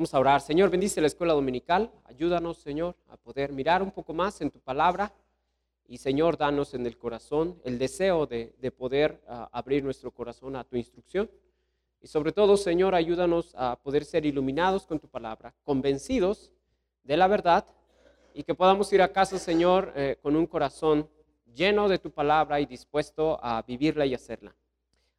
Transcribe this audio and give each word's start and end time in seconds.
Vamos 0.00 0.14
a 0.14 0.18
orar. 0.18 0.40
Señor, 0.40 0.70
bendice 0.70 0.98
la 1.02 1.08
escuela 1.08 1.34
dominical. 1.34 1.90
Ayúdanos, 2.06 2.56
Señor, 2.56 2.96
a 3.10 3.18
poder 3.18 3.52
mirar 3.52 3.82
un 3.82 3.90
poco 3.90 4.14
más 4.14 4.40
en 4.40 4.50
tu 4.50 4.58
palabra. 4.58 5.12
Y 5.86 5.98
Señor, 5.98 6.38
danos 6.38 6.72
en 6.72 6.86
el 6.86 6.96
corazón 6.96 7.60
el 7.64 7.78
deseo 7.78 8.24
de, 8.24 8.72
poder 8.74 9.20
ah, 9.28 9.50
abrir 9.52 9.84
nuestro 9.84 10.10
corazón 10.10 10.56
a 10.56 10.64
tu 10.64 10.76
instrucción. 10.78 11.30
Y 12.00 12.06
sobre 12.06 12.32
todo, 12.32 12.56
Señor, 12.56 12.94
ayúdanos 12.94 13.54
a 13.54 13.76
poder 13.76 14.06
ser 14.06 14.24
iluminados 14.24 14.86
con 14.86 14.98
tu 14.98 15.06
palabra, 15.06 15.52
convencidos 15.64 16.50
de 17.04 17.18
la 17.18 17.26
verdad 17.26 17.66
y 18.32 18.42
que 18.42 18.54
podamos 18.54 18.90
ir 18.94 19.02
a 19.02 19.12
casa, 19.12 19.38
Señor, 19.38 19.92
eh, 19.94 20.16
con 20.22 20.34
un 20.34 20.46
corazón 20.46 21.10
lleno 21.54 21.90
de 21.90 21.98
tu 21.98 22.10
palabra 22.10 22.58
y 22.58 22.64
dispuesto 22.64 23.38
a 23.42 23.60
vivirla 23.60 24.06
y 24.06 24.14
hacerla. 24.14 24.56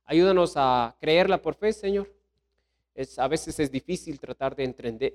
Ayúdanos 0.06 0.54
a 0.56 0.96
creerla 1.00 1.40
por 1.40 1.54
fe, 1.54 1.72
Señor. 1.72 2.21
A 3.18 3.28
veces 3.28 3.60
es 3.60 3.72
difícil 3.72 4.20
tratar 4.20 4.56
de 4.56 4.64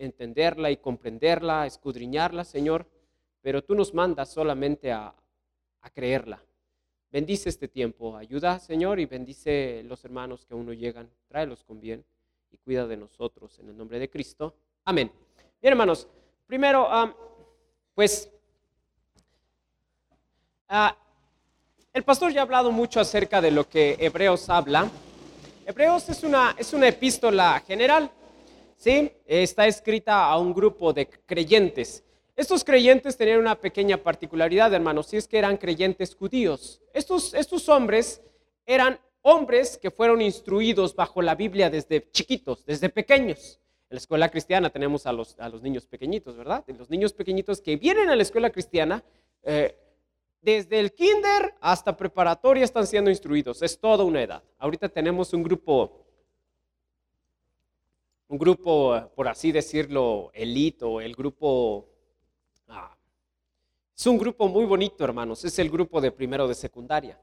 entenderla 0.00 0.70
y 0.70 0.78
comprenderla, 0.78 1.66
escudriñarla, 1.66 2.44
Señor, 2.44 2.86
pero 3.42 3.62
tú 3.62 3.74
nos 3.74 3.92
mandas 3.92 4.32
solamente 4.32 4.90
a, 4.90 5.14
a 5.82 5.90
creerla. 5.90 6.42
Bendice 7.10 7.48
este 7.48 7.68
tiempo, 7.68 8.16
ayuda, 8.16 8.58
Señor, 8.58 8.98
y 8.98 9.06
bendice 9.06 9.82
los 9.84 10.04
hermanos 10.04 10.44
que 10.44 10.54
aún 10.54 10.66
no 10.66 10.72
llegan, 10.72 11.08
tráelos 11.28 11.62
con 11.62 11.80
bien 11.80 12.04
y 12.50 12.58
cuida 12.58 12.86
de 12.86 12.96
nosotros 12.96 13.58
en 13.58 13.68
el 13.68 13.76
nombre 13.76 13.98
de 13.98 14.10
Cristo. 14.10 14.54
Amén. 14.84 15.10
Bien, 15.62 15.72
hermanos, 15.72 16.08
primero, 16.46 16.88
pues, 17.94 18.30
ah, 20.68 20.96
el 21.92 22.04
pastor 22.04 22.32
ya 22.32 22.40
ha 22.40 22.42
hablado 22.42 22.70
mucho 22.72 23.00
acerca 23.00 23.40
de 23.40 23.50
lo 23.50 23.68
que 23.68 23.96
Hebreos 23.98 24.48
habla. 24.50 24.90
Hebreos 25.68 26.08
es 26.08 26.22
una, 26.22 26.54
es 26.56 26.72
una 26.74 26.86
epístola 26.86 27.60
general, 27.66 28.08
¿sí? 28.76 29.10
Está 29.26 29.66
escrita 29.66 30.26
a 30.26 30.38
un 30.38 30.54
grupo 30.54 30.92
de 30.92 31.08
creyentes. 31.08 32.04
Estos 32.36 32.62
creyentes 32.62 33.16
tenían 33.16 33.40
una 33.40 33.56
pequeña 33.56 33.96
particularidad, 33.96 34.72
hermanos, 34.72 35.08
si 35.08 35.16
es 35.16 35.26
que 35.26 35.38
eran 35.38 35.56
creyentes 35.56 36.14
judíos. 36.14 36.80
Estos, 36.94 37.34
estos 37.34 37.68
hombres 37.68 38.22
eran 38.64 39.00
hombres 39.22 39.76
que 39.76 39.90
fueron 39.90 40.22
instruidos 40.22 40.94
bajo 40.94 41.20
la 41.20 41.34
Biblia 41.34 41.68
desde 41.68 42.08
chiquitos, 42.12 42.64
desde 42.64 42.88
pequeños. 42.88 43.58
En 43.90 43.96
la 43.96 43.98
escuela 43.98 44.28
cristiana 44.28 44.70
tenemos 44.70 45.04
a 45.04 45.12
los, 45.12 45.36
a 45.36 45.48
los 45.48 45.62
niños 45.62 45.84
pequeñitos, 45.84 46.36
¿verdad? 46.36 46.64
los 46.78 46.90
niños 46.90 47.12
pequeñitos 47.12 47.60
que 47.60 47.74
vienen 47.74 48.08
a 48.08 48.14
la 48.14 48.22
escuela 48.22 48.50
cristiana, 48.50 49.02
eh, 49.42 49.76
desde 50.46 50.78
el 50.78 50.92
kinder 50.92 51.54
hasta 51.60 51.96
preparatoria 51.96 52.62
están 52.62 52.86
siendo 52.86 53.10
instruidos. 53.10 53.62
Es 53.62 53.76
toda 53.76 54.04
una 54.04 54.22
edad. 54.22 54.44
Ahorita 54.58 54.88
tenemos 54.88 55.32
un 55.32 55.42
grupo, 55.42 56.06
un 58.28 58.38
grupo, 58.38 59.10
por 59.16 59.26
así 59.26 59.50
decirlo, 59.50 60.30
elite 60.32 60.84
o 60.84 61.00
el 61.00 61.16
grupo... 61.16 61.88
Ah, 62.68 62.96
es 63.96 64.06
un 64.06 64.18
grupo 64.18 64.46
muy 64.46 64.64
bonito, 64.66 65.02
hermanos. 65.02 65.44
Es 65.44 65.58
el 65.58 65.68
grupo 65.68 66.00
de 66.00 66.12
primero 66.12 66.46
de 66.46 66.54
secundaria. 66.54 67.20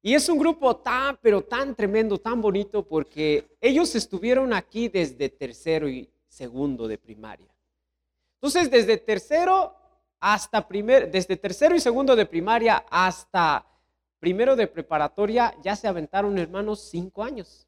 Y 0.00 0.14
es 0.14 0.26
un 0.30 0.38
grupo 0.38 0.74
tan, 0.76 1.18
pero 1.20 1.42
tan 1.42 1.74
tremendo, 1.74 2.16
tan 2.16 2.40
bonito, 2.40 2.82
porque 2.82 3.54
ellos 3.60 3.94
estuvieron 3.94 4.54
aquí 4.54 4.88
desde 4.88 5.28
tercero 5.28 5.90
y 5.90 6.08
segundo 6.26 6.88
de 6.88 6.96
primaria. 6.96 7.54
Entonces, 8.36 8.70
desde 8.70 8.96
tercero 8.96 9.81
hasta 10.22 10.68
primer, 10.68 11.10
desde 11.10 11.36
tercero 11.36 11.74
y 11.74 11.80
segundo 11.80 12.14
de 12.14 12.26
primaria 12.26 12.86
hasta 12.88 13.66
primero 14.20 14.54
de 14.54 14.68
preparatoria, 14.68 15.52
ya 15.64 15.74
se 15.74 15.88
aventaron, 15.88 16.38
hermanos, 16.38 16.80
cinco 16.80 17.24
años. 17.24 17.66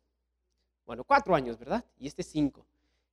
Bueno, 0.87 1.03
cuatro 1.03 1.35
años, 1.35 1.59
¿verdad? 1.59 1.85
Y 1.99 2.07
este 2.07 2.23
cinco. 2.23 2.65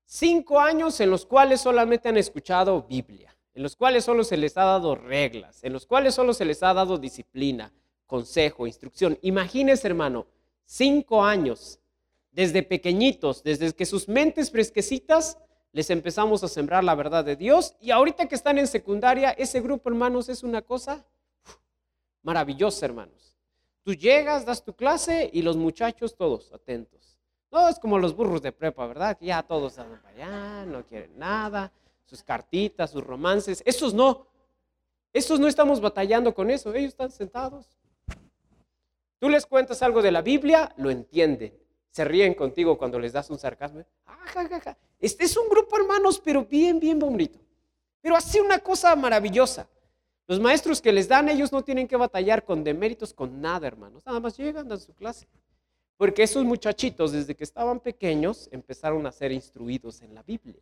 Cinco 0.05 0.59
años 0.59 0.99
en 0.99 1.09
los 1.09 1.25
cuales 1.25 1.59
solamente 1.59 2.07
han 2.07 2.17
escuchado 2.17 2.83
Biblia, 2.83 3.35
en 3.55 3.63
los 3.63 3.75
cuales 3.75 4.05
solo 4.05 4.23
se 4.23 4.37
les 4.37 4.55
ha 4.57 4.63
dado 4.63 4.93
reglas, 4.93 5.63
en 5.63 5.73
los 5.73 5.87
cuales 5.87 6.13
solo 6.13 6.35
se 6.35 6.45
les 6.45 6.61
ha 6.61 6.75
dado 6.75 6.99
disciplina, 6.99 7.73
consejo, 8.05 8.67
instrucción. 8.67 9.17
Imagínense, 9.23 9.87
hermano, 9.87 10.27
cinco 10.65 11.23
años, 11.23 11.79
desde 12.29 12.61
pequeñitos, 12.61 13.41
desde 13.41 13.73
que 13.73 13.87
sus 13.87 14.07
mentes 14.07 14.51
fresquecitas 14.51 15.39
les 15.71 15.89
empezamos 15.89 16.43
a 16.43 16.47
sembrar 16.47 16.83
la 16.83 16.95
verdad 16.95 17.23
de 17.23 17.35
Dios 17.35 17.75
y 17.79 17.91
ahorita 17.91 18.27
que 18.27 18.35
están 18.35 18.57
en 18.57 18.67
secundaria, 18.67 19.31
ese 19.31 19.61
grupo, 19.61 19.89
hermanos, 19.89 20.29
es 20.29 20.43
una 20.43 20.61
cosa 20.61 21.05
maravillosa, 22.23 22.85
hermanos. 22.85 23.37
Tú 23.83 23.93
llegas, 23.93 24.45
das 24.45 24.63
tu 24.63 24.75
clase 24.75 25.29
y 25.31 25.41
los 25.41 25.57
muchachos 25.57 26.15
todos 26.15 26.51
atentos. 26.53 27.17
No 27.51 27.67
es 27.67 27.79
como 27.79 27.97
los 27.97 28.15
burros 28.15 28.41
de 28.41 28.51
prepa, 28.51 28.85
¿verdad? 28.85 29.17
Que 29.17 29.27
ya 29.27 29.43
todos 29.43 29.73
están 29.73 29.99
para 30.01 30.09
allá, 30.09 30.65
no 30.65 30.85
quieren 30.85 31.17
nada, 31.17 31.71
sus 32.05 32.23
cartitas, 32.23 32.91
sus 32.91 33.03
romances. 33.03 33.63
Esos 33.65 33.93
no. 33.93 34.27
Esos 35.13 35.39
no 35.39 35.47
estamos 35.47 35.81
batallando 35.81 36.33
con 36.33 36.49
eso. 36.49 36.73
Ellos 36.73 36.89
están 36.89 37.11
sentados. 37.11 37.65
Tú 39.19 39.29
les 39.29 39.45
cuentas 39.45 39.81
algo 39.81 40.01
de 40.01 40.11
la 40.11 40.21
Biblia, 40.21 40.73
lo 40.77 40.89
entienden 40.89 41.61
se 41.91 42.05
ríen 42.05 42.33
contigo 42.33 42.77
cuando 42.77 42.99
les 42.99 43.13
das 43.13 43.29
un 43.29 43.37
sarcasmo. 43.37 43.83
Ah, 44.05 44.25
este 45.01 45.25
es 45.25 45.35
un 45.35 45.49
grupo, 45.49 45.75
hermanos, 45.75 46.21
pero 46.23 46.45
bien, 46.45 46.79
bien 46.79 46.99
bonito. 46.99 47.39
Pero 48.01 48.15
así 48.15 48.39
una 48.39 48.59
cosa 48.59 48.95
maravillosa. 48.95 49.67
Los 50.27 50.39
maestros 50.39 50.79
que 50.79 50.93
les 50.93 51.07
dan, 51.07 51.27
ellos 51.27 51.51
no 51.51 51.63
tienen 51.63 51.87
que 51.87 51.97
batallar 51.97 52.45
con 52.45 52.63
deméritos, 52.63 53.13
con 53.13 53.41
nada, 53.41 53.67
hermanos. 53.67 54.05
Nada 54.05 54.19
más 54.19 54.37
llegan 54.37 54.71
a 54.71 54.77
su 54.77 54.93
clase. 54.93 55.27
Porque 55.97 56.23
esos 56.23 56.45
muchachitos, 56.45 57.11
desde 57.11 57.35
que 57.35 57.43
estaban 57.43 57.79
pequeños, 57.79 58.47
empezaron 58.51 59.05
a 59.05 59.11
ser 59.11 59.31
instruidos 59.31 60.01
en 60.01 60.15
la 60.15 60.23
Biblia. 60.23 60.61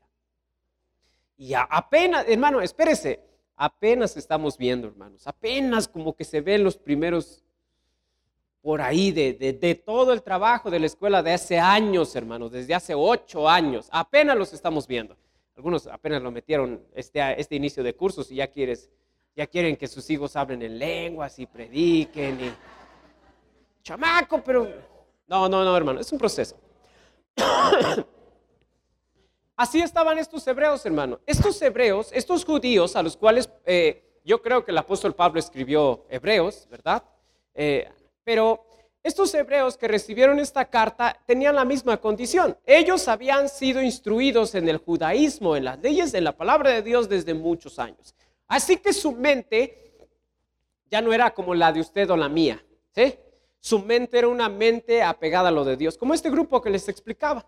Y 1.38 1.54
apenas, 1.54 2.26
hermano, 2.28 2.62
espérese, 2.62 3.22
apenas 3.56 4.18
estamos 4.18 4.58
viendo, 4.58 4.88
hermanos. 4.88 5.28
Apenas 5.28 5.88
como 5.88 6.16
que 6.16 6.24
se 6.24 6.42
ven 6.42 6.64
los 6.64 6.78
primeros 6.78 7.44
por 8.70 8.82
ahí 8.84 9.12
de, 9.12 9.82
todo 9.84 10.14
el 10.14 10.22
trabajo 10.22 10.70
de 10.70 10.80
la 10.80 10.86
escuela 10.86 11.24
de 11.24 11.34
hace 11.34 11.58
años, 11.58 12.16
hermanos, 12.16 12.52
desde 12.52 12.76
hace 12.76 12.94
ocho 12.94 13.50
años. 13.50 13.90
Apenas 13.92 14.38
los 14.38 14.54
estamos 14.54 14.86
viendo. 14.86 15.18
Algunos 15.56 15.88
apenas 15.88 16.22
lo 16.22 16.30
metieron 16.30 16.80
este, 16.94 17.42
este 17.42 17.56
inicio 17.56 17.82
de 17.82 17.96
cursos 17.96 18.30
y 18.30 18.36
ya, 18.36 18.46
quieres, 18.46 18.92
ya 19.36 19.48
quieren 19.48 19.76
que 19.76 19.88
sus 19.88 20.08
hijos 20.12 20.36
hablen 20.36 20.62
en 20.62 20.78
lenguas 20.78 21.40
y 21.40 21.48
prediquen. 21.48 22.40
Y... 22.40 22.54
Chamaco, 23.82 24.40
pero... 24.44 24.72
No, 25.26 25.50
no, 25.50 25.66
no, 25.66 25.76
hermano, 25.76 26.00
es 26.02 26.12
un 26.12 26.20
proceso. 26.20 26.56
Así 29.56 29.82
estaban 29.82 30.20
estos 30.20 30.46
hebreos, 30.46 30.86
hermano. 30.86 31.20
Estos 31.26 31.60
hebreos, 31.64 32.12
estos 32.14 32.46
judíos 32.46 32.96
a 32.96 33.02
los 33.02 33.18
cuales 33.18 33.50
eh, 33.66 34.22
yo 34.24 34.40
creo 34.44 34.64
que 34.64 34.70
el 34.70 34.78
apóstol 34.78 35.16
Pablo 35.16 35.40
escribió 35.40 36.06
hebreos, 36.08 36.68
¿verdad? 36.70 37.04
Eh, 37.56 37.90
pero 38.30 38.64
estos 39.02 39.34
hebreos 39.34 39.76
que 39.76 39.88
recibieron 39.88 40.38
esta 40.38 40.64
carta 40.66 41.20
tenían 41.26 41.56
la 41.56 41.66
misma 41.66 41.98
condición. 41.98 42.56
Ellos 42.64 43.08
habían 43.08 43.50
sido 43.50 43.82
instruidos 43.82 44.54
en 44.54 44.70
el 44.70 44.78
judaísmo, 44.78 45.56
en 45.56 45.66
las 45.66 45.80
leyes 45.80 46.12
de 46.12 46.22
la 46.22 46.38
palabra 46.38 46.70
de 46.70 46.84
Dios 46.84 47.10
desde 47.10 47.34
muchos 47.34 47.80
años. 47.80 48.14
Así 48.48 48.78
que 48.78 48.94
su 48.94 49.14
mente 49.14 49.96
ya 50.92 51.02
no 51.02 51.12
era 51.12 51.34
como 51.34 51.56
la 51.56 51.74
de 51.74 51.80
usted 51.80 52.08
o 52.12 52.16
la 52.16 52.30
mía. 52.30 52.64
Su 53.60 53.80
mente 53.80 54.20
era 54.20 54.28
una 54.28 54.48
mente 54.48 55.02
apegada 55.02 55.50
a 55.50 55.52
lo 55.52 55.66
de 55.66 55.76
Dios, 55.76 55.98
como 55.98 56.14
este 56.14 56.30
grupo 56.30 56.62
que 56.62 56.70
les 56.70 56.88
explicaba. 56.88 57.48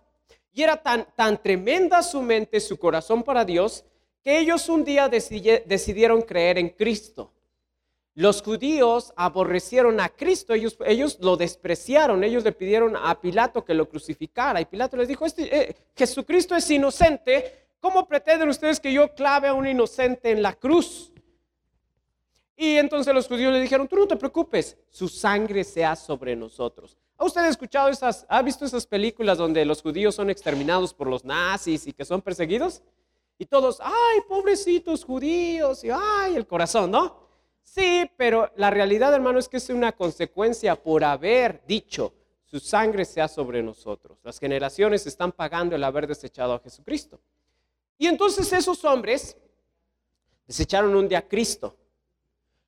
Y 0.52 0.64
era 0.64 0.78
tan, 0.78 1.06
tan 1.16 1.40
tremenda 1.44 2.02
su 2.02 2.24
mente, 2.24 2.60
su 2.60 2.80
corazón 2.80 3.22
para 3.22 3.46
Dios, 3.46 3.86
que 4.24 4.40
ellos 4.40 4.68
un 4.68 4.84
día 4.84 5.10
decidieron 5.10 6.24
creer 6.24 6.58
en 6.58 6.70
Cristo. 6.70 7.32
Los 8.14 8.42
judíos 8.42 9.14
aborrecieron 9.16 10.02
a 10.02 10.10
Cristo, 10.10 10.54
ellos, 10.54 10.78
ellos 10.86 11.18
lo 11.22 11.38
despreciaron, 11.38 12.24
ellos 12.26 12.44
le 12.44 12.52
pidieron 12.52 12.98
a 12.98 13.20
Pilato 13.22 13.64
que 13.64 13.74
lo 13.74 13.88
crucificara 13.88 14.60
y 14.60 14.66
Pilato 14.66 14.98
les 14.98 15.08
dijo, 15.08 15.26
este, 15.26 15.70
eh, 15.70 15.76
Jesucristo 15.96 16.54
es 16.54 16.70
inocente, 16.70 17.68
¿cómo 17.80 18.06
pretenden 18.06 18.50
ustedes 18.50 18.82
que 18.82 18.92
yo 18.92 19.14
clave 19.14 19.48
a 19.48 19.54
un 19.54 19.66
inocente 19.66 20.30
en 20.30 20.42
la 20.42 20.54
cruz? 20.54 21.14
Y 22.58 22.76
entonces 22.76 23.14
los 23.14 23.28
judíos 23.30 23.54
le 23.54 23.62
dijeron, 23.62 23.88
tú 23.88 23.96
no 23.96 24.08
te 24.08 24.18
preocupes, 24.18 24.78
su 24.90 25.08
sangre 25.08 25.64
sea 25.64 25.96
sobre 25.96 26.36
nosotros. 26.36 26.98
¿Ha 27.18 27.24
usted 27.24 27.46
escuchado 27.46 27.88
esas, 27.88 28.26
ha 28.28 28.42
visto 28.42 28.66
esas 28.66 28.86
películas 28.86 29.38
donde 29.38 29.64
los 29.64 29.82
judíos 29.82 30.16
son 30.16 30.30
exterminados 30.30 30.94
por 30.94 31.08
los 31.08 31.24
nazis 31.24 31.88
y 31.88 31.94
que 31.94 32.04
son 32.04 32.22
perseguidos? 32.22 32.84
Y 33.38 33.46
todos, 33.46 33.80
ay, 33.82 34.20
pobrecitos 34.28 35.06
judíos, 35.06 35.84
y 35.84 35.90
ay, 35.90 36.36
el 36.36 36.46
corazón, 36.46 36.92
¿no? 36.92 37.31
Sí, 37.64 38.10
pero 38.18 38.52
la 38.56 38.70
realidad, 38.70 39.14
hermano, 39.14 39.40
es 39.40 39.48
que 39.48 39.58
es 39.58 39.70
una 39.70 39.92
consecuencia 39.94 40.76
por 40.76 41.04
haber 41.04 41.64
dicho, 41.66 42.14
su 42.46 42.60
sangre 42.60 43.06
sea 43.06 43.28
sobre 43.28 43.64
nosotros. 43.64 44.18
Las 44.24 44.40
generaciones 44.40 45.08
están 45.08 45.32
pagando 45.32 45.76
el 45.76 45.84
haber 45.84 46.06
desechado 46.06 46.54
a 46.54 46.60
Jesucristo. 46.60 47.22
Y 47.98 48.08
entonces 48.08 48.52
esos 48.52 48.84
hombres 48.84 49.38
desecharon 50.48 50.96
un 50.96 51.08
día 51.08 51.20
a 51.20 51.28
Cristo. 51.28 51.78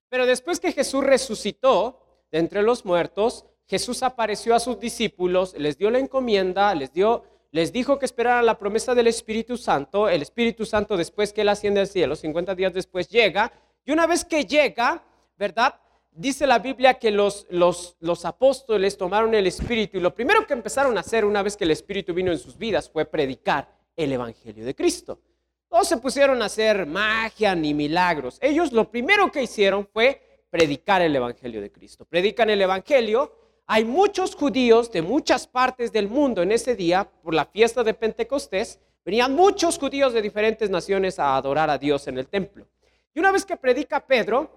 Pero 0.07 0.25
después 0.25 0.59
que 0.59 0.71
Jesús 0.71 1.03
resucitó 1.03 1.99
de 2.31 2.39
entre 2.39 2.61
los 2.61 2.85
muertos, 2.85 3.45
Jesús 3.67 4.03
apareció 4.03 4.55
a 4.55 4.59
sus 4.59 4.79
discípulos, 4.79 5.53
les 5.57 5.77
dio 5.77 5.89
la 5.91 5.99
encomienda, 5.99 6.73
les 6.75 6.93
dio 6.93 7.23
les 7.53 7.71
dijo 7.71 7.99
que 7.99 8.05
esperaran 8.05 8.47
la 8.47 8.57
promesa 8.57 8.95
del 8.95 9.05
Espíritu 9.05 9.57
Santo. 9.57 10.09
El 10.09 10.23
Espíritu 10.23 10.65
Santo, 10.65 10.97
después 10.97 11.31
que 11.31 11.41
él 11.41 11.49
asciende 11.49 11.81
al 11.81 11.87
cielo, 11.87 12.15
50 12.15 12.55
días 12.55 12.73
después, 12.73 13.07
llega. 13.07 13.53
Y 13.85 13.91
una 13.91 14.07
vez 14.07 14.23
que 14.23 14.45
llega, 14.45 15.03
¿verdad? 15.37 15.79
Dice 16.11 16.45
la 16.45 16.59
Biblia 16.59 16.95
que 16.95 17.11
los, 17.11 17.47
los, 17.49 17.95
los 17.99 18.25
apóstoles 18.25 18.97
tomaron 18.97 19.33
el 19.33 19.47
Espíritu 19.47 19.97
y 19.97 20.01
lo 20.01 20.13
primero 20.13 20.45
que 20.45 20.53
empezaron 20.53 20.95
a 20.97 21.01
hacer 21.01 21.25
una 21.25 21.41
vez 21.41 21.57
que 21.57 21.63
el 21.63 21.71
Espíritu 21.71 22.13
vino 22.13 22.31
en 22.31 22.37
sus 22.37 22.57
vidas 22.57 22.89
fue 22.89 23.05
predicar 23.05 23.67
el 23.95 24.11
Evangelio 24.11 24.65
de 24.65 24.75
Cristo. 24.75 25.19
No 25.71 25.83
se 25.83 25.97
pusieron 25.97 26.41
a 26.41 26.45
hacer 26.45 26.85
magia 26.85 27.55
ni 27.55 27.73
milagros. 27.73 28.37
Ellos 28.41 28.71
lo 28.71 28.89
primero 28.91 29.31
que 29.31 29.41
hicieron 29.41 29.87
fue 29.91 30.45
predicar 30.51 31.01
el 31.01 31.15
Evangelio 31.15 31.61
de 31.61 31.71
Cristo. 31.71 32.05
Predican 32.05 32.49
el 32.51 32.61
Evangelio 32.61 33.43
hay 33.65 33.85
muchos 33.85 34.35
judíos 34.35 34.91
de 34.91 35.01
muchas 35.01 35.47
partes 35.47 35.91
del 35.91 36.09
mundo 36.09 36.41
en 36.41 36.51
ese 36.51 36.75
día, 36.75 37.09
por 37.23 37.33
la 37.33 37.45
fiesta 37.45 37.83
de 37.83 37.93
Pentecostés, 37.93 38.79
venían 39.05 39.33
muchos 39.33 39.77
judíos 39.79 40.13
de 40.13 40.21
diferentes 40.21 40.69
naciones 40.69 41.17
a 41.17 41.35
adorar 41.37 41.69
a 41.69 41.77
Dios 41.77 42.07
en 42.07 42.17
el 42.17 42.27
templo. 42.27 42.67
Y 43.13 43.19
una 43.19 43.31
vez 43.31 43.45
que 43.45 43.57
predica 43.57 44.05
Pedro, 44.05 44.49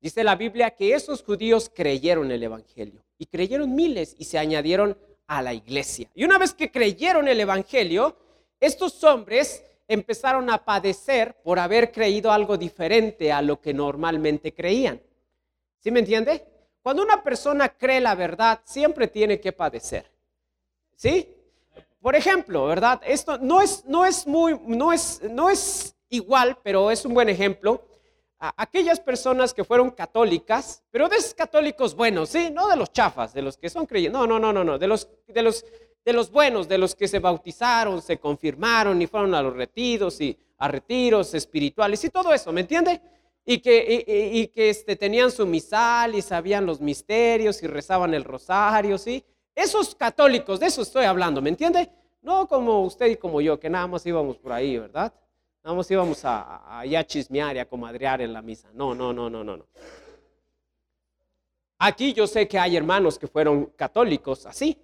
dice 0.00 0.22
la 0.22 0.36
Biblia 0.36 0.70
que 0.70 0.92
esos 0.92 1.22
judíos 1.22 1.70
creyeron 1.74 2.30
el 2.30 2.42
Evangelio 2.42 3.02
y 3.18 3.26
creyeron 3.26 3.74
miles 3.74 4.14
y 4.18 4.24
se 4.24 4.38
añadieron 4.38 4.96
a 5.26 5.42
la 5.42 5.54
iglesia. 5.54 6.10
Y 6.14 6.24
una 6.24 6.38
vez 6.38 6.52
que 6.52 6.70
creyeron 6.70 7.28
el 7.28 7.40
Evangelio, 7.40 8.16
estos 8.60 9.02
hombres 9.04 9.64
empezaron 9.88 10.50
a 10.50 10.64
padecer 10.64 11.34
por 11.42 11.58
haber 11.58 11.92
creído 11.92 12.30
algo 12.30 12.56
diferente 12.56 13.32
a 13.32 13.40
lo 13.40 13.60
que 13.60 13.72
normalmente 13.72 14.52
creían. 14.52 15.00
¿Sí 15.78 15.90
me 15.90 16.00
entiende? 16.00 16.44
Cuando 16.82 17.02
una 17.02 17.22
persona 17.22 17.68
cree 17.70 18.00
la 18.00 18.14
verdad, 18.14 18.60
siempre 18.64 19.08
tiene 19.08 19.40
que 19.40 19.52
padecer. 19.52 20.10
¿Sí? 20.94 21.34
Por 22.00 22.14
ejemplo, 22.14 22.66
¿verdad? 22.66 23.00
Esto 23.04 23.38
no 23.38 23.60
es, 23.60 23.84
no 23.86 24.04
es 24.04 24.26
muy, 24.26 24.58
no 24.66 24.92
es, 24.92 25.22
no 25.22 25.50
es 25.50 25.95
igual, 26.08 26.58
pero 26.62 26.90
es 26.90 27.04
un 27.04 27.14
buen 27.14 27.28
ejemplo. 27.28 27.82
aquellas 28.38 29.00
personas 29.00 29.54
que 29.54 29.64
fueron 29.64 29.90
católicas, 29.90 30.84
pero 30.90 31.08
de 31.08 31.16
esos 31.16 31.34
católicos 31.34 31.94
buenos, 31.94 32.28
¿sí? 32.28 32.50
No 32.52 32.68
de 32.68 32.76
los 32.76 32.92
chafas, 32.92 33.32
de 33.32 33.42
los 33.42 33.56
que 33.56 33.70
son 33.70 33.86
creyentes. 33.86 34.20
No, 34.20 34.26
no, 34.26 34.38
no, 34.38 34.52
no, 34.52 34.62
no. 34.62 34.78
De 34.78 34.86
los, 34.86 35.08
de 35.26 35.42
los, 35.42 35.64
de 36.04 36.12
los 36.12 36.30
buenos, 36.30 36.68
de 36.68 36.78
los 36.78 36.94
que 36.94 37.08
se 37.08 37.18
bautizaron, 37.18 38.02
se 38.02 38.18
confirmaron 38.18 39.00
y 39.00 39.06
fueron 39.06 39.34
a 39.34 39.42
los 39.42 39.54
retiros 39.54 40.20
y 40.20 40.38
a 40.58 40.68
retiros 40.68 41.34
espirituales 41.34 42.04
y 42.04 42.10
todo 42.10 42.32
eso, 42.32 42.52
¿me 42.52 42.62
entiende? 42.62 43.00
y 43.48 43.58
que, 43.60 44.04
y, 44.34 44.48
que 44.48 44.70
este, 44.70 44.96
tenían 44.96 45.30
su 45.30 45.46
misal 45.46 46.16
y 46.16 46.20
sabían 46.20 46.66
los 46.66 46.80
misterios 46.80 47.62
y 47.62 47.68
rezaban 47.68 48.12
el 48.12 48.24
rosario, 48.24 48.98
¿sí? 48.98 49.24
Esos 49.54 49.94
católicos, 49.94 50.58
de 50.58 50.66
eso 50.66 50.82
estoy 50.82 51.04
hablando, 51.04 51.40
¿me 51.40 51.50
entiende? 51.50 51.88
No 52.22 52.48
como 52.48 52.82
usted 52.82 53.06
y 53.06 53.16
como 53.16 53.40
yo, 53.40 53.60
que 53.60 53.70
nada 53.70 53.86
más 53.86 54.04
íbamos 54.04 54.36
por 54.36 54.52
ahí, 54.52 54.76
¿verdad? 54.76 55.14
Más 55.74 55.90
íbamos 55.90 56.24
a, 56.24 56.80
a, 56.80 57.04
chismear 57.04 57.56
y 57.56 57.58
a 57.58 57.68
comadrear 57.68 58.20
en 58.20 58.32
la 58.32 58.40
misa. 58.40 58.68
No, 58.72 58.94
no, 58.94 59.12
no, 59.12 59.28
no, 59.28 59.42
no, 59.42 59.56
no. 59.56 59.66
Aquí 61.78 62.12
yo 62.12 62.26
sé 62.26 62.46
que 62.46 62.58
hay 62.58 62.76
hermanos 62.76 63.18
que 63.18 63.26
fueron 63.26 63.66
católicos 63.76 64.46
así, 64.46 64.78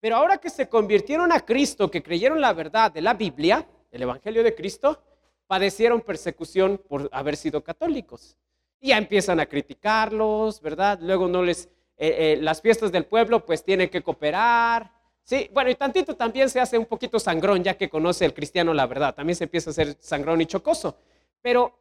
pero 0.00 0.16
ahora 0.16 0.38
que 0.38 0.50
se 0.50 0.68
convirtieron 0.68 1.32
a 1.32 1.40
Cristo, 1.40 1.90
que 1.90 2.02
creyeron 2.02 2.40
la 2.40 2.52
verdad 2.52 2.92
de 2.92 3.02
la 3.02 3.14
Biblia, 3.14 3.66
el 3.90 4.02
Evangelio 4.02 4.44
de 4.44 4.54
Cristo, 4.54 5.02
padecieron 5.48 6.00
persecución 6.00 6.80
por 6.88 7.08
haber 7.12 7.36
sido 7.36 7.62
católicos. 7.62 8.36
Y 8.80 8.88
ya 8.88 8.98
empiezan 8.98 9.40
a 9.40 9.46
criticarlos, 9.46 10.60
¿verdad? 10.60 10.98
Luego 11.02 11.26
no 11.26 11.42
les, 11.42 11.68
eh, 11.96 12.34
eh, 12.34 12.38
las 12.40 12.62
fiestas 12.62 12.92
del 12.92 13.06
pueblo 13.06 13.44
pues 13.44 13.64
tienen 13.64 13.90
que 13.90 14.02
cooperar. 14.02 14.92
Sí, 15.24 15.50
bueno, 15.52 15.70
y 15.70 15.74
tantito 15.74 16.14
también 16.14 16.48
se 16.48 16.60
hace 16.60 16.78
un 16.78 16.86
poquito 16.86 17.18
sangrón 17.18 17.64
ya 17.64 17.76
que 17.76 17.88
conoce 17.88 18.24
el 18.24 18.34
cristiano 18.34 18.72
la 18.72 18.86
verdad. 18.86 19.14
También 19.14 19.34
se 19.34 19.44
empieza 19.44 19.70
a 19.70 19.72
hacer 19.72 19.96
sangrón 19.98 20.40
y 20.40 20.46
chocoso. 20.46 20.96
Pero 21.42 21.76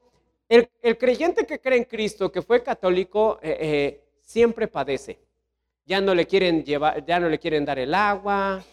el, 0.50 0.70
creyente 0.98 1.46
que 1.46 1.60
cree 1.60 1.78
en 1.78 1.86
Cristo, 1.86 2.32
que 2.32 2.42
fue 2.42 2.64
católico, 2.64 3.40
eh, 3.42 4.02
siempre 4.22 4.68
padece. 4.68 5.20
Ya 5.86 6.02
no 6.02 6.16
le 6.16 6.26
quieren 6.26 6.64
llevar, 6.64 7.06
ya 7.06 7.20
no 7.20 7.30
le 7.30 7.38
quieren 7.38 7.66
dar 7.66 7.78
el 7.78 7.94
agua, 7.94 8.64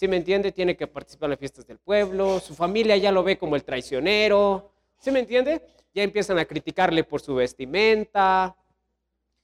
¿Sí 0.00 0.08
me 0.08 0.16
entiende? 0.16 0.50
Tiene 0.50 0.78
que 0.78 0.86
participar 0.86 1.26
en 1.26 1.32
las 1.32 1.38
fiestas 1.38 1.66
del 1.66 1.76
pueblo, 1.76 2.40
su 2.40 2.54
familia 2.54 2.96
ya 2.96 3.12
lo 3.12 3.22
ve 3.22 3.36
como 3.36 3.54
el 3.54 3.64
traicionero, 3.64 4.72
¿sí 4.98 5.10
me 5.10 5.18
entiende? 5.18 5.60
Ya 5.92 6.02
empiezan 6.02 6.38
a 6.38 6.46
criticarle 6.46 7.04
por 7.04 7.20
su 7.20 7.34
vestimenta, 7.34 8.56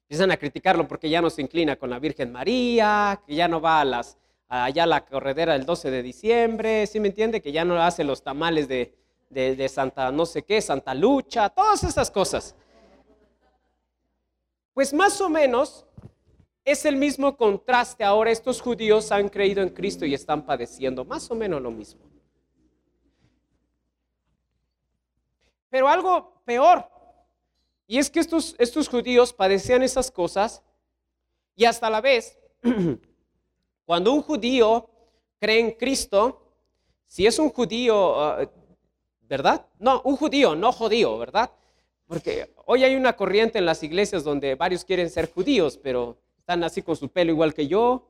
empiezan 0.05 0.31
a 0.31 0.39
criticarlo 0.39 0.89
porque 0.89 1.11
ya 1.11 1.21
no 1.21 1.29
se 1.29 1.43
inclina 1.43 1.77
con 1.77 1.91
la 1.91 1.99
Virgen 1.99 2.33
María, 2.33 3.21
que 3.27 3.35
ya 3.35 3.49
no 3.49 3.61
va 3.61 3.83
a 3.83 3.85
las, 3.85 4.17
allá 4.49 4.87
la 4.87 5.05
corredera 5.05 5.55
del 5.55 5.67
12 5.67 5.91
de 5.91 6.03
diciembre, 6.03 6.87
¿sí 6.87 7.01
me 7.01 7.09
entiende? 7.09 7.41
Que 7.41 7.53
ya 7.53 7.65
no 7.65 7.81
hace 7.81 8.05
los 8.05 8.23
tamales 8.23 8.69
de, 8.69 8.95
de, 9.31 9.57
de 9.57 9.69
Santa 9.69 10.11
no 10.13 10.27
sé 10.27 10.43
qué, 10.45 10.61
Santa 10.61 10.95
Lucha, 10.95 11.49
todas 11.49 11.85
esas 11.85 12.11
cosas. 12.11 12.55
Pues 14.73 14.93
más 14.93 15.21
o 15.21 15.29
menos 15.29 15.87
es 16.65 16.85
el 16.85 16.97
mismo 16.97 17.37
contraste. 17.37 18.05
Ahora 18.05 18.31
estos 18.31 18.61
judíos 18.61 19.11
han 19.13 19.29
creído 19.29 19.63
en 19.63 19.71
Cristo 19.71 20.05
y 20.05 20.15
están 20.15 20.45
padeciendo 20.45 21.05
más 21.05 21.31
o 21.31 21.35
menos 21.35 21.63
lo 21.63 21.71
mismo. 21.71 22.01
Pero 25.71 25.89
algo 25.89 26.43
peor, 26.45 26.89
y 27.87 27.99
es 27.99 28.11
que 28.11 28.21
estos, 28.21 28.55
estos 28.59 28.89
judíos 28.89 29.33
padecían 29.33 29.83
esas 29.83 30.11
cosas 30.11 30.63
y 31.55 31.65
hasta 31.65 31.89
la 31.91 32.01
vez, 32.01 32.39
cuando 33.87 34.13
un 34.13 34.21
judío 34.21 34.91
cree 35.39 35.61
en 35.61 35.71
Cristo, 35.71 36.43
si 37.07 37.27
es 37.27 37.39
un 37.39 37.51
judío, 37.51 38.21
ah, 38.21 38.51
¿verdad? 39.23 39.65
No, 39.79 40.03
un 40.05 40.17
judío, 40.17 40.55
no 40.55 40.73
judío, 40.73 41.17
¿verdad? 41.17 41.51
Porque 42.07 42.53
hoy 42.67 42.85
hay 42.85 42.97
una 42.97 43.15
corriente 43.15 43.59
en 43.59 43.65
las 43.65 43.83
iglesias 43.83 44.25
donde 44.25 44.57
varios 44.57 44.85
quieren 44.85 45.09
ser 45.09 45.33
judíos, 45.33 45.79
pero 45.81 46.19
están 46.39 46.63
así 46.65 46.83
con 46.83 46.97
su 46.97 47.09
pelo 47.09 47.31
igual 47.31 47.55
que 47.55 47.69
yo, 47.69 48.07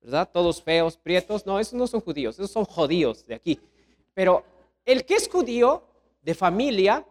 ¿verdad? 0.00 0.30
Todos 0.32 0.62
feos, 0.62 0.96
prietos. 0.96 1.44
No, 1.44 1.58
esos 1.58 1.74
no 1.74 1.86
son 1.86 2.00
judíos, 2.00 2.36
esos 2.36 2.50
son 2.50 2.64
judíos 2.64 3.26
de 3.26 3.34
aquí. 3.34 3.60
Pero 4.14 4.44
el 4.84 5.04
que 5.04 5.14
es 5.14 5.28
judío 5.28 5.82
de 6.22 6.34
familia, 6.34 7.04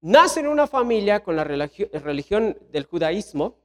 nace 0.00 0.40
en 0.40 0.48
una 0.48 0.66
familia 0.66 1.22
con 1.22 1.34
la 1.34 1.44
religión 1.44 2.56
del 2.70 2.84
judaísmo, 2.84 3.56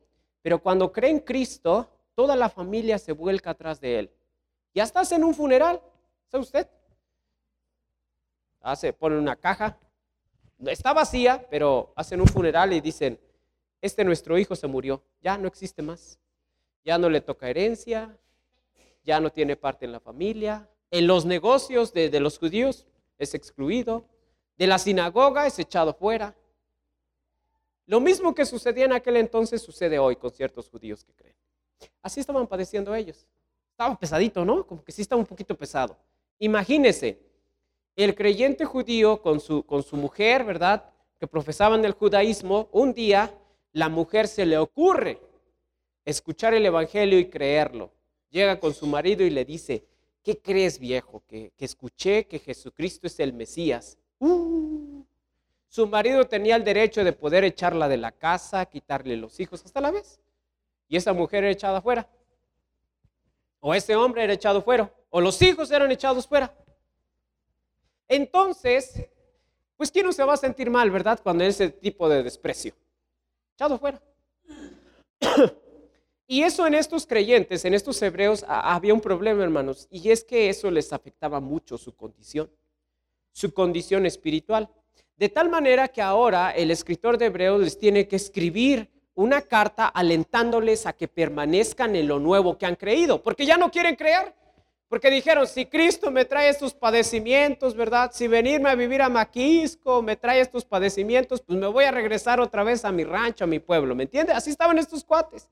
pero 0.41 0.59
cuando 0.59 0.91
cree 0.91 1.11
en 1.11 1.19
Cristo, 1.19 1.89
toda 2.17 2.35
la 2.35 2.49
familia 2.49 2.97
se 2.97 3.11
vuelca 3.11 3.51
atrás 3.51 3.79
de 3.79 3.99
él. 3.99 4.11
Ya 4.73 4.81
estás 4.81 5.11
en 5.11 5.23
un 5.23 5.35
funeral, 5.35 5.79
¿sabe 6.25 6.41
usted? 6.41 6.67
Hace, 8.59 8.91
ponen 8.91 9.19
una 9.19 9.35
caja, 9.35 9.77
está 10.65 10.93
vacía, 10.93 11.45
pero 11.51 11.93
hacen 11.95 12.19
un 12.19 12.27
funeral 12.27 12.73
y 12.73 12.81
dicen, 12.81 13.19
este 13.81 14.03
nuestro 14.03 14.35
hijo 14.39 14.55
se 14.55 14.65
murió, 14.65 15.03
ya 15.21 15.37
no 15.37 15.47
existe 15.47 15.83
más, 15.83 16.19
ya 16.83 16.97
no 16.97 17.07
le 17.07 17.21
toca 17.21 17.51
herencia, 17.51 18.17
ya 19.03 19.19
no 19.19 19.31
tiene 19.31 19.55
parte 19.55 19.85
en 19.85 19.91
la 19.91 19.99
familia, 19.99 20.67
en 20.89 21.05
los 21.05 21.23
negocios 21.23 21.93
de, 21.93 22.19
los 22.19 22.39
judíos 22.39 22.87
es 23.19 23.35
excluido, 23.35 24.05
de 24.57 24.65
la 24.65 24.79
sinagoga 24.79 25.45
es 25.45 25.59
echado 25.59 25.93
fuera. 25.93 26.35
Lo 27.85 27.99
mismo 27.99 28.33
que 28.33 28.47
sucedía 28.47 28.85
en 28.85 28.93
aquel 28.93 29.17
entonces 29.17 29.61
sucede 29.61 29.99
hoy 29.99 30.15
con 30.15 30.31
ciertos 30.31 30.67
judíos 30.67 31.03
que 31.03 31.13
creen. 31.13 31.36
Así 32.01 32.19
estaban 32.19 32.47
padeciendo 32.47 32.93
ellos. 32.95 33.27
Estaba 33.71 33.97
pesadito, 33.97 34.43
¿no? 34.43 34.65
Como 34.65 34.83
que 34.83 34.91
sí 34.91 35.01
estaba 35.01 35.19
un 35.19 35.27
poquito 35.27 35.55
pesado. 35.55 35.97
Imagínese, 36.39 37.19
el 37.95 38.15
creyente 38.15 38.65
judío 38.65 39.21
con 39.21 39.39
su, 39.39 39.63
con 39.63 39.83
su 39.83 39.97
mujer, 39.97 40.43
¿verdad? 40.43 40.89
Que 41.19 41.27
profesaban 41.27 41.83
el 41.83 41.93
judaísmo, 41.93 42.69
un 42.71 42.93
día 42.93 43.33
la 43.73 43.89
mujer 43.89 44.27
se 44.27 44.45
le 44.45 44.57
ocurre 44.57 45.19
escuchar 46.05 46.53
el 46.53 46.65
Evangelio 46.65 47.19
y 47.19 47.29
creerlo. 47.29 47.91
Llega 48.29 48.59
con 48.59 48.73
su 48.73 48.87
marido 48.87 49.23
y 49.23 49.29
le 49.29 49.45
dice, 49.45 49.85
¿qué 50.23 50.39
crees 50.39 50.79
viejo? 50.79 51.23
Que, 51.27 51.51
escuché 51.59 52.25
que 52.27 52.39
Jesucristo 52.39 53.07
es 53.07 53.19
el 53.19 53.33
Mesías. 53.33 53.97
Uh. 54.19 55.03
su 55.67 55.85
marido 55.85 56.25
tenía 56.25 56.55
el 56.55 56.63
derecho 56.63 57.03
de 57.03 57.13
poder 57.13 57.43
echarla 57.43 57.87
de 57.87 57.97
la 57.97 58.11
casa, 58.11 58.65
quitarle 58.65 59.15
los 59.15 59.39
hijos 59.39 59.63
hasta 59.63 59.79
la 59.79 59.91
vez. 59.91 60.19
Y 60.87 60.97
esa 60.97 61.13
mujer 61.13 61.43
era 61.43 61.51
echada 61.51 61.81
fuera. 61.81 62.07
O 63.59 63.73
ese 63.73 63.95
hombre 63.95 64.23
era 64.23 64.33
echado 64.33 64.61
fuera. 64.61 64.91
O 65.09 65.21
los 65.21 65.41
hijos 65.41 65.71
eran 65.71 65.91
echados 65.91 66.27
fuera. 66.27 66.53
Entonces, 68.07 69.07
pues 69.75 69.91
¿quién 69.91 70.05
no 70.05 70.13
se 70.13 70.23
va 70.23 70.33
a 70.33 70.37
sentir 70.37 70.69
mal, 70.69 70.89
verdad? 70.89 71.19
Cuando 71.21 71.43
ese 71.43 71.69
tipo 71.69 72.07
de 72.07 72.23
desprecio 72.23 72.73
echado 73.57 73.79
fuera. 73.79 73.99
y 76.27 76.43
eso 76.43 76.67
en 76.67 76.75
estos 76.75 77.07
creyentes, 77.07 77.65
en 77.65 77.73
estos 77.73 77.99
hebreos, 78.03 78.45
había 78.47 78.93
un 78.93 79.01
problema, 79.01 79.43
hermanos, 79.43 79.87
y 79.89 80.11
es 80.11 80.23
que 80.23 80.47
eso 80.47 80.69
les 80.69 80.93
afectaba 80.93 81.39
mucho 81.39 81.75
su 81.75 81.95
condición, 81.95 82.51
su 83.31 83.51
condición 83.51 84.05
espiritual. 84.05 84.69
De 85.15 85.29
tal 85.29 85.49
manera 85.49 85.87
que 85.87 86.03
ahora 86.03 86.51
el 86.51 86.69
escritor 86.69 87.17
de 87.17 87.25
Hebreos 87.25 87.59
les 87.59 87.79
tiene 87.79 88.07
que 88.07 88.15
escribir 88.15 88.91
una 89.17 89.41
carta 89.41 89.87
alentándoles 89.87 90.85
a 90.85 90.93
que 90.93 91.07
permanezcan 91.07 91.95
en 91.95 92.07
lo 92.07 92.19
nuevo 92.19 92.55
que 92.55 92.67
han 92.67 92.75
creído, 92.75 93.23
porque 93.23 93.47
ya 93.47 93.57
no 93.57 93.71
quieren 93.71 93.95
creer. 93.95 94.33
Porque 94.89 95.09
dijeron, 95.09 95.45
si 95.47 95.65
Cristo 95.65 96.11
me 96.11 96.23
trae 96.23 96.47
estos 96.47 96.73
padecimientos, 96.73 97.75
¿verdad? 97.75 98.11
Si 98.13 98.27
venirme 98.27 98.69
a 98.69 98.75
vivir 98.75 99.01
a 99.01 99.09
Maquisco 99.09 100.01
me 100.01 100.15
trae 100.15 100.39
estos 100.39 100.63
padecimientos, 100.63 101.41
pues 101.41 101.59
me 101.59 101.67
voy 101.67 101.83
a 101.83 101.91
regresar 101.91 102.39
otra 102.39 102.63
vez 102.63 102.85
a 102.85 102.91
mi 102.91 103.03
rancho, 103.03 103.43
a 103.43 103.47
mi 103.47 103.59
pueblo, 103.59 103.95
¿me 103.95 104.03
entiende? 104.03 104.31
Así 104.31 104.51
estaban 104.51 104.77
estos 104.77 105.03
cuates. 105.03 105.49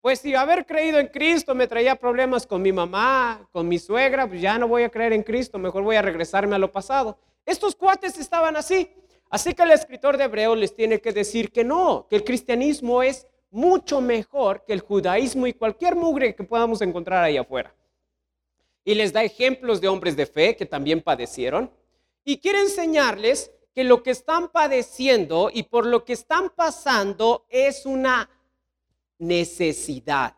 Pues 0.00 0.20
si 0.20 0.34
haber 0.34 0.64
creído 0.64 0.98
en 0.98 1.08
Cristo 1.08 1.54
me 1.54 1.66
traía 1.66 1.96
problemas 1.96 2.46
con 2.46 2.62
mi 2.62 2.72
mamá, 2.72 3.46
con 3.52 3.68
mi 3.68 3.78
suegra, 3.78 4.26
pues 4.26 4.40
ya 4.40 4.56
no 4.56 4.68
voy 4.68 4.84
a 4.84 4.88
creer 4.88 5.12
en 5.12 5.24
Cristo, 5.24 5.58
mejor 5.58 5.82
voy 5.82 5.96
a 5.96 6.02
regresarme 6.02 6.54
a 6.54 6.58
lo 6.58 6.70
pasado. 6.70 7.18
Estos 7.44 7.74
cuates 7.74 8.18
estaban 8.18 8.56
así. 8.56 8.88
Así 9.34 9.52
que 9.52 9.64
el 9.64 9.72
escritor 9.72 10.16
de 10.16 10.22
Hebreo 10.22 10.54
les 10.54 10.76
tiene 10.76 11.00
que 11.00 11.10
decir 11.10 11.50
que 11.50 11.64
no, 11.64 12.06
que 12.08 12.14
el 12.14 12.22
cristianismo 12.22 13.02
es 13.02 13.26
mucho 13.50 14.00
mejor 14.00 14.64
que 14.64 14.72
el 14.72 14.78
judaísmo 14.78 15.48
y 15.48 15.54
cualquier 15.54 15.96
mugre 15.96 16.36
que 16.36 16.44
podamos 16.44 16.80
encontrar 16.82 17.24
ahí 17.24 17.36
afuera 17.36 17.74
y 18.84 18.94
les 18.94 19.12
da 19.12 19.24
ejemplos 19.24 19.80
de 19.80 19.88
hombres 19.88 20.14
de 20.14 20.26
fe 20.26 20.54
que 20.54 20.66
también 20.66 21.02
padecieron 21.02 21.68
y 22.24 22.38
quiere 22.38 22.60
enseñarles 22.60 23.50
que 23.74 23.82
lo 23.82 24.04
que 24.04 24.12
están 24.12 24.52
padeciendo 24.52 25.50
y 25.52 25.64
por 25.64 25.84
lo 25.84 26.04
que 26.04 26.12
están 26.12 26.50
pasando 26.50 27.44
es 27.48 27.86
una 27.86 28.30
necesidad. 29.18 30.36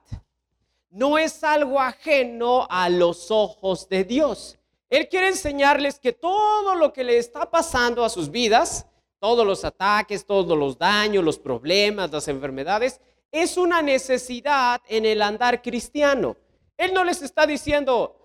No 0.88 1.19
es 1.19 1.45
algo 1.45 1.79
ajeno 1.81 2.67
a 2.71 2.88
los 2.88 3.31
ojos 3.31 3.91
de 3.91 4.05
Dios. 4.05 4.59
Él 4.88 5.09
quiere 5.09 5.28
enseñarles 5.28 5.99
que 5.99 6.12
todo 6.12 6.75
lo 6.75 6.93
que 6.93 7.02
le 7.02 7.19
está 7.19 7.50
pasando 7.50 8.05
a 8.05 8.09
sus 8.09 8.31
vidas, 8.31 8.87
todos 9.19 9.47
los 9.47 9.64
ataques, 9.64 10.25
todos 10.25 10.57
los 10.57 10.78
daños, 10.78 11.25
los 11.25 11.38
problemas, 11.38 12.11
las 12.12 12.28
enfermedades, 12.28 13.00
es 13.33 13.57
una 13.57 13.83
necesidad 13.83 14.81
en 14.88 15.05
el 15.05 15.23
andar 15.23 15.61
cristiano. 15.61 16.37
Él 16.76 16.95
no 16.95 17.02
les 17.05 17.23
está 17.23 17.47
diciendo, 17.47 18.16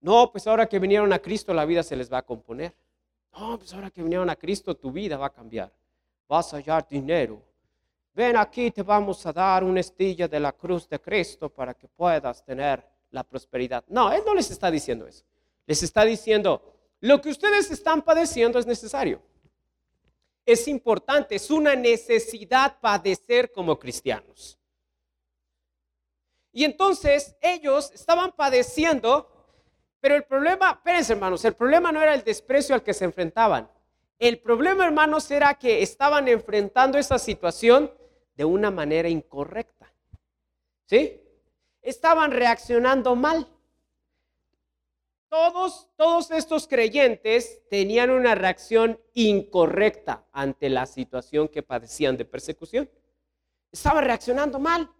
no, 0.00 0.30
pues 0.32 0.46
ahora 0.46 0.68
que 0.68 0.78
vinieron 0.78 1.12
a 1.12 1.18
Cristo 1.18 1.54
la 1.54 1.64
vida 1.64 1.82
se 1.82 1.96
les 1.96 2.12
va 2.12 2.18
a 2.18 2.22
componer. 2.22 2.74
No, 3.38 3.58
pues 3.58 3.72
ahora 3.74 3.90
que 3.90 4.02
vinieron 4.02 4.28
a 4.30 4.36
Cristo 4.36 4.74
tu 4.74 4.90
vida 4.90 5.16
va 5.16 5.26
a 5.26 5.32
cambiar. 5.32 5.72
Vas 6.28 6.52
a 6.52 6.56
hallar 6.56 6.86
dinero. 6.88 7.40
Ven 8.14 8.36
aquí, 8.36 8.70
te 8.70 8.82
vamos 8.82 9.24
a 9.26 9.32
dar 9.32 9.62
una 9.62 9.80
estilla 9.80 10.26
de 10.26 10.40
la 10.40 10.52
cruz 10.52 10.88
de 10.88 10.98
Cristo 10.98 11.50
para 11.50 11.74
que 11.74 11.86
puedas 11.86 12.42
tener 12.42 12.84
la 13.10 13.22
prosperidad. 13.22 13.84
No, 13.88 14.10
Él 14.10 14.22
no 14.26 14.34
les 14.34 14.50
está 14.50 14.70
diciendo 14.70 15.06
eso. 15.06 15.24
Les 15.66 15.82
está 15.82 16.04
diciendo, 16.04 16.74
lo 17.00 17.20
que 17.20 17.28
ustedes 17.28 17.70
están 17.70 18.02
padeciendo 18.02 18.58
es 18.58 18.66
necesario. 18.66 19.20
Es 20.44 20.68
importante, 20.68 21.34
es 21.34 21.50
una 21.50 21.74
necesidad 21.74 22.78
padecer 22.80 23.50
como 23.52 23.78
cristianos. 23.78 24.58
Y 26.52 26.64
entonces 26.64 27.36
ellos 27.42 27.90
estaban 27.92 28.32
padeciendo 28.32 29.36
pero 30.06 30.14
el 30.14 30.24
problema, 30.24 30.70
espérense 30.70 31.14
hermanos, 31.14 31.44
el 31.44 31.54
problema 31.54 31.90
no 31.90 32.00
era 32.00 32.14
el 32.14 32.22
desprecio 32.22 32.76
al 32.76 32.84
que 32.84 32.94
se 32.94 33.04
enfrentaban. 33.04 33.68
El 34.20 34.38
problema, 34.38 34.86
hermanos, 34.86 35.28
era 35.32 35.54
que 35.54 35.82
estaban 35.82 36.28
enfrentando 36.28 36.96
esa 36.96 37.18
situación 37.18 37.92
de 38.36 38.44
una 38.44 38.70
manera 38.70 39.08
incorrecta. 39.08 39.92
¿Sí? 40.84 41.20
Estaban 41.82 42.30
reaccionando 42.30 43.16
mal. 43.16 43.48
Todos, 45.96 46.30
estos 46.30 46.66
creyentes 46.66 47.60
tenían 47.68 48.08
una 48.08 48.34
reacción 48.34 48.98
incorrecta 49.12 50.24
ante 50.32 50.70
la 50.70 50.86
situación 50.86 51.48
que 51.48 51.62
padecían 51.62 52.16
de 52.16 52.24
persecución. 52.24 52.88
Estaban 53.70 54.04
reaccionando 54.04 54.58
mal. 54.58 54.90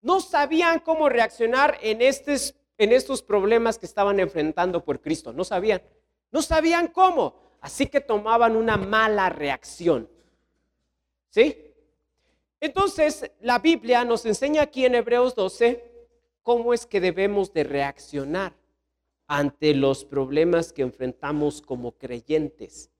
No 0.00 0.20
sabían 0.20 0.80
cómo 0.80 1.10
reaccionar 1.10 1.78
en 1.82 1.98
en 2.00 2.92
estos 2.92 3.22
problemas 3.22 3.78
que 3.78 3.84
estaban 3.84 4.20
enfrentando 4.20 4.82
por 4.82 5.02
Cristo. 5.02 5.34
No 5.34 5.44
sabían. 5.44 5.82
No 6.30 6.40
sabían 6.40 6.88
cómo. 6.88 7.34
Así 7.60 7.86
que 7.86 8.00
tomaban 8.00 8.56
una 8.56 8.78
mala 8.78 9.28
reacción. 9.28 10.08
¿Sí? 11.28 11.74
Entonces, 12.58 13.30
la 13.40 13.58
Biblia 13.58 14.02
nos 14.06 14.24
enseña 14.24 14.62
aquí 14.62 14.86
en 14.86 14.94
Hebreos 14.94 15.34
12 15.34 16.08
cómo 16.42 16.72
es 16.72 16.86
que 16.86 17.00
debemos 17.00 17.52
de 17.52 17.64
reaccionar 17.64 18.63
ante 19.26 19.74
los 19.74 20.04
problemas 20.04 20.72
que 20.72 20.82
enfrentamos 20.82 21.62
como 21.62 21.92
creyentes. 21.92 22.90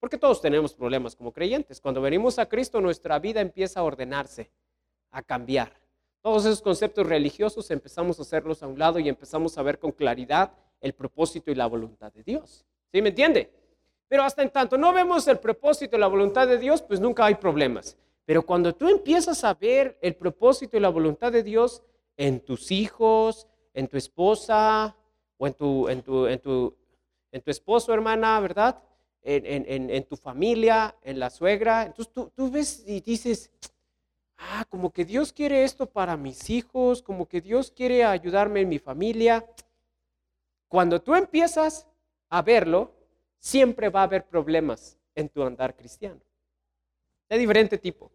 Porque 0.00 0.18
todos 0.18 0.40
tenemos 0.40 0.74
problemas 0.74 1.14
como 1.14 1.32
creyentes. 1.32 1.80
Cuando 1.80 2.00
venimos 2.00 2.38
a 2.38 2.46
Cristo, 2.46 2.80
nuestra 2.80 3.18
vida 3.18 3.40
empieza 3.40 3.80
a 3.80 3.84
ordenarse, 3.84 4.50
a 5.10 5.22
cambiar. 5.22 5.80
Todos 6.22 6.44
esos 6.44 6.62
conceptos 6.62 7.06
religiosos 7.06 7.70
empezamos 7.70 8.18
a 8.18 8.22
hacerlos 8.22 8.62
a 8.62 8.66
un 8.66 8.78
lado 8.78 8.98
y 8.98 9.08
empezamos 9.08 9.56
a 9.58 9.62
ver 9.62 9.78
con 9.78 9.92
claridad 9.92 10.52
el 10.80 10.92
propósito 10.94 11.50
y 11.50 11.54
la 11.54 11.66
voluntad 11.66 12.12
de 12.12 12.22
Dios. 12.22 12.64
¿Sí 12.92 13.00
me 13.00 13.10
entiende? 13.10 13.50
Pero 14.08 14.24
hasta 14.24 14.42
en 14.42 14.50
tanto 14.50 14.76
no 14.76 14.92
vemos 14.92 15.26
el 15.28 15.38
propósito 15.38 15.96
y 15.96 16.00
la 16.00 16.06
voluntad 16.06 16.46
de 16.46 16.58
Dios, 16.58 16.82
pues 16.82 17.00
nunca 17.00 17.24
hay 17.24 17.36
problemas. 17.36 17.96
Pero 18.24 18.42
cuando 18.42 18.74
tú 18.74 18.88
empiezas 18.88 19.42
a 19.44 19.54
ver 19.54 19.98
el 20.02 20.14
propósito 20.14 20.76
y 20.76 20.80
la 20.80 20.90
voluntad 20.90 21.32
de 21.32 21.42
Dios 21.42 21.82
en 22.16 22.40
tus 22.40 22.70
hijos, 22.70 23.46
en 23.74 23.88
tu 23.88 23.96
esposa 23.96 24.96
o 25.38 25.46
en 25.46 25.54
tu, 25.54 25.88
en 25.88 26.02
tu, 26.02 26.26
en 26.26 26.40
tu, 26.40 26.76
en 27.30 27.40
tu 27.40 27.50
esposo, 27.50 27.92
hermana, 27.92 28.38
¿verdad? 28.40 28.82
En, 29.22 30.04
tu 30.04 30.16
familia, 30.16 30.96
en 31.02 31.18
la 31.18 31.30
suegra. 31.30 31.84
Entonces 31.84 32.12
tú, 32.12 32.30
tú 32.34 32.50
ves 32.50 32.82
y 32.86 33.00
dices, 33.00 33.50
ah, 34.38 34.64
como 34.68 34.92
que 34.92 35.04
Dios 35.04 35.32
quiere 35.32 35.64
esto 35.64 35.86
para 35.86 36.16
mis 36.16 36.50
hijos, 36.50 37.02
como 37.02 37.26
que 37.26 37.40
Dios 37.40 37.70
quiere 37.70 38.04
ayudarme 38.04 38.60
en 38.60 38.68
mi 38.68 38.78
familia. 38.78 39.46
Cuando 40.68 41.00
tú 41.00 41.14
empiezas 41.14 41.86
a 42.28 42.42
verlo, 42.42 42.92
siempre 43.38 43.88
va 43.88 44.00
a 44.00 44.04
haber 44.04 44.26
problemas 44.26 44.98
en 45.14 45.28
tu 45.28 45.42
andar 45.42 45.76
cristiano. 45.76 46.20
De 47.28 47.38
diferente 47.38 47.78
tipo. 47.78 48.10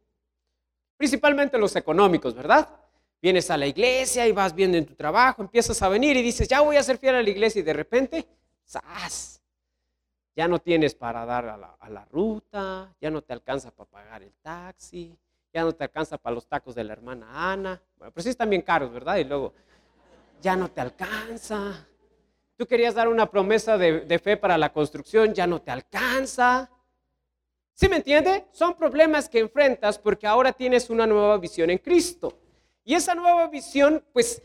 Principalmente 0.97 1.57
los 1.57 1.75
económicos, 1.75 2.33
¿verdad? 2.33 2.67
Vienes 3.21 3.49
a 3.49 3.57
la 3.57 3.65
iglesia 3.65 4.27
y 4.27 4.31
vas 4.31 4.53
viendo 4.53 4.77
en 4.77 4.85
tu 4.85 4.95
trabajo, 4.95 5.41
empiezas 5.41 5.81
a 5.81 5.89
venir 5.89 6.15
y 6.17 6.21
dices, 6.21 6.47
ya 6.47 6.61
voy 6.61 6.77
a 6.77 6.83
ser 6.83 6.97
fiel 6.97 7.15
a 7.15 7.23
la 7.23 7.29
iglesia 7.29 7.59
y 7.59 7.63
de 7.63 7.73
repente, 7.73 8.27
¡zas! 8.67 9.41
Ya 10.35 10.47
no 10.47 10.59
tienes 10.59 10.93
para 10.93 11.25
dar 11.25 11.47
a 11.47 11.89
la, 11.89 12.05
ruta, 12.11 12.93
ya 13.01 13.09
no 13.09 13.23
te 13.23 13.33
alcanza 13.33 13.71
para 13.71 13.89
pagar 13.89 14.21
el 14.21 14.33
taxi, 14.35 15.17
ya 15.51 15.63
no 15.63 15.73
te 15.73 15.85
alcanza 15.85 16.19
para 16.19 16.35
los 16.35 16.47
tacos 16.47 16.75
de 16.75 16.83
la 16.83 16.93
hermana 16.93 17.51
Ana. 17.51 17.81
Bueno, 17.97 18.13
pero 18.13 18.23
sí 18.23 18.29
están 18.29 18.51
bien 18.51 18.61
caros, 18.61 18.93
¿verdad? 18.93 19.17
Y 19.17 19.23
luego, 19.23 19.51
ya 20.39 20.55
no 20.55 20.69
te 20.69 20.81
alcanza. 20.81 21.87
Tú 22.55 22.67
querías 22.67 22.93
dar 22.93 23.07
una 23.07 23.29
promesa 23.29 23.77
de, 23.77 24.19
fe 24.19 24.37
para 24.37 24.57
la 24.57 24.71
construcción, 24.71 25.33
ya 25.33 25.47
no 25.47 25.61
te 25.61 25.71
alcanza. 25.71 26.69
¿Sí 27.73 27.87
me 27.87 27.97
entiende? 27.97 28.45
Son 28.51 28.75
problemas 28.75 29.29
que 29.29 29.39
enfrentas 29.39 29.97
porque 29.99 30.27
ahora 30.27 30.51
tienes 30.51 30.89
una 30.89 31.07
nueva 31.07 31.37
visión 31.37 31.69
en 31.69 31.77
Cristo. 31.79 32.46
Y 32.87 32.95
esa 32.95 33.13
nueva 33.13 33.47
visión, 33.47 34.01
pues, 34.13 34.41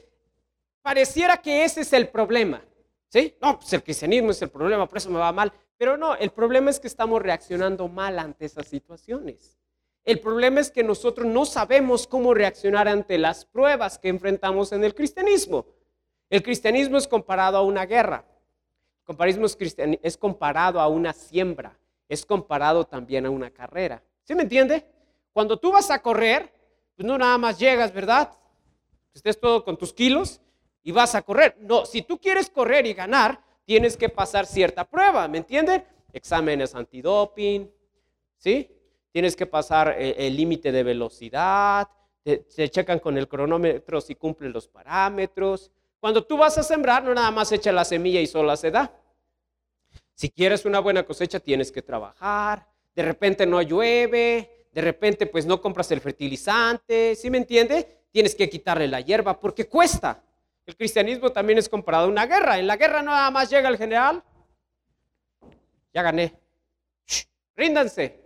pareciera 0.83 1.37
que 1.37 1.63
ese 1.63 1.83
es 1.83 1.93
el 1.93 2.09
problema. 2.09 2.61
¿Sí? 3.07 3.37
No, 3.41 3.61
pues 3.61 3.73
el 3.73 3.85
cristianismo 3.85 4.33
es 4.33 4.43
el 4.43 4.51
problema, 4.51 4.89
por 4.89 4.99
eso 4.99 5.11
me 5.11 5.21
va 5.21 5.31
mal. 5.31 5.53
Pero 5.79 5.97
no, 5.97 6.17
el 6.17 6.31
problema 6.31 6.69
es 6.69 6.81
que 6.81 6.89
estamos 6.89 7.23
reaccionando 7.23 7.87
mal 7.87 8.19
ante 8.19 8.47
esas 8.47 8.67
situaciones. 8.67 9.57
El 10.03 10.19
problema 10.19 10.59
es 10.59 10.73
que 10.73 10.83
nosotros 10.83 11.25
no 11.25 11.45
sabemos 11.45 12.09
cómo 12.09 12.35
reaccionar 12.35 12.89
ante 12.89 13.17
las 13.17 13.45
pruebas 13.45 13.97
que 13.97 14.09
enfrentamos 14.09 14.73
en 14.73 14.83
el 14.83 14.93
cristianismo. 14.93 15.65
El 16.29 16.43
cristianismo 16.43 16.99
es 16.99 17.07
comparado 17.07 17.59
a 17.59 17.63
una 17.63 17.87
guerra. 17.87 18.25
El 18.99 19.05
comparismo 19.05 19.47
es, 19.47 20.17
comparado 20.17 20.81
a 20.81 20.89
una 20.89 21.13
siembra. 21.13 21.79
Es 22.09 22.27
comparado 22.27 22.85
también 22.87 23.25
a 23.25 23.31
una 23.31 23.53
carrera. 23.53 24.03
¿Sí 24.25 24.35
me 24.35 24.43
entiende? 24.43 24.85
Cuando 25.33 25.61
tú 25.61 25.71
vas 25.71 25.93
a 25.93 26.03
correr, 26.03 26.53
pues 27.03 27.09
no 27.09 27.19
nada 27.19 27.37
más 27.37 27.59
llegas, 27.59 27.93
¿verdad? 27.93 28.31
Estés 29.13 29.41
todo 29.41 29.65
con 29.65 29.77
tus 29.77 29.93
kilos 29.93 30.41
y 30.85 30.93
vas 30.93 31.17
a 31.17 31.23
correr. 31.23 31.57
No, 31.59 31.85
si 31.85 32.03
tú 32.03 32.17
quieres 32.17 32.49
correr 32.49 32.87
y 32.87 32.95
ganar, 32.95 33.43
tienes 33.65 33.97
que 33.97 34.09
pasar 34.09 34.47
cierta 34.47 34.89
prueba, 34.89 35.27
¿me 35.27 35.39
entienden? 35.39 35.85
Exámenes 36.13 36.77
antidoping, 36.77 37.69
¿sí? 38.37 38.71
tienes 39.11 39.35
que 39.35 39.47
pasar 39.47 39.97
eh, 39.99 40.15
el 40.17 40.37
límite 40.37 40.71
de 40.71 40.85
velocidad, 40.85 41.89
se 42.47 42.69
checan 42.71 43.01
con 43.01 43.19
el 43.19 43.27
cronómetro 43.27 44.01
si 44.01 44.15
cumple 44.15 44.49
los 44.49 44.69
parámetros. 44.69 45.73
Cuando 45.99 46.25
tú 46.25 46.37
vas 46.37 46.57
a 46.57 46.63
sembrar, 46.63 47.03
no 47.03 47.13
nada 47.13 47.33
más 47.33 47.51
echa 47.51 47.73
la 47.73 47.85
semilla 47.85 48.21
y 48.21 48.29
sola 48.29 48.57
se 48.57 48.71
da. 48.71 48.97
Si 50.15 50.31
quieres 50.31 50.65
una 50.65 50.79
buena 50.79 51.03
cosecha, 51.03 51.41
tienes 51.41 51.73
que 51.73 51.83
trabajar. 51.83 52.65
De 52.95 53.03
repente 53.03 53.45
no 53.45 53.61
llueve, 53.61 54.62
de 54.73 54.81
repente 54.81 55.26
pues 55.26 55.47
no 55.47 55.61
compras 55.61 55.91
el 55.93 56.00
fertilizante, 56.00 57.14
¿sí 57.14 57.31
me 57.31 57.38
entiende? 57.38 58.05
Tienes 58.11 58.35
que 58.35 58.49
quitarle 58.49 58.88
la 58.88 59.00
hierba 59.00 59.38
porque 59.38 59.69
cuesta. 59.69 60.23
El 60.67 60.76
cristianismo 60.76 61.31
también 61.31 61.59
es 61.59 61.69
comparado 61.69 62.07
a 62.07 62.09
una 62.09 62.26
guerra. 62.26 62.59
En 62.59 62.67
la 62.67 62.76
guerra 62.76 63.02
nada 63.02 63.31
más 63.31 63.50
llega 63.50 63.69
el 63.69 63.79
general. 63.79 64.23
Ya 65.93 66.02
gané. 66.02 66.35
ríndanse 67.57 68.23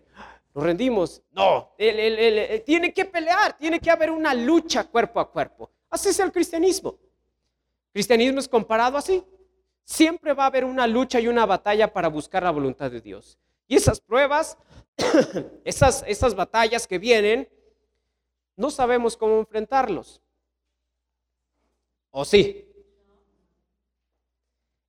nos 0.56 0.64
rendimos. 0.64 1.22
No, 1.32 1.74
tiene 1.76 2.92
que 2.94 3.04
pelear, 3.04 3.58
tiene 3.58 3.78
que 3.78 3.90
haber 3.90 4.10
una 4.10 4.32
lucha 4.32 4.84
cuerpo 4.84 5.20
a 5.20 5.30
cuerpo. 5.30 5.70
Así 5.90 6.08
es 6.08 6.18
el 6.18 6.32
cristianismo. 6.32 6.98
El 6.98 7.92
Cristianismo 7.92 8.40
es 8.40 8.48
comparado 8.48 8.96
así. 8.96 9.22
Siempre 9.84 10.32
va 10.32 10.44
a 10.44 10.46
haber 10.46 10.64
una 10.64 10.86
lucha 10.86 11.20
y 11.20 11.28
una 11.28 11.44
batalla 11.44 11.92
para 11.92 12.08
buscar 12.08 12.42
la 12.42 12.50
voluntad 12.50 12.90
de 12.90 13.02
Dios. 13.02 13.38
Y 13.68 13.76
esas 13.76 14.00
pruebas, 14.00 14.56
esas, 15.64 16.04
esas 16.06 16.34
batallas 16.34 16.86
que 16.86 16.98
vienen, 16.98 17.48
no 18.56 18.70
sabemos 18.70 19.16
cómo 19.16 19.38
enfrentarlos. 19.38 20.20
¿O 22.10 22.24
sí? 22.24 22.66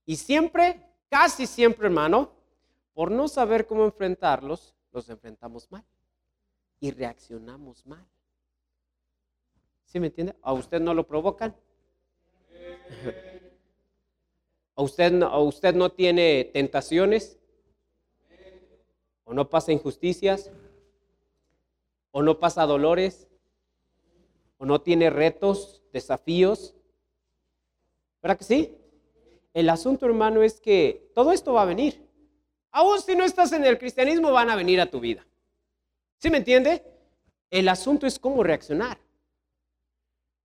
Y 0.05 0.15
siempre, 0.15 0.81
casi 1.09 1.45
siempre, 1.45 1.87
hermano, 1.87 2.31
por 2.93 3.11
no 3.11 3.27
saber 3.27 3.67
cómo 3.67 3.83
enfrentarlos, 3.83 4.73
los 4.93 5.09
enfrentamos 5.09 5.69
mal 5.69 5.83
y 6.79 6.91
reaccionamos 6.91 7.85
mal. 7.85 8.05
¿Sí 9.85 9.99
me 9.99 10.07
entiende? 10.07 10.35
¿A 10.41 10.53
usted 10.53 10.79
no 10.79 10.93
lo 10.93 11.05
provocan? 11.05 11.53
¿A 14.75 14.81
usted, 14.81 15.21
¿A 15.23 15.39
usted 15.39 15.75
no 15.75 15.91
tiene 15.91 16.49
tentaciones? 16.53 17.37
¿O 19.27 19.33
no 19.33 19.49
pasa 19.49 19.73
injusticias? 19.73 20.49
¿O 22.11 22.23
no 22.23 22.39
pasa 22.39 22.65
dolores? 22.65 23.27
¿O 24.57 24.65
no 24.65 24.79
tiene 24.79 25.09
retos, 25.09 25.83
desafíos? 25.91 26.73
¿Verdad 28.21 28.37
que 28.37 28.45
sí? 28.45 28.77
El 29.53 29.69
asunto, 29.69 30.05
hermano, 30.05 30.43
es 30.43 30.61
que 30.61 31.11
todo 31.13 31.33
esto 31.33 31.51
va 31.53 31.63
a 31.63 31.65
venir. 31.65 32.07
Aún 32.71 33.01
si 33.01 33.15
no 33.15 33.25
estás 33.25 33.51
en 33.51 33.65
el 33.65 33.77
cristianismo, 33.77 34.31
van 34.31 34.49
a 34.49 34.55
venir 34.55 34.79
a 34.79 34.89
tu 34.89 35.01
vida. 35.01 35.27
¿Sí 36.19 36.29
me 36.29 36.37
entiende? 36.37 36.85
El 37.49 37.67
asunto 37.67 38.07
es 38.07 38.17
cómo 38.19 38.43
reaccionar. 38.43 38.97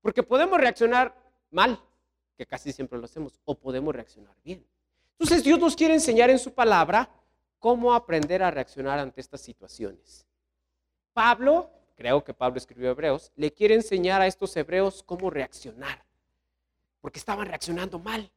Porque 0.01 0.25
podemos 0.25 0.61
reaccionar 0.61 1.15
mal, 1.53 1.79
que 2.37 2.47
casi 2.47 2.73
siempre 2.73 2.99
lo 2.99 3.05
hacemos, 3.05 3.39
o 3.45 3.55
podemos 3.55 3.95
reaccionar 3.95 4.35
bien. 4.43 4.67
Entonces 5.13 5.45
Dios 5.45 5.61
nos 5.61 5.77
quiere 5.77 5.95
enseñar 5.95 6.31
en 6.31 6.41
su 6.41 6.53
palabra 6.53 7.09
cómo 7.63 7.95
aprender 7.95 8.43
a 8.43 8.51
reaccionar 8.51 8.99
ante 8.99 9.21
estas 9.21 9.41
situaciones. 9.41 10.27
Pablo, 11.13 11.71
creo 11.95 12.25
que 12.25 12.35
Pablo 12.35 12.59
escribió 12.59 12.91
Hebreos, 12.91 13.31
le 13.37 13.53
quiere 13.53 13.77
enseñar 13.77 14.21
a 14.21 14.27
estos 14.27 14.57
hebreos 14.57 15.05
cómo 15.05 15.31
reaccionar, 15.31 16.05
porque 17.01 17.21
estaban 17.21 17.47
reaccionando 17.47 18.01
mal. 18.01 18.29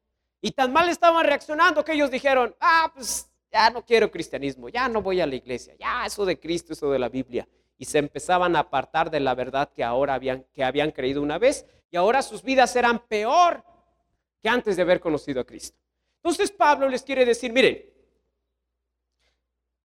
Y 0.41 0.51
tan 0.51 0.71
mal 0.71 0.89
estaban 0.89 1.25
reaccionando 1.25 1.83
que 1.83 1.93
ellos 1.93 2.11
dijeron, 2.11 2.55
ah, 2.59 2.91
pues 2.93 3.27
ya 3.51 3.71
no 3.71 3.83
quiero 3.83 4.11
cristianismo, 4.11 4.69
ya 4.69 4.87
no 4.87 5.01
voy 5.01 5.19
a 5.19 5.25
la 5.25 5.33
iglesia, 5.33 5.73
ya 5.79 6.05
eso 6.05 6.23
de 6.23 6.39
Cristo, 6.39 6.73
eso 6.73 6.91
de 6.91 6.99
la 6.99 7.09
Biblia. 7.09 7.47
Y 7.79 7.85
se 7.85 7.97
empezaban 7.97 8.55
a 8.55 8.59
apartar 8.59 9.09
de 9.09 9.21
la 9.21 9.33
verdad 9.33 9.71
que 9.73 9.83
ahora 9.83 10.13
habían, 10.13 10.45
que 10.53 10.63
habían 10.63 10.91
creído 10.91 11.23
una 11.23 11.39
vez 11.39 11.65
y 11.89 11.97
ahora 11.97 12.21
sus 12.21 12.43
vidas 12.43 12.75
eran 12.75 12.99
peor 13.07 13.63
que 14.39 14.49
antes 14.49 14.75
de 14.75 14.83
haber 14.83 14.99
conocido 14.99 15.41
a 15.41 15.45
Cristo. 15.45 15.79
Entonces 16.17 16.51
Pablo 16.51 16.87
les 16.87 17.01
quiere 17.01 17.25
decir, 17.25 17.51
miren, 17.51 17.94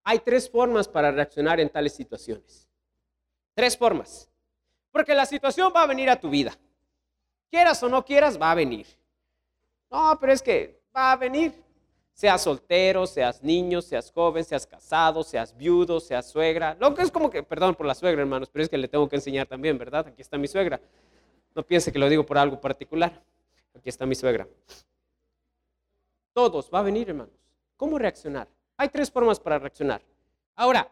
hay 0.04 0.18
tres 0.20 0.48
formas 0.50 0.88
para 0.88 1.10
reaccionar 1.10 1.60
en 1.60 1.68
tales 1.68 1.94
situaciones. 1.94 2.68
Tres 3.54 3.76
formas. 3.76 4.28
Porque 4.90 5.14
la 5.14 5.26
situación 5.26 5.72
va 5.74 5.82
a 5.82 5.86
venir 5.86 6.08
a 6.10 6.18
tu 6.18 6.30
vida. 6.30 6.56
Quieras 7.50 7.82
o 7.82 7.88
no 7.88 8.04
quieras, 8.04 8.40
va 8.40 8.50
a 8.50 8.54
venir. 8.54 8.86
No, 9.90 10.16
pero 10.20 10.32
es 10.32 10.42
que 10.42 10.80
va 10.94 11.12
a 11.12 11.16
venir. 11.16 11.52
Seas 12.12 12.42
soltero, 12.42 13.06
seas 13.06 13.42
niño, 13.42 13.80
seas 13.80 14.10
joven, 14.10 14.44
seas 14.44 14.66
casado, 14.66 15.22
seas 15.22 15.56
viudo, 15.56 16.00
seas 16.00 16.28
suegra. 16.28 16.76
Lo 16.80 16.94
que 16.94 17.02
es 17.02 17.12
como 17.12 17.30
que, 17.30 17.42
perdón 17.42 17.74
por 17.76 17.86
la 17.86 17.94
suegra, 17.94 18.20
hermanos, 18.22 18.48
pero 18.50 18.64
es 18.64 18.68
que 18.68 18.76
le 18.76 18.88
tengo 18.88 19.08
que 19.08 19.16
enseñar 19.16 19.46
también, 19.46 19.78
¿verdad? 19.78 20.08
Aquí 20.08 20.20
está 20.20 20.36
mi 20.36 20.48
suegra. 20.48 20.80
No 21.54 21.62
piense 21.62 21.92
que 21.92 21.98
lo 21.98 22.08
digo 22.08 22.26
por 22.26 22.36
algo 22.38 22.60
particular. 22.60 23.22
Aquí 23.74 23.88
está 23.88 24.04
mi 24.04 24.16
suegra. 24.16 24.48
Todos, 26.32 26.70
va 26.72 26.80
a 26.80 26.82
venir, 26.82 27.08
hermanos. 27.08 27.34
¿Cómo 27.76 27.98
reaccionar? 27.98 28.48
Hay 28.78 28.88
tres 28.88 29.10
formas 29.10 29.40
para 29.40 29.58
reaccionar. 29.58 30.00
Ahora, 30.54 30.88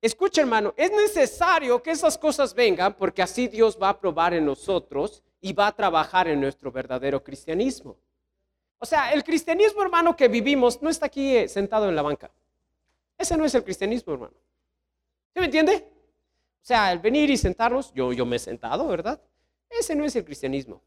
escucha, 0.00 0.40
hermano, 0.40 0.72
es 0.76 0.92
necesario 0.92 1.82
que 1.82 1.90
esas 1.90 2.16
cosas 2.16 2.54
vengan 2.54 2.94
porque 2.94 3.20
así 3.20 3.48
Dios 3.48 3.76
va 3.80 3.88
a 3.88 4.00
probar 4.00 4.32
en 4.32 4.46
nosotros 4.46 5.24
y 5.40 5.52
va 5.52 5.66
a 5.66 5.72
trabajar 5.72 6.28
en 6.28 6.40
nuestro 6.40 6.70
verdadero 6.70 7.22
cristianismo. 7.22 7.96
O 8.78 8.86
sea, 8.86 9.12
el 9.12 9.24
cristianismo, 9.24 9.82
hermano, 9.82 10.16
que 10.16 10.28
vivimos 10.28 10.80
no 10.80 10.88
está 10.88 11.06
aquí 11.06 11.36
eh, 11.36 11.48
sentado 11.48 11.88
en 11.88 11.96
la 11.96 12.02
banca. 12.02 12.30
Ese 13.18 13.36
no 13.36 13.44
es 13.44 13.54
el 13.56 13.64
cristianismo, 13.64 14.12
hermano. 14.12 14.34
¿Se 15.34 15.40
me 15.40 15.46
entiende? 15.46 15.84
O 16.62 16.64
sea, 16.66 16.92
el 16.92 17.00
venir 17.00 17.28
y 17.30 17.36
sentarnos, 17.36 17.92
yo, 17.92 18.12
yo 18.12 18.24
me 18.24 18.36
he 18.36 18.38
sentado, 18.38 18.86
¿verdad? 18.86 19.20
Ese 19.68 19.96
no 19.96 20.04
es 20.04 20.14
el 20.14 20.24
cristianismo. 20.24 20.80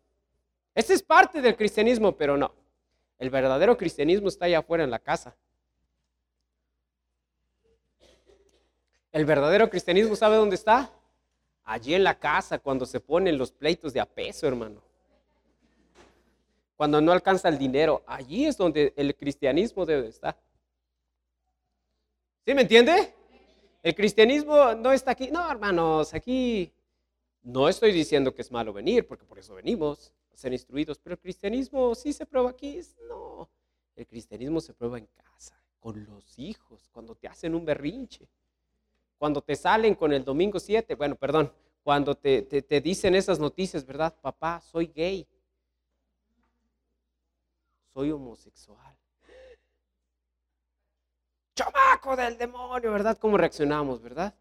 Ese 0.73 0.93
es 0.93 1.03
parte 1.03 1.41
del 1.41 1.57
cristianismo, 1.57 2.15
pero 2.15 2.37
no. 2.37 2.53
El 3.17 3.29
verdadero 3.29 3.75
cristianismo 3.77 4.29
está 4.29 4.45
allá 4.45 4.59
afuera 4.59 4.85
en 4.85 4.91
la 4.91 4.99
casa. 4.99 5.35
El 9.11 9.25
verdadero 9.25 9.69
cristianismo, 9.69 10.15
¿sabe 10.15 10.37
dónde 10.37 10.55
está? 10.55 10.91
Allí 11.63 11.93
en 11.93 12.03
la 12.03 12.17
casa, 12.17 12.59
cuando 12.59 12.85
se 12.85 12.99
ponen 12.99 13.37
los 13.37 13.51
pleitos 13.51 13.93
de 13.93 13.99
apeso, 13.99 14.47
hermano 14.47 14.89
cuando 16.79 17.01
no 17.01 17.11
alcanza 17.11 17.49
el 17.49 17.57
dinero. 17.57 18.03
Allí 18.07 18.45
es 18.45 18.55
donde 18.55 18.93
el 18.95 19.13
cristianismo 19.13 19.85
debe 19.85 20.07
estar. 20.07 20.41
¿Sí 22.45 22.53
me 22.53 22.61
entiende? 22.61 23.13
El 23.83 23.93
cristianismo 23.93 24.73
no 24.75 24.93
está 24.93 25.11
aquí. 25.11 25.29
No, 25.29 25.51
hermanos, 25.51 26.13
aquí 26.13 26.71
no 27.43 27.67
estoy 27.67 27.91
diciendo 27.91 28.33
que 28.33 28.43
es 28.43 28.49
malo 28.49 28.71
venir, 28.71 29.05
porque 29.05 29.25
por 29.25 29.37
eso 29.37 29.55
venimos 29.55 30.13
a 30.33 30.37
ser 30.37 30.53
instruidos, 30.53 30.97
pero 30.99 31.15
el 31.15 31.19
cristianismo 31.19 31.93
sí 31.95 32.13
se 32.13 32.25
prueba 32.25 32.51
aquí. 32.51 32.79
No, 33.09 33.49
el 33.97 34.07
cristianismo 34.07 34.61
se 34.61 34.73
prueba 34.73 34.99
en 34.99 35.07
casa, 35.07 35.61
con 35.81 36.01
los 36.05 36.39
hijos, 36.39 36.87
cuando 36.93 37.13
te 37.13 37.27
hacen 37.27 37.55
un 37.55 37.65
berrinche, 37.65 38.25
cuando 39.19 39.43
te 39.43 39.55
salen 39.55 39.93
con 39.93 40.11
el 40.13 40.25
domingo 40.25 40.59
7, 40.59 40.95
bueno, 40.95 41.15
perdón, 41.15 41.53
cuando 41.83 42.15
te, 42.15 42.41
te 42.41 42.81
dicen 42.81 43.13
esas 43.13 43.39
noticias, 43.39 43.85
¿verdad? 43.85 44.15
Papá, 44.19 44.59
soy 44.61 44.87
gay 44.87 45.27
soy 47.99 48.11
homosexual. 48.11 48.97
Chamaco 51.53 52.15
del 52.15 52.37
demonio, 52.37 52.93
¿verdad? 52.93 53.17
¿Cómo 53.17 53.37
reaccionamos, 53.37 54.01
verdad? 54.01 54.33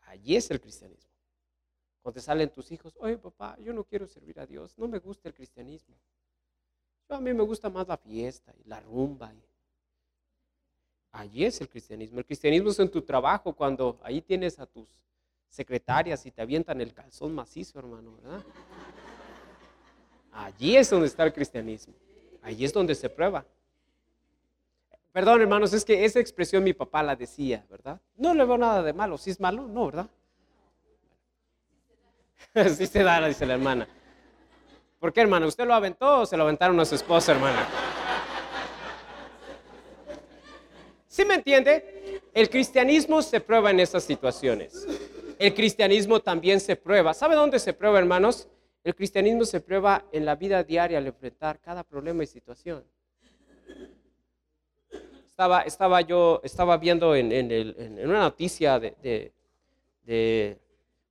Allí 0.00 0.34
es 0.34 0.50
el 0.50 0.60
cristianismo. 0.60 1.12
Cuando 2.02 2.14
te 2.18 2.20
salen 2.20 2.50
tus 2.50 2.72
hijos, 2.72 2.96
oye 2.98 3.16
papá, 3.16 3.56
yo 3.60 3.72
no 3.72 3.84
quiero 3.84 4.08
servir 4.08 4.40
a 4.40 4.46
Dios, 4.46 4.76
no 4.76 4.88
me 4.88 4.98
gusta 4.98 5.28
el 5.28 5.34
cristianismo. 5.34 5.94
Yo, 7.08 7.14
a 7.14 7.20
mí 7.20 7.32
me 7.32 7.44
gusta 7.44 7.70
más 7.70 7.86
la 7.86 7.96
fiesta 7.96 8.52
y 8.58 8.64
la 8.64 8.80
rumba. 8.80 9.32
Allí 11.12 11.44
es 11.44 11.60
el 11.60 11.68
cristianismo. 11.68 12.18
El 12.18 12.24
cristianismo 12.24 12.70
es 12.70 12.78
en 12.78 12.90
tu 12.90 13.02
trabajo, 13.02 13.52
cuando 13.52 13.98
ahí 14.02 14.22
tienes 14.22 14.58
a 14.58 14.66
tus 14.66 14.88
secretarias 15.48 16.24
y 16.24 16.30
te 16.30 16.40
avientan 16.40 16.80
el 16.80 16.94
calzón 16.94 17.34
macizo, 17.34 17.78
hermano, 17.78 18.16
¿verdad? 18.22 18.42
Allí 20.32 20.76
es 20.76 20.88
donde 20.88 21.06
está 21.06 21.24
el 21.24 21.32
cristianismo. 21.32 21.92
Allí 22.40 22.64
es 22.64 22.72
donde 22.72 22.94
se 22.94 23.10
prueba. 23.10 23.44
Perdón, 25.12 25.42
hermanos, 25.42 25.74
es 25.74 25.84
que 25.84 26.06
esa 26.06 26.18
expresión 26.18 26.64
mi 26.64 26.72
papá 26.72 27.02
la 27.02 27.14
decía, 27.14 27.66
¿verdad? 27.68 28.00
No 28.16 28.32
le 28.32 28.44
veo 28.46 28.56
nada 28.56 28.82
de 28.82 28.94
malo. 28.94 29.18
Si 29.18 29.30
es 29.30 29.38
malo, 29.38 29.68
no, 29.68 29.86
¿verdad? 29.86 30.08
sí 32.74 32.86
se 32.86 33.02
da, 33.02 33.26
dice 33.28 33.44
la 33.44 33.54
hermana. 33.54 33.86
¿Por 34.98 35.12
qué, 35.12 35.20
hermano? 35.20 35.46
¿Usted 35.46 35.66
lo 35.66 35.74
aventó 35.74 36.20
o 36.20 36.26
se 36.26 36.36
lo 36.36 36.44
aventaron 36.44 36.80
a 36.80 36.86
su 36.86 36.94
esposa, 36.94 37.32
hermana? 37.32 37.68
¿Sí 41.12 41.26
me 41.26 41.34
entiende? 41.34 42.22
El 42.32 42.48
cristianismo 42.48 43.20
se 43.20 43.38
prueba 43.38 43.70
en 43.70 43.80
esas 43.80 44.02
situaciones. 44.02 44.86
El 45.38 45.52
cristianismo 45.52 46.20
también 46.20 46.58
se 46.58 46.74
prueba. 46.74 47.12
¿Sabe 47.12 47.34
dónde 47.34 47.58
se 47.58 47.74
prueba, 47.74 47.98
hermanos? 47.98 48.48
El 48.82 48.94
cristianismo 48.94 49.44
se 49.44 49.60
prueba 49.60 50.06
en 50.10 50.24
la 50.24 50.36
vida 50.36 50.64
diaria 50.64 50.96
al 50.96 51.06
enfrentar 51.06 51.60
cada 51.60 51.84
problema 51.84 52.24
y 52.24 52.26
situación. 52.26 52.82
Estaba, 55.28 55.60
estaba 55.64 56.00
yo 56.00 56.40
estaba 56.42 56.78
viendo 56.78 57.14
en, 57.14 57.28
una 58.08 58.20
noticia 58.20 58.80
de, 58.80 59.34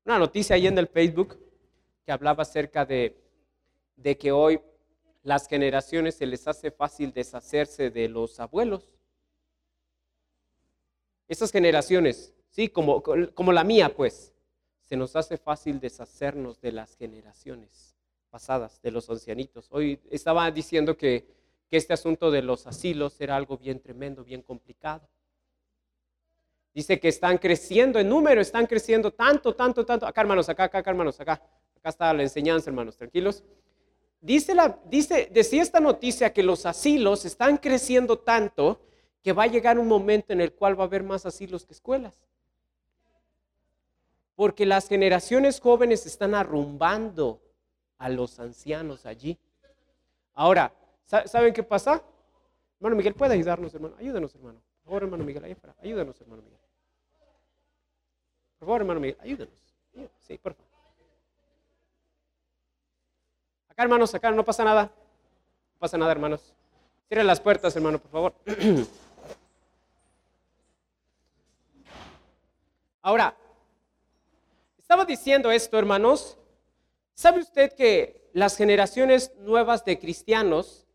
una 0.03 0.17
noticia 0.17 0.55
ahí 0.55 0.65
en 0.65 0.79
el 0.79 0.87
Facebook 0.87 1.37
que 2.03 2.11
hablaba 2.11 2.41
acerca 2.41 2.87
de, 2.87 3.15
de 3.97 4.17
que 4.17 4.31
hoy 4.31 4.59
las 5.21 5.47
generaciones 5.47 6.15
se 6.15 6.25
les 6.25 6.47
hace 6.47 6.71
fácil 6.71 7.13
deshacerse 7.13 7.91
de 7.91 8.09
los 8.09 8.39
abuelos. 8.39 8.89
Esas 11.31 11.49
generaciones, 11.49 12.33
sí, 12.49 12.67
como, 12.67 13.01
como 13.01 13.53
la 13.53 13.63
mía, 13.63 13.95
pues 13.95 14.33
se 14.81 14.97
nos 14.97 15.15
hace 15.15 15.37
fácil 15.37 15.79
deshacernos 15.79 16.59
de 16.59 16.73
las 16.73 16.97
generaciones 16.97 17.95
pasadas, 18.29 18.81
de 18.81 18.91
los 18.91 19.09
ancianitos. 19.09 19.69
Hoy 19.71 19.97
estaba 20.09 20.51
diciendo 20.51 20.97
que, 20.97 21.25
que 21.69 21.77
este 21.77 21.93
asunto 21.93 22.31
de 22.31 22.41
los 22.41 22.67
asilos 22.67 23.15
era 23.21 23.37
algo 23.37 23.57
bien 23.57 23.79
tremendo, 23.79 24.25
bien 24.25 24.41
complicado. 24.41 25.07
Dice 26.73 26.99
que 26.99 27.07
están 27.07 27.37
creciendo 27.37 27.97
en 27.97 28.09
número, 28.09 28.41
están 28.41 28.67
creciendo 28.67 29.09
tanto, 29.09 29.55
tanto, 29.55 29.85
tanto. 29.85 30.05
Acá, 30.05 30.19
hermanos, 30.19 30.49
acá, 30.49 30.65
acá, 30.65 30.83
hermanos, 30.85 31.17
acá. 31.21 31.41
Acá 31.77 31.89
está 31.91 32.13
la 32.13 32.23
enseñanza, 32.23 32.69
hermanos, 32.69 32.97
tranquilos. 32.97 33.41
dice, 34.19 34.53
la, 34.53 34.77
dice, 34.83 35.29
decía 35.31 35.61
esta 35.61 35.79
noticia 35.79 36.33
que 36.33 36.43
los 36.43 36.65
asilos 36.65 37.23
están 37.23 37.55
creciendo 37.55 38.19
tanto 38.19 38.81
que 39.23 39.33
va 39.33 39.43
a 39.43 39.47
llegar 39.47 39.77
un 39.77 39.87
momento 39.87 40.33
en 40.33 40.41
el 40.41 40.53
cual 40.53 40.79
va 40.79 40.83
a 40.83 40.87
haber 40.87 41.03
más 41.03 41.25
asilos 41.25 41.65
que 41.65 41.73
escuelas. 41.73 42.17
Porque 44.35 44.65
las 44.65 44.87
generaciones 44.87 45.59
jóvenes 45.59 46.05
están 46.05 46.33
arrumbando 46.33 47.39
a 47.97 48.09
los 48.09 48.39
ancianos 48.39 49.05
allí. 49.05 49.37
Ahora, 50.33 50.73
¿saben 51.05 51.53
qué 51.53 51.61
pasa? 51.61 52.03
Hermano 52.79 52.95
Miguel, 52.95 53.13
¿puede 53.13 53.35
ayudarnos, 53.35 53.73
hermano? 53.75 53.95
Ayúdenos, 53.99 54.33
hermano. 54.33 54.59
Por 54.83 54.85
favor, 54.85 55.03
hermano 55.03 55.23
Miguel, 55.23 55.43
ahí 55.43 55.53
para. 55.53 55.75
Ayúdenos, 55.83 56.19
hermano 56.19 56.41
Miguel. 56.41 56.59
Por 58.57 58.65
favor, 58.65 58.81
hermano 58.81 58.99
Miguel, 58.99 59.17
ayúdenos. 59.21 59.53
Sí, 60.19 60.37
por 60.39 60.55
favor. 60.55 60.71
Acá, 63.69 63.83
hermanos, 63.83 64.15
acá 64.15 64.31
no 64.31 64.43
pasa 64.43 64.63
nada. 64.63 64.85
No 64.85 65.79
pasa 65.79 65.97
nada, 65.97 66.11
hermanos. 66.11 66.53
Cierren 67.07 67.27
las 67.27 67.39
puertas, 67.39 67.75
hermano, 67.75 67.99
por 67.99 68.11
favor. 68.11 68.33
Ahora, 73.01 73.35
estaba 74.77 75.05
diciendo 75.05 75.51
esto, 75.51 75.77
hermanos. 75.77 76.37
¿Sabe 77.13 77.39
usted 77.39 77.73
que 77.73 78.29
las 78.33 78.55
generaciones 78.55 79.33
nuevas 79.39 79.83
de 79.83 79.99
cristianos, 79.99 80.87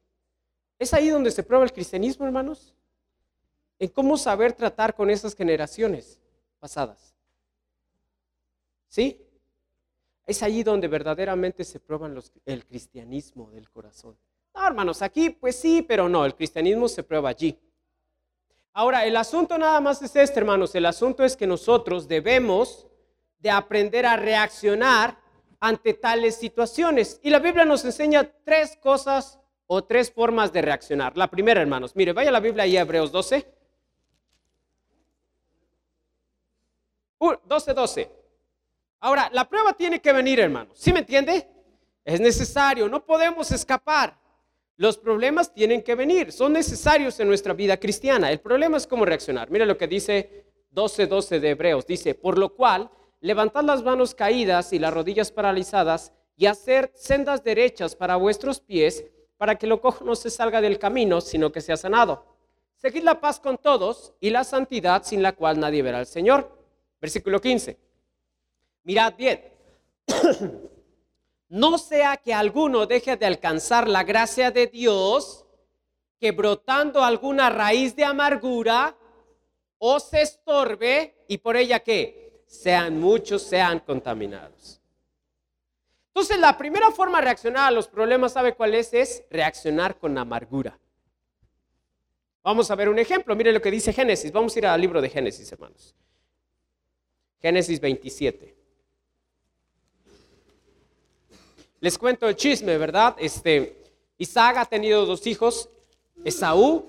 es 0.78 0.94
ahí 0.94 1.08
donde 1.08 1.30
se 1.30 1.42
prueba 1.42 1.64
el 1.64 1.72
cristianismo, 1.72 2.24
hermanos? 2.26 2.74
En 3.78 3.88
cómo 3.88 4.16
saber 4.16 4.52
tratar 4.52 4.94
con 4.94 5.10
esas 5.10 5.34
generaciones 5.34 6.20
pasadas. 6.58 7.14
¿Sí? 8.88 9.20
Es 10.26 10.42
allí 10.42 10.62
donde 10.62 10.88
verdaderamente 10.88 11.64
se 11.64 11.80
prueba 11.80 12.10
el 12.44 12.66
cristianismo 12.66 13.50
del 13.50 13.68
corazón. 13.70 14.16
No, 14.54 14.66
hermanos, 14.66 15.02
aquí 15.02 15.30
pues 15.30 15.56
sí, 15.56 15.82
pero 15.82 16.08
no, 16.08 16.24
el 16.24 16.34
cristianismo 16.34 16.88
se 16.88 17.02
prueba 17.02 17.28
allí. 17.28 17.58
Ahora, 18.78 19.06
el 19.06 19.16
asunto 19.16 19.56
nada 19.56 19.80
más 19.80 20.02
es 20.02 20.14
este, 20.16 20.38
hermanos. 20.38 20.74
El 20.74 20.84
asunto 20.84 21.24
es 21.24 21.34
que 21.34 21.46
nosotros 21.46 22.06
debemos 22.08 22.86
de 23.38 23.48
aprender 23.48 24.04
a 24.04 24.18
reaccionar 24.18 25.16
ante 25.60 25.94
tales 25.94 26.36
situaciones. 26.36 27.18
Y 27.22 27.30
la 27.30 27.38
Biblia 27.38 27.64
nos 27.64 27.86
enseña 27.86 28.30
tres 28.44 28.76
cosas 28.76 29.40
o 29.66 29.82
tres 29.82 30.12
formas 30.12 30.52
de 30.52 30.60
reaccionar. 30.60 31.16
La 31.16 31.30
primera, 31.30 31.62
hermanos, 31.62 31.96
mire, 31.96 32.12
vaya 32.12 32.30
la 32.30 32.38
Biblia 32.38 32.64
ahí, 32.64 32.76
Hebreos 32.76 33.10
12. 33.10 33.50
12, 37.18 37.72
12. 37.72 38.10
Ahora, 39.00 39.30
la 39.32 39.48
prueba 39.48 39.72
tiene 39.72 40.02
que 40.02 40.12
venir, 40.12 40.38
hermanos. 40.38 40.76
¿Sí 40.78 40.92
me 40.92 40.98
entiende? 40.98 41.48
Es 42.04 42.20
necesario, 42.20 42.90
no 42.90 43.02
podemos 43.02 43.50
escapar. 43.52 44.18
Los 44.78 44.98
problemas 44.98 45.54
tienen 45.54 45.82
que 45.82 45.94
venir, 45.94 46.32
son 46.32 46.52
necesarios 46.52 47.18
en 47.18 47.28
nuestra 47.28 47.54
vida 47.54 47.78
cristiana. 47.78 48.30
El 48.30 48.40
problema 48.40 48.76
es 48.76 48.86
cómo 48.86 49.06
reaccionar. 49.06 49.50
Mire 49.50 49.64
lo 49.64 49.78
que 49.78 49.88
dice 49.88 50.44
12:12 50.70 51.06
12 51.08 51.40
de 51.40 51.50
Hebreos. 51.50 51.86
Dice, 51.86 52.14
por 52.14 52.36
lo 52.36 52.54
cual, 52.54 52.90
levantad 53.20 53.64
las 53.64 53.82
manos 53.82 54.14
caídas 54.14 54.74
y 54.74 54.78
las 54.78 54.92
rodillas 54.92 55.32
paralizadas 55.32 56.12
y 56.36 56.44
hacer 56.44 56.92
sendas 56.94 57.42
derechas 57.42 57.96
para 57.96 58.16
vuestros 58.16 58.60
pies, 58.60 59.06
para 59.38 59.56
que 59.56 59.66
lo 59.66 59.80
cojo 59.80 60.04
no 60.04 60.14
se 60.14 60.28
salga 60.28 60.60
del 60.60 60.78
camino, 60.78 61.22
sino 61.22 61.50
que 61.50 61.62
sea 61.62 61.78
sanado. 61.78 62.36
Seguid 62.76 63.02
la 63.02 63.18
paz 63.18 63.40
con 63.40 63.56
todos 63.56 64.12
y 64.20 64.28
la 64.28 64.44
santidad 64.44 65.02
sin 65.04 65.22
la 65.22 65.32
cual 65.32 65.58
nadie 65.58 65.82
verá 65.82 66.00
al 66.00 66.06
Señor. 66.06 66.50
Versículo 67.00 67.40
15. 67.40 67.78
Mirad 68.84 69.14
bien. 69.16 69.40
no 71.48 71.78
sea 71.78 72.16
que 72.16 72.34
alguno 72.34 72.86
deje 72.86 73.16
de 73.16 73.26
alcanzar 73.26 73.88
la 73.88 74.04
gracia 74.04 74.50
de 74.50 74.66
Dios, 74.66 75.46
que 76.18 76.32
brotando 76.32 77.04
alguna 77.04 77.50
raíz 77.50 77.94
de 77.94 78.04
amargura 78.04 78.96
os 79.78 80.12
estorbe 80.14 81.24
y 81.28 81.38
por 81.38 81.56
ella 81.56 81.80
que 81.80 82.44
sean 82.46 82.98
muchos, 82.98 83.42
sean 83.42 83.80
contaminados. 83.80 84.80
Entonces 86.08 86.38
la 86.38 86.56
primera 86.56 86.90
forma 86.90 87.18
de 87.18 87.24
reaccionar 87.24 87.68
a 87.68 87.70
los 87.70 87.88
problemas, 87.88 88.32
¿sabe 88.32 88.54
cuál 88.54 88.74
es? 88.74 88.94
Es 88.94 89.24
reaccionar 89.30 89.98
con 89.98 90.16
amargura. 90.16 90.78
Vamos 92.42 92.70
a 92.70 92.74
ver 92.74 92.88
un 92.88 92.98
ejemplo. 92.98 93.36
Mire 93.36 93.52
lo 93.52 93.60
que 93.60 93.70
dice 93.70 93.92
Génesis. 93.92 94.32
Vamos 94.32 94.54
a 94.54 94.58
ir 94.60 94.66
al 94.66 94.80
libro 94.80 95.02
de 95.02 95.10
Génesis, 95.10 95.50
hermanos. 95.52 95.94
Génesis 97.40 97.80
27. 97.80 98.55
Les 101.80 101.98
cuento 101.98 102.28
el 102.28 102.36
chisme, 102.36 102.78
¿verdad? 102.78 103.16
Este, 103.18 103.82
Isaac 104.18 104.56
ha 104.56 104.64
tenido 104.64 105.04
dos 105.04 105.26
hijos, 105.26 105.68
Esaú 106.24 106.88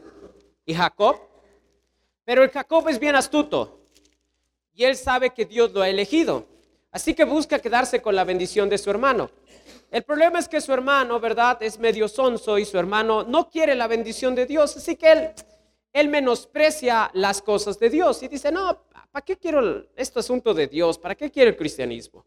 y 0.65 0.73
Jacob. 0.73 1.17
Pero 2.23 2.43
el 2.43 2.49
Jacob 2.49 2.87
es 2.89 2.99
bien 2.99 3.15
astuto 3.15 3.79
y 4.73 4.83
él 4.83 4.95
sabe 4.95 5.31
que 5.31 5.45
Dios 5.45 5.71
lo 5.73 5.81
ha 5.81 5.89
elegido. 5.89 6.45
Así 6.91 7.13
que 7.13 7.25
busca 7.25 7.59
quedarse 7.59 8.01
con 8.01 8.15
la 8.15 8.23
bendición 8.23 8.69
de 8.69 8.77
su 8.77 8.89
hermano. 8.89 9.29
El 9.91 10.03
problema 10.03 10.39
es 10.39 10.47
que 10.47 10.61
su 10.61 10.73
hermano, 10.73 11.19
¿verdad? 11.19 11.61
Es 11.61 11.79
medio 11.79 12.07
sonso 12.07 12.57
y 12.57 12.65
su 12.65 12.77
hermano 12.77 13.23
no 13.23 13.49
quiere 13.49 13.75
la 13.75 13.87
bendición 13.87 14.35
de 14.35 14.45
Dios. 14.45 14.75
Así 14.77 14.95
que 14.95 15.11
él, 15.11 15.29
él 15.93 16.09
menosprecia 16.09 17.09
las 17.13 17.41
cosas 17.41 17.79
de 17.79 17.89
Dios 17.89 18.21
y 18.23 18.27
dice, 18.27 18.51
no, 18.51 18.83
¿para 19.11 19.23
qué 19.25 19.37
quiero 19.37 19.85
este 19.95 20.19
asunto 20.19 20.53
de 20.53 20.67
Dios? 20.67 20.97
¿Para 20.97 21.15
qué 21.15 21.31
quiero 21.31 21.49
el 21.49 21.57
cristianismo? 21.57 22.25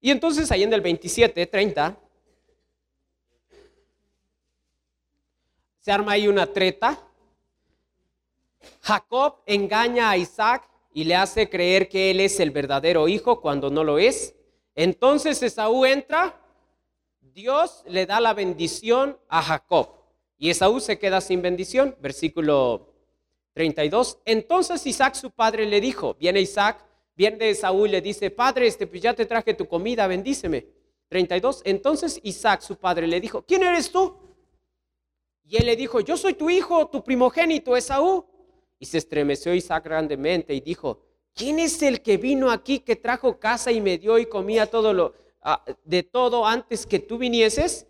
Y 0.00 0.10
entonces 0.10 0.50
ahí 0.52 0.62
en 0.62 0.72
el 0.72 0.80
27, 0.80 1.46
30, 1.46 1.98
se 5.80 5.92
arma 5.92 6.12
ahí 6.12 6.28
una 6.28 6.46
treta. 6.46 6.98
Jacob 8.80 9.36
engaña 9.46 10.10
a 10.10 10.16
Isaac 10.16 10.68
y 10.92 11.04
le 11.04 11.14
hace 11.14 11.48
creer 11.48 11.88
que 11.88 12.10
él 12.10 12.20
es 12.20 12.40
el 12.40 12.50
verdadero 12.50 13.06
hijo 13.06 13.40
cuando 13.40 13.70
no 13.70 13.84
lo 13.84 13.98
es. 13.98 14.34
Entonces 14.74 15.42
Esaú 15.42 15.84
entra, 15.84 16.40
Dios 17.20 17.84
le 17.86 18.06
da 18.06 18.20
la 18.20 18.34
bendición 18.34 19.18
a 19.28 19.42
Jacob 19.42 19.90
y 20.38 20.50
Esaú 20.50 20.80
se 20.80 20.98
queda 20.98 21.20
sin 21.20 21.42
bendición. 21.42 21.96
Versículo 22.00 22.92
32. 23.52 24.18
Entonces 24.24 24.86
Isaac 24.86 25.14
su 25.14 25.30
padre 25.30 25.66
le 25.66 25.80
dijo, 25.80 26.14
viene 26.14 26.40
Isaac 26.40 26.84
Viene 27.16 27.54
Saúl 27.54 27.90
le 27.90 28.02
dice, 28.02 28.30
padre, 28.30 28.66
este, 28.66 28.86
pues 28.86 29.00
ya 29.00 29.14
te 29.14 29.24
traje 29.24 29.54
tu 29.54 29.66
comida, 29.66 30.06
bendíceme. 30.06 30.66
32. 31.08 31.62
Entonces 31.64 32.20
Isaac, 32.22 32.60
su 32.60 32.76
padre, 32.76 33.06
le 33.06 33.20
dijo, 33.20 33.42
¿quién 33.42 33.62
eres 33.62 33.90
tú? 33.90 34.16
Y 35.44 35.56
él 35.56 35.66
le 35.66 35.76
dijo, 35.76 36.00
yo 36.00 36.16
soy 36.16 36.34
tu 36.34 36.50
hijo, 36.50 36.88
tu 36.88 37.02
primogénito, 37.02 37.76
Esaú. 37.76 38.26
Y 38.78 38.86
se 38.86 38.98
estremeció 38.98 39.54
Isaac 39.54 39.84
grandemente 39.84 40.52
y 40.52 40.60
dijo, 40.60 41.00
¿quién 41.34 41.58
es 41.58 41.80
el 41.82 42.02
que 42.02 42.18
vino 42.18 42.50
aquí, 42.50 42.80
que 42.80 42.96
trajo 42.96 43.38
casa 43.38 43.72
y 43.72 43.80
me 43.80 43.96
dio 43.96 44.18
y 44.18 44.26
comía 44.26 44.66
todo 44.66 44.92
lo, 44.92 45.14
ah, 45.40 45.64
de 45.84 46.02
todo 46.02 46.44
antes 46.44 46.84
que 46.84 46.98
tú 46.98 47.16
vinieses? 47.16 47.86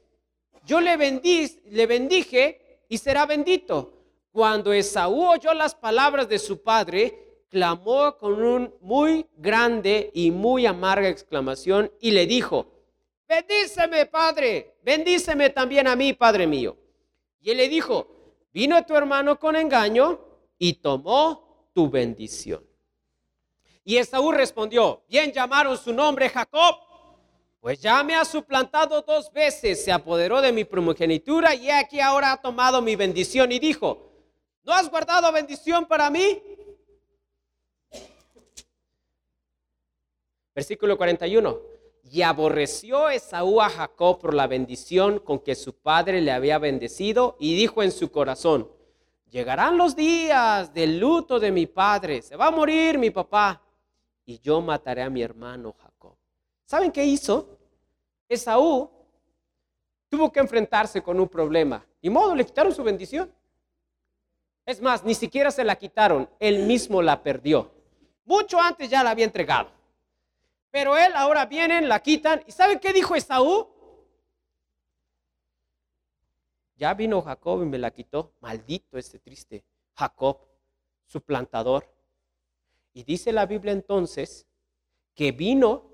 Yo 0.64 0.80
le, 0.80 0.96
bendí, 0.96 1.60
le 1.70 1.86
bendije 1.86 2.84
y 2.88 2.98
será 2.98 3.26
bendito. 3.26 3.94
Cuando 4.30 4.72
Esaú 4.72 5.26
oyó 5.26 5.54
las 5.54 5.74
palabras 5.74 6.28
de 6.28 6.38
su 6.38 6.62
padre, 6.62 7.25
clamó 7.50 8.16
con 8.18 8.42
un 8.42 8.74
muy 8.80 9.26
grande 9.37 10.11
y 10.14 10.30
muy 10.30 10.66
amarga 10.66 11.09
exclamación 11.09 11.90
y 12.00 12.11
le 12.11 12.26
dijo, 12.26 12.66
bendíceme, 13.28 14.06
Padre, 14.06 14.76
bendíceme 14.82 15.50
también 15.50 15.87
a 15.87 15.96
mí, 15.96 16.12
Padre 16.12 16.46
mío. 16.46 16.76
Y 17.40 17.50
él 17.50 17.59
le 17.59 17.68
dijo, 17.68 18.09
vino 18.52 18.85
tu 18.85 18.94
hermano 18.94 19.38
con 19.38 19.56
engaño 19.56 20.20
y 20.59 20.74
tomó 20.74 21.70
tu 21.72 21.88
bendición. 21.88 22.64
Y 23.85 23.98
Esaú 23.98 24.32
respondió, 24.32 25.04
bien 25.09 25.32
llamaron 25.32 25.78
su 25.78 25.92
nombre 25.92 26.28
Jacob, 26.28 26.76
pues 27.61 27.80
ya 27.80 28.02
me 28.02 28.14
ha 28.14 28.24
suplantado 28.24 29.02
dos 29.02 29.32
veces, 29.32 29.85
se 29.85 29.92
apoderó 29.92 30.40
de 30.40 30.52
mi 30.52 30.64
primogenitura 30.64 31.54
y 31.54 31.70
aquí 31.70 32.00
ahora 32.00 32.32
ha 32.32 32.40
tomado 32.40 32.82
mi 32.82 32.96
bendición 32.96 33.52
y 33.52 33.59
dijo, 33.59 34.11
¿no 34.64 34.72
has 34.72 34.90
guardado 34.90 35.30
bendición 35.32 35.87
para 35.87 36.11
mí? 36.11 36.42
Versículo 40.57 40.97
41. 40.97 41.61
Y 42.11 42.23
aborreció 42.23 43.11
Esaú 43.11 43.61
a 43.61 43.69
Jacob 43.69 44.19
por 44.19 44.33
la 44.33 44.47
bendición 44.47 45.19
con 45.19 45.40
que 45.40 45.55
su 45.55 45.75
padre 45.75 46.23
le 46.23 46.33
había 46.33 46.59
bendecido 46.59 47.37
y 47.38 47.55
dijo 47.55 47.83
en 47.83 47.92
su 47.92 48.11
corazón, 48.11 48.71
llegarán 49.29 49.77
los 49.77 49.95
días 49.95 50.73
del 50.73 50.99
luto 50.99 51.38
de 51.38 51.53
mi 51.53 51.66
padre, 51.66 52.23
se 52.23 52.37
va 52.37 52.47
a 52.47 52.51
morir 52.51 52.97
mi 52.97 53.11
papá 53.11 53.61
y 54.25 54.38
yo 54.38 54.62
mataré 54.62 55.03
a 55.03 55.11
mi 55.11 55.21
hermano 55.21 55.75
Jacob. 55.79 56.16
¿Saben 56.64 56.90
qué 56.90 57.05
hizo? 57.05 57.59
Esaú 58.27 58.88
tuvo 60.09 60.33
que 60.33 60.40
enfrentarse 60.40 61.03
con 61.03 61.21
un 61.21 61.29
problema. 61.29 61.85
Y 62.01 62.09
modo, 62.09 62.35
le 62.35 62.47
quitaron 62.47 62.73
su 62.73 62.83
bendición. 62.83 63.31
Es 64.64 64.81
más, 64.81 65.05
ni 65.05 65.14
siquiera 65.14 65.51
se 65.51 65.64
la 65.64 65.77
quitaron, 65.77 66.31
él 66.38 66.64
mismo 66.64 67.03
la 67.03 67.23
perdió. 67.23 67.71
Mucho 68.25 68.59
antes 68.59 68.88
ya 68.88 69.03
la 69.03 69.11
había 69.11 69.27
entregado. 69.27 69.75
Pero 70.76 70.94
él 70.94 71.10
ahora 71.14 71.46
vienen, 71.46 71.88
la 71.88 72.02
quitan. 72.02 72.42
¿Y 72.46 72.52
saben 72.52 72.78
qué 72.78 72.92
dijo 72.92 73.16
Esaú? 73.16 73.66
Ya 76.76 76.92
vino 76.92 77.22
Jacob 77.22 77.62
y 77.62 77.64
me 77.64 77.78
la 77.78 77.90
quitó. 77.90 78.34
Maldito 78.40 78.98
este 78.98 79.18
triste 79.18 79.64
Jacob, 79.94 80.38
su 81.06 81.22
plantador. 81.22 81.90
Y 82.92 83.04
dice 83.04 83.32
la 83.32 83.46
Biblia 83.46 83.72
entonces 83.72 84.46
que 85.14 85.32
vino, 85.32 85.92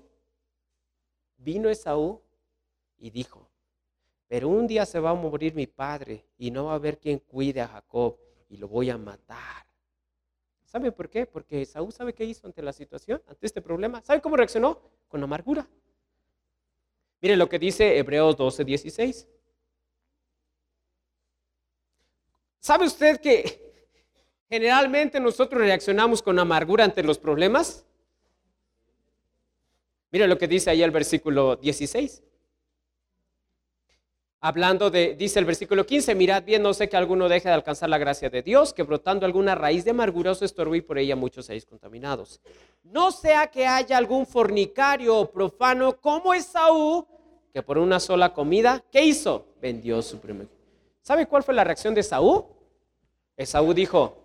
vino 1.37 1.69
Esaú 1.69 2.21
y 2.97 3.09
dijo, 3.09 3.49
pero 4.27 4.49
un 4.49 4.67
día 4.67 4.85
se 4.85 4.99
va 4.99 5.11
a 5.11 5.15
morir 5.15 5.55
mi 5.55 5.65
padre 5.65 6.25
y 6.37 6.51
no 6.51 6.65
va 6.65 6.73
a 6.73 6.75
haber 6.75 6.99
quien 6.99 7.19
cuide 7.19 7.61
a 7.61 7.69
Jacob 7.69 8.17
y 8.49 8.57
lo 8.57 8.67
voy 8.67 8.89
a 8.89 8.97
matar. 8.97 9.65
¿Sabe 10.73 10.91
por 10.91 11.07
qué? 11.07 11.27
Porque 11.27 11.61
Esaú 11.61 11.91
sabe 11.91 12.13
qué 12.13 12.25
hizo 12.25 12.47
ante 12.47 12.63
la 12.63 12.73
situación, 12.73 13.21
ante 13.27 13.45
este 13.45 13.61
problema. 13.61 14.01
¿Sabe 14.01 14.21
cómo 14.21 14.35
reaccionó? 14.35 14.81
Con 15.07 15.23
amargura. 15.23 15.67
Mire 17.21 17.37
lo 17.37 17.47
que 17.47 17.59
dice 17.59 17.95
Hebreos 17.95 18.35
12, 18.35 18.65
16. 18.65 19.27
¿Sabe 22.57 22.87
usted 22.87 23.21
que 23.21 23.85
generalmente 24.49 25.19
nosotros 25.19 25.61
reaccionamos 25.61 26.23
con 26.23 26.39
amargura 26.39 26.85
ante 26.85 27.03
los 27.03 27.19
problemas? 27.19 27.85
Mire 30.09 30.27
lo 30.27 30.39
que 30.39 30.47
dice 30.47 30.71
ahí 30.71 30.81
el 30.81 30.89
versículo 30.89 31.55
16. 31.57 32.23
Hablando 34.45 34.89
de, 34.89 35.15
dice 35.15 35.39
el 35.39 35.45
versículo 35.45 35.85
15, 35.85 36.15
mirad 36.15 36.43
bien, 36.43 36.61
no 36.61 36.73
sé 36.73 36.89
que 36.89 36.97
alguno 36.97 37.29
deje 37.29 37.47
de 37.47 37.53
alcanzar 37.53 37.87
la 37.87 37.97
gracia 37.97 38.29
de 38.29 38.41
Dios, 38.41 38.73
que 38.73 38.83
brotando 38.83 39.25
alguna 39.25 39.55
raíz 39.55 39.85
de 39.85 39.91
amargura 39.91 40.31
os 40.31 40.41
estorbe 40.41 40.79
y 40.79 40.81
por 40.81 40.97
ella 40.97 41.15
muchos 41.15 41.45
seáis 41.45 41.65
contaminados. 41.65 42.41
No 42.83 43.13
sea 43.13 43.47
que 43.47 43.65
haya 43.65 43.97
algún 43.97 44.25
fornicario 44.25 45.17
o 45.17 45.31
profano 45.31 45.95
como 45.95 46.33
Esaú, 46.33 47.07
que 47.53 47.63
por 47.63 47.77
una 47.77 48.01
sola 48.01 48.33
comida, 48.33 48.83
¿qué 48.91 49.05
hizo? 49.05 49.45
Vendió 49.61 50.01
su 50.01 50.19
primer. 50.19 50.49
¿Sabe 51.01 51.25
cuál 51.25 51.43
fue 51.43 51.53
la 51.53 51.63
reacción 51.63 51.93
de 51.93 52.01
Esaú? 52.01 52.45
Esaú 53.37 53.73
dijo, 53.73 54.17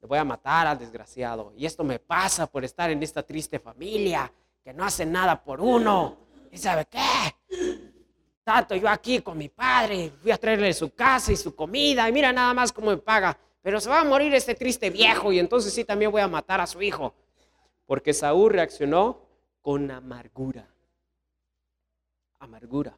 le 0.00 0.08
voy 0.08 0.16
a 0.16 0.24
matar 0.24 0.66
al 0.66 0.78
desgraciado. 0.78 1.52
Y 1.58 1.66
esto 1.66 1.84
me 1.84 1.98
pasa 1.98 2.46
por 2.46 2.64
estar 2.64 2.90
en 2.90 3.02
esta 3.02 3.22
triste 3.22 3.58
familia 3.58 4.32
que 4.64 4.72
no 4.72 4.82
hace 4.82 5.04
nada 5.04 5.44
por 5.44 5.60
uno. 5.60 6.16
¿Y 6.50 6.56
sabe 6.56 6.86
qué? 6.86 7.37
Tanto 8.48 8.74
yo 8.74 8.88
aquí 8.88 9.20
con 9.20 9.36
mi 9.36 9.50
padre, 9.50 10.10
fui 10.22 10.30
a 10.30 10.38
traerle 10.38 10.72
su 10.72 10.94
casa 10.94 11.30
y 11.30 11.36
su 11.36 11.54
comida 11.54 12.08
y 12.08 12.12
mira 12.12 12.32
nada 12.32 12.54
más 12.54 12.72
cómo 12.72 12.88
me 12.88 12.96
paga. 12.96 13.38
Pero 13.60 13.78
se 13.78 13.90
va 13.90 14.00
a 14.00 14.04
morir 14.04 14.34
este 14.34 14.54
triste 14.54 14.88
viejo 14.88 15.30
y 15.30 15.38
entonces 15.38 15.70
sí 15.70 15.84
también 15.84 16.10
voy 16.10 16.22
a 16.22 16.28
matar 16.28 16.58
a 16.58 16.66
su 16.66 16.80
hijo. 16.80 17.12
Porque 17.84 18.14
Saúl 18.14 18.50
reaccionó 18.50 19.20
con 19.60 19.90
amargura. 19.90 20.66
Amargura. 22.38 22.96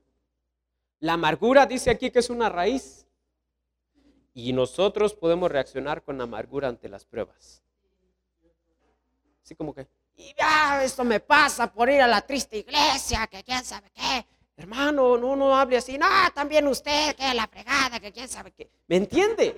La 1.01 1.15
amargura 1.15 1.67
dice 1.67 1.91
aquí 1.91 2.13
que 2.13 2.21
es 2.21 2.31
una 2.31 2.49
raíz. 2.49 3.09
Y 4.33 4.53
nosotros 4.53 5.15
podemos 5.15 5.51
reaccionar 5.51 6.05
con 6.05 6.21
amargura 6.21 6.69
ante 6.69 6.89
las 6.89 7.05
pruebas. 7.05 7.65
Así 9.43 9.57
como 9.57 9.75
que, 9.75 9.89
y 10.15 10.33
ya, 10.39 10.85
esto 10.85 11.03
me 11.03 11.19
pasa 11.19 11.73
por 11.73 11.91
ir 11.91 12.03
a 12.03 12.07
la 12.07 12.21
triste 12.21 12.59
iglesia, 12.59 13.27
que 13.27 13.43
quién 13.43 13.65
sabe 13.65 13.91
qué. 13.93 14.25
Hermano, 14.61 15.17
no, 15.17 15.35
no 15.37 15.57
hable 15.57 15.79
así. 15.79 15.97
No, 15.97 16.07
también 16.35 16.67
usted, 16.69 17.17
que 17.17 17.33
la 17.33 17.47
fregada, 17.47 17.99
que 17.99 18.13
quién 18.13 18.29
sabe 18.29 18.53
qué. 18.53 18.71
¿Me 18.89 18.97
entiende? 18.97 19.57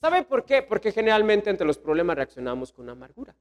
¿Sabe 0.00 0.24
por 0.24 0.44
qué? 0.44 0.62
Porque 0.62 0.90
generalmente 0.90 1.50
ante 1.50 1.64
los 1.64 1.78
problemas 1.78 2.16
reaccionamos 2.16 2.72
con 2.72 2.90
amargura. 2.90 3.32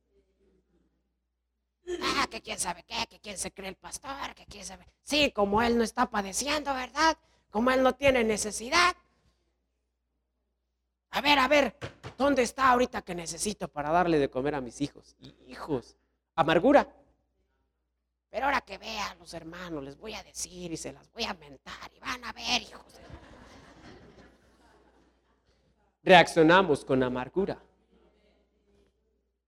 Ah, 2.00 2.28
que 2.30 2.42
quién 2.42 2.60
sabe 2.60 2.84
qué, 2.84 3.08
que 3.10 3.20
quién 3.20 3.40
se 3.40 3.52
cree 3.52 3.70
el 3.70 3.76
pastor, 3.76 4.36
que 4.36 4.46
quién 4.46 4.64
sabe. 4.64 4.86
Sí, 5.02 5.32
como 5.32 5.64
él 5.64 5.80
no 5.80 5.84
está 5.84 6.08
padeciendo, 6.08 6.72
¿verdad? 6.76 7.18
Como 7.50 7.72
él 7.72 7.82
no 7.82 7.96
tiene 7.96 8.24
necesidad. 8.24 8.96
A 11.10 11.22
ver, 11.22 11.40
a 11.40 11.48
ver, 11.48 11.76
¿dónde 12.20 12.44
está 12.44 12.70
ahorita 12.70 13.02
que 13.02 13.16
necesito 13.16 13.68
para 13.68 13.90
darle 13.90 14.20
de 14.20 14.30
comer 14.30 14.54
a 14.54 14.62
mis 14.62 14.80
hijos? 14.80 15.16
Hijos, 15.48 15.98
amargura. 16.36 16.88
Pero 18.30 18.46
ahora 18.46 18.62
que 18.62 18.78
vean 18.78 19.18
los 19.18 19.34
hermanos, 19.34 19.84
les 19.84 19.98
voy 19.98 20.14
a 20.14 20.24
decir 20.24 20.72
y 20.72 20.78
se 20.78 20.94
las 20.94 21.12
voy 21.12 21.24
a 21.24 21.34
mentar 21.34 21.92
y 21.96 22.00
van 22.00 22.24
a 22.24 22.32
ver, 22.32 22.62
hijos. 22.62 22.86
Reaccionamos 26.04 26.86
con 26.86 27.02
amargura. 27.02 27.62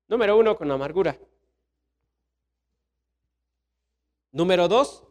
Número 0.08 0.38
uno, 0.38 0.58
con 0.58 0.70
amargura. 0.72 1.18
Número 4.32 4.68
dos, 4.68 5.04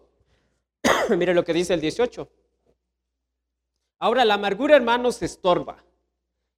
mire 1.17 1.33
lo 1.33 1.45
que 1.45 1.53
dice 1.53 1.75
el 1.75 1.81
18. 1.81 2.29
Ahora, 3.99 4.25
la 4.25 4.35
amargura, 4.35 4.77
hermanos, 4.77 5.23
estorba. 5.23 5.85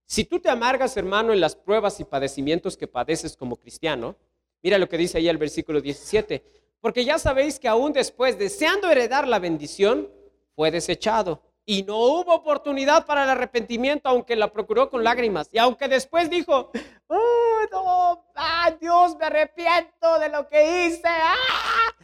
Si 0.06 0.24
tú 0.24 0.40
te 0.40 0.48
amargas, 0.48 0.96
hermano, 0.96 1.32
en 1.32 1.40
las 1.40 1.56
pruebas 1.56 2.00
y 2.00 2.04
padecimientos 2.04 2.76
que 2.76 2.86
padeces 2.86 3.36
como 3.36 3.56
cristiano, 3.56 4.16
mira 4.62 4.78
lo 4.78 4.88
que 4.88 4.98
dice 4.98 5.18
ahí 5.18 5.28
el 5.28 5.38
versículo 5.38 5.80
17, 5.80 6.61
porque 6.82 7.04
ya 7.04 7.16
sabéis 7.16 7.60
que 7.60 7.68
aún 7.68 7.92
después, 7.92 8.36
deseando 8.36 8.90
heredar 8.90 9.28
la 9.28 9.38
bendición, 9.38 10.10
fue 10.56 10.72
desechado. 10.72 11.40
Y 11.64 11.84
no 11.84 11.96
hubo 11.96 12.34
oportunidad 12.34 13.06
para 13.06 13.22
el 13.22 13.30
arrepentimiento, 13.30 14.08
aunque 14.08 14.34
la 14.34 14.52
procuró 14.52 14.90
con 14.90 15.04
lágrimas. 15.04 15.48
Y 15.52 15.58
aunque 15.58 15.86
después 15.86 16.28
dijo, 16.28 16.72
oh, 17.06 17.60
no, 17.70 18.26
ah, 18.34 18.74
Dios, 18.80 19.16
me 19.16 19.26
arrepiento 19.26 20.18
de 20.18 20.28
lo 20.28 20.48
que 20.48 20.88
hice. 20.88 21.06
Ah". 21.06 21.94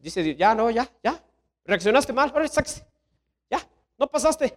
Dice 0.00 0.22
Dios, 0.22 0.36
ya 0.36 0.54
no, 0.54 0.70
ya, 0.70 0.88
ya. 1.02 1.20
Reaccionaste 1.64 2.12
mal, 2.12 2.30
ahora 2.32 2.46
Ya, 3.50 3.68
no 3.98 4.06
pasaste. 4.06 4.56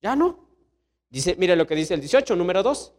Ya 0.00 0.16
no. 0.16 0.48
Dice, 1.10 1.36
mire 1.38 1.54
lo 1.56 1.66
que 1.66 1.74
dice 1.74 1.92
el 1.92 2.00
18, 2.00 2.34
número 2.36 2.62
2. 2.62 2.94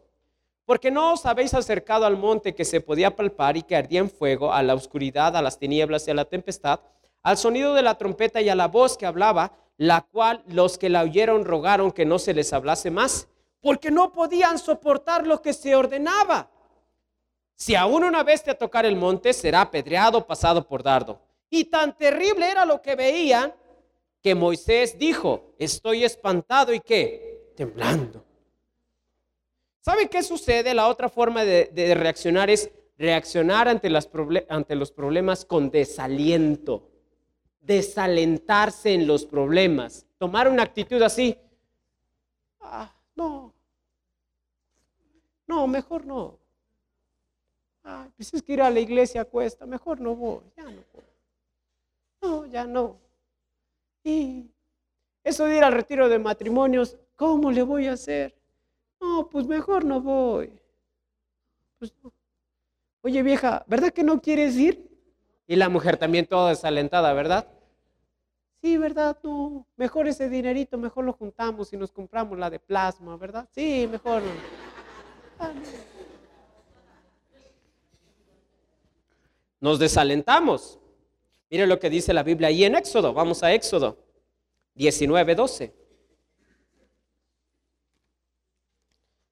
Porque 0.70 0.92
no 0.92 1.14
os 1.14 1.26
habéis 1.26 1.56
acercado 1.56 2.06
al 2.06 2.16
monte 2.16 2.54
que 2.54 2.64
se 2.64 2.80
podía 2.80 3.16
palpar 3.16 3.58
y 3.58 3.64
que 3.64 3.76
ardía 3.76 4.02
en 4.02 4.08
fuego, 4.12 4.54
a 4.54 4.62
la 4.62 4.76
oscuridad, 4.76 5.36
a 5.36 5.42
las 5.42 5.58
tinieblas 5.58 6.08
y 6.08 6.12
a 6.12 6.14
la 6.14 6.26
tempestad, 6.26 6.82
al 7.24 7.38
sonido 7.38 7.74
de 7.74 7.82
la 7.82 7.98
trompeta 7.98 8.40
y 8.40 8.50
a 8.50 8.56
la 8.56 8.68
voz 8.68 8.96
que 8.96 9.08
hablaba, 9.08 9.52
la 9.78 10.02
cual 10.02 10.44
los 10.46 10.78
que 10.78 10.90
la 10.90 11.02
oyeron 11.02 11.44
rogaron 11.44 11.92
que 11.92 12.06
no 12.06 12.20
se 12.20 12.36
les 12.36 12.54
hablase 12.54 12.92
más, 12.92 13.28
porque 13.62 13.90
no 13.90 14.14
podían 14.14 14.60
soportar 14.60 15.26
lo 15.26 15.42
que 15.42 15.54
se 15.54 15.76
ordenaba. 15.76 16.52
Si 17.56 17.74
aún 17.74 18.04
una 18.04 18.24
te 18.24 18.54
tocar 18.54 18.86
el 18.86 18.96
monte, 18.96 19.34
será 19.34 19.62
apedreado, 19.62 20.28
pasado 20.28 20.68
por 20.68 20.84
dardo. 20.84 21.20
Y 21.50 21.64
tan 21.64 21.98
terrible 21.98 22.48
era 22.48 22.64
lo 22.64 22.80
que 22.80 22.96
veían 22.96 23.56
que 24.22 24.36
Moisés 24.36 25.00
dijo, 25.00 25.56
estoy 25.58 26.04
espantado 26.04 26.72
y 26.76 26.80
qué, 26.80 27.54
temblando. 27.58 28.29
¿Sabe 29.82 30.10
qué 30.10 30.24
sucede? 30.24 30.74
La 30.74 30.88
otra 30.88 31.10
forma 31.10 31.46
de, 31.46 31.94
reaccionar 31.96 32.50
es 32.50 32.70
reaccionar 32.98 33.68
ante, 33.68 33.90
los 33.90 34.92
problemas 34.92 35.46
con 35.46 35.72
desaliento, 35.72 36.90
desalentarse 37.62 38.94
en 38.94 39.08
los 39.08 39.26
problemas, 39.26 40.06
tomar 40.18 40.50
una 40.50 40.64
actitud 40.64 41.02
así. 41.02 41.38
Ah, 42.60 42.94
no, 43.16 43.54
no, 45.48 45.66
mejor 45.66 46.06
no. 46.06 46.38
Ah, 47.84 48.08
pues 48.18 48.34
es 48.34 48.44
que 48.44 48.54
ir 48.54 48.62
a 48.62 48.70
la 48.70 48.82
iglesia 48.82 49.24
cuesta, 49.24 49.66
mejor 49.66 50.02
no 50.02 50.16
voy, 50.16 50.42
ya 50.58 50.64
no 50.64 50.84
voy. 50.94 51.04
No, 52.22 52.46
ya 52.46 52.66
no. 52.66 53.00
Y 54.04 54.52
eso 55.24 55.46
de 55.46 55.58
ir 55.58 55.64
al 55.64 55.74
retiro 55.74 56.10
de 56.10 56.20
matrimonios, 56.20 56.98
¿cómo 57.16 57.50
le 57.50 57.64
voy 57.64 57.88
a 57.88 57.94
hacer? 57.94 58.39
No, 59.02 59.30
pues 59.30 59.48
mejor 59.48 59.86
no 59.86 60.02
voy. 60.02 60.52
Pues 61.78 61.94
Oye 63.02 63.24
vieja, 63.24 63.64
¿verdad 63.68 63.92
que 63.92 64.04
no 64.04 64.22
quieres 64.22 64.56
ir? 64.58 64.90
Y 65.48 65.56
la 65.56 65.70
mujer 65.70 65.98
también 65.98 66.26
toda 66.26 66.50
desalentada, 66.50 67.14
¿verdad? 67.14 67.48
Sí, 68.62 68.78
¿verdad? 68.78 69.18
No, 69.24 69.66
mejor 69.78 70.08
ese 70.08 70.30
dinerito, 70.30 70.78
mejor 70.78 71.06
lo 71.06 71.14
juntamos 71.14 71.72
y 71.72 71.78
nos 71.78 71.92
compramos 71.92 72.38
la 72.38 72.50
de 72.50 72.60
plasma, 72.60 73.16
¿verdad? 73.16 73.48
Sí, 73.56 73.88
mejor. 73.90 74.22
Ah, 75.40 75.54
nos 79.62 79.80
desalentamos. 79.80 80.78
Mire 81.50 81.66
lo 81.68 81.80
que 81.80 81.90
dice 81.90 82.14
la 82.14 82.24
Biblia 82.24 82.50
ahí 82.50 82.66
en 82.66 82.76
Éxodo. 82.76 83.14
Vamos 83.14 83.42
a 83.42 83.54
Éxodo 83.54 83.98
19, 84.76 85.36
12. 85.36 85.79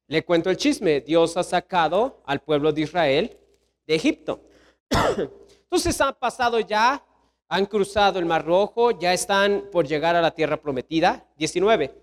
Le 0.07 0.23
cuento 0.23 0.49
el 0.49 0.57
chisme. 0.57 1.01
Dios 1.01 1.37
ha 1.37 1.43
sacado 1.43 2.21
al 2.25 2.41
pueblo 2.41 2.71
de 2.71 2.81
Israel 2.81 3.37
de 3.85 3.95
Egipto. 3.95 4.41
Entonces 5.63 5.99
han 5.99 6.15
pasado 6.15 6.59
ya, 6.59 7.03
han 7.49 7.65
cruzado 7.65 8.19
el 8.19 8.25
Mar 8.25 8.45
Rojo, 8.45 8.91
ya 8.91 9.13
están 9.13 9.69
por 9.71 9.85
llegar 9.85 10.15
a 10.15 10.21
la 10.21 10.31
tierra 10.31 10.61
prometida. 10.61 11.25
19. 11.37 11.93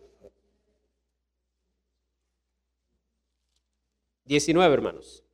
19, 4.25 4.75
hermanos. 4.75 5.25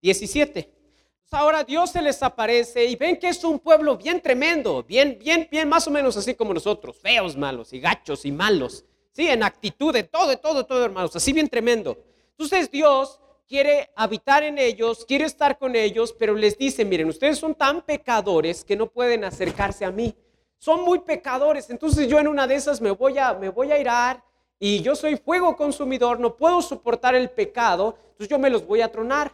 17. 0.00 0.77
Ahora 1.36 1.64
Dios 1.64 1.90
se 1.90 2.00
les 2.00 2.22
aparece 2.22 2.84
y 2.86 2.96
ven 2.96 3.18
que 3.18 3.28
es 3.28 3.44
un 3.44 3.58
pueblo 3.58 3.96
bien 3.96 4.20
tremendo, 4.20 4.82
bien, 4.82 5.18
bien, 5.20 5.46
bien, 5.50 5.68
más 5.68 5.86
o 5.86 5.90
menos 5.90 6.16
así 6.16 6.34
como 6.34 6.54
nosotros, 6.54 6.96
feos, 6.96 7.36
malos 7.36 7.72
y 7.72 7.80
gachos 7.80 8.24
y 8.24 8.32
malos, 8.32 8.84
sí, 9.12 9.28
en 9.28 9.42
actitud, 9.42 9.92
de 9.92 10.04
todo, 10.04 10.28
de 10.28 10.36
todo, 10.36 10.64
todo, 10.64 10.84
hermanos, 10.84 11.14
así 11.14 11.32
bien 11.32 11.48
tremendo. 11.48 11.98
Entonces 12.30 12.70
Dios 12.70 13.20
quiere 13.46 13.90
habitar 13.96 14.42
en 14.42 14.58
ellos, 14.58 15.04
quiere 15.04 15.24
estar 15.24 15.58
con 15.58 15.74
ellos, 15.74 16.14
pero 16.18 16.34
les 16.34 16.56
dice, 16.56 16.84
miren, 16.84 17.08
ustedes 17.08 17.38
son 17.38 17.54
tan 17.54 17.82
pecadores 17.82 18.64
que 18.64 18.76
no 18.76 18.86
pueden 18.86 19.24
acercarse 19.24 19.84
a 19.84 19.90
mí. 19.90 20.14
Son 20.58 20.82
muy 20.82 21.00
pecadores, 21.00 21.70
entonces 21.70 22.08
yo 22.08 22.18
en 22.18 22.28
una 22.28 22.46
de 22.46 22.56
esas 22.56 22.80
me 22.80 22.90
voy 22.90 23.16
a, 23.18 23.34
me 23.34 23.48
voy 23.48 23.70
a 23.70 23.78
irar 23.78 24.24
y 24.58 24.82
yo 24.82 24.96
soy 24.96 25.16
fuego 25.16 25.56
consumidor, 25.56 26.18
no 26.18 26.36
puedo 26.36 26.60
soportar 26.62 27.14
el 27.14 27.30
pecado, 27.30 27.96
entonces 28.10 28.28
yo 28.28 28.38
me 28.38 28.50
los 28.50 28.66
voy 28.66 28.80
a 28.80 28.90
tronar. 28.90 29.32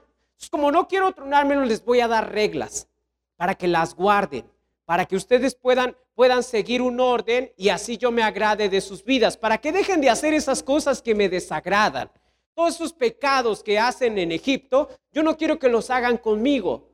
Como 0.51 0.71
no 0.71 0.87
quiero 0.87 1.13
tronármelo, 1.13 1.65
les 1.65 1.85
voy 1.85 2.01
a 2.01 2.09
dar 2.09 2.33
reglas 2.33 2.89
para 3.37 3.55
que 3.55 3.67
las 3.67 3.95
guarden, 3.95 4.49
para 4.85 5.05
que 5.05 5.17
ustedes 5.17 5.55
puedan, 5.55 5.97
puedan 6.15 6.43
seguir 6.43 6.83
un 6.83 7.01
orden 7.01 7.53
y 7.57 7.71
así 7.71 7.97
yo 7.99 8.13
me 8.13 8.23
agrade 8.23 8.69
de 8.69 8.81
sus 8.81 9.05
vidas, 9.05 9.37
para 9.37 9.59
que 9.59 9.73
dejen 9.73 10.01
de 10.01 10.11
hacer 10.11 10.35
esas 10.35 10.63
cosas 10.63 11.03
que 11.03 11.15
me 11.15 11.29
desagradan. 11.29 12.11
Todos 12.55 12.77
esos 12.77 12.93
pecados 12.93 13.63
que 13.63 13.79
hacen 13.79 14.17
en 14.19 14.31
Egipto, 14.31 14.89
yo 15.11 15.23
no 15.23 15.37
quiero 15.37 15.59
que 15.59 15.69
los 15.69 15.91
hagan 15.91 16.19
conmigo. 16.19 16.89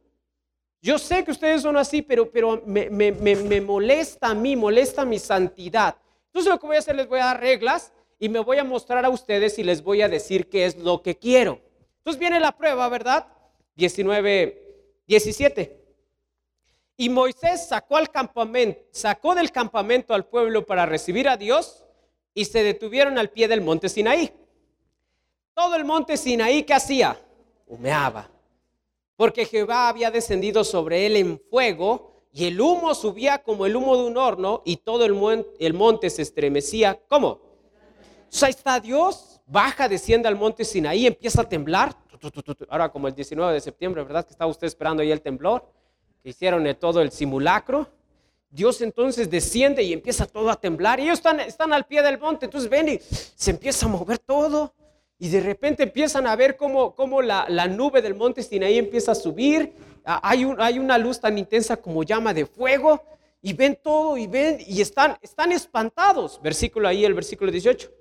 Yo 0.81 0.99
sé 0.99 1.23
que 1.25 1.33
ustedes 1.33 1.61
son 1.61 1.77
así, 1.77 2.01
pero, 2.01 2.31
pero 2.31 2.63
me, 2.65 2.89
me, 2.89 3.13
me 3.13 3.61
molesta 3.61 4.29
a 4.29 4.35
mí, 4.35 4.57
molesta 4.57 5.05
mi 5.05 5.19
santidad. 5.19 5.97
Entonces 6.27 6.51
lo 6.51 6.59
que 6.59 6.67
voy 6.67 6.77
a 6.77 6.79
hacer, 6.79 6.97
les 6.97 7.09
voy 7.09 7.21
a 7.21 7.27
dar 7.27 7.41
reglas 7.41 7.93
y 8.19 8.31
me 8.31 8.39
voy 8.39 8.59
a 8.59 8.65
mostrar 8.65 9.05
a 9.05 9.11
ustedes 9.11 9.59
y 9.59 9.65
les 9.65 9.83
voy 9.83 10.01
a 10.01 10.09
decir 10.09 10.49
qué 10.49 10.65
es 10.65 10.79
lo 10.79 11.03
que 11.03 11.19
quiero. 11.19 11.61
Entonces 12.11 12.29
viene 12.29 12.41
la 12.41 12.51
prueba, 12.51 12.89
¿verdad? 12.89 13.25
19, 13.77 15.05
17. 15.07 15.81
Y 16.97 17.09
Moisés 17.09 17.69
sacó, 17.69 17.99
al 17.99 18.11
campamento, 18.11 18.81
sacó 18.91 19.37
del 19.37 19.53
campamento 19.53 20.13
al 20.13 20.27
pueblo 20.27 20.67
para 20.67 20.87
recibir 20.87 21.29
a 21.29 21.37
Dios 21.37 21.85
y 22.35 22.47
se 22.47 22.65
detuvieron 22.65 23.17
al 23.17 23.31
pie 23.31 23.47
del 23.47 23.61
monte 23.61 23.89
Sinaí. 23.89 24.33
Todo 25.55 25.77
el 25.77 25.85
monte 25.85 26.17
Sinaí, 26.17 26.65
¿qué 26.65 26.75
hacía? 26.75 27.17
Humeaba. 27.69 28.29
Porque 29.15 29.47
Jehová 29.47 29.89
había 29.89 30.11
descendido 30.11 30.65
sobre 30.65 31.07
él 31.07 31.15
en 31.15 31.41
fuego 31.49 32.25
y 32.33 32.47
el 32.47 32.61
humo 32.61 32.93
subía 32.97 33.41
como 33.41 33.67
el 33.67 33.77
humo 33.77 33.97
de 33.97 34.03
un 34.03 34.17
horno 34.17 34.63
y 34.65 34.79
todo 34.79 35.05
el, 35.05 35.75
monte 35.75 36.11
se 36.11 36.23
estremecía. 36.23 37.01
¿Cómo? 37.07 37.41
Pues 38.29 38.43
ahí 38.43 38.51
está 38.51 38.81
Dios 38.81 39.30
baja, 39.51 39.89
desciende 39.89 40.29
al 40.29 40.37
monte 40.37 40.65
Sinaí, 40.65 41.07
empieza 41.07 41.43
a 41.43 41.49
temblar. 41.49 41.95
Ahora 42.69 42.91
como 42.91 43.09
el 43.09 43.15
19 43.15 43.53
de 43.53 43.61
septiembre, 43.61 44.03
¿verdad? 44.05 44.25
Que 44.25 44.33
estaba 44.33 44.51
usted 44.51 44.67
esperando 44.67 45.03
ahí 45.03 45.11
el 45.11 45.21
temblor, 45.21 45.65
que 46.23 46.31
hicieron 46.31 46.67
todo 46.77 47.01
el 47.01 47.11
simulacro. 47.11 47.89
Dios 48.51 48.81
entonces 48.83 49.31
desciende 49.31 49.83
y 49.83 49.93
empieza 49.93 50.27
todo 50.27 50.51
a 50.51 50.61
temblar. 50.61 51.01
Y 51.01 51.05
ellos 51.05 51.23
están, 51.47 51.73
al 51.73 51.87
pie 51.87 52.03
del 52.03 52.19
monte, 52.19 52.47
entonces 52.47 52.69
ven 52.69 52.89
y 52.89 52.99
se 53.01 53.51
empieza 53.51 53.87
a 53.87 53.89
mover 53.89 54.19
todo. 54.19 54.75
Y 55.19 55.29
de 55.29 55.41
repente 55.41 55.83
empiezan 55.83 56.27
a 56.27 56.37
ver 56.37 56.57
cómo, 56.57 57.23
la, 57.23 57.67
nube 57.69 58.03
del 58.03 58.15
monte 58.15 58.43
Sinaí 58.43 58.79
empieza 58.79 59.13
a 59.13 59.15
subir. 59.15 59.73
Ah, 60.05 60.21
hay, 60.23 60.45
un, 60.45 60.61
hay 60.61 60.79
una 60.79 60.99
luz 60.99 61.21
tan 61.21 61.37
intensa 61.39 61.77
como 61.77 62.03
llama 62.03 62.35
de 62.35 62.47
fuego. 62.47 63.03
Y 63.43 63.55
ven 63.55 63.79
todo 63.83 64.19
y 64.19 64.27
ven 64.27 64.59
y 64.67 64.83
están 64.83 65.17
espantados. 65.53 66.39
Versículo 66.43 66.87
ahí, 66.87 67.05
el 67.07 67.15
versículo 67.15 67.51
18. 67.51 68.00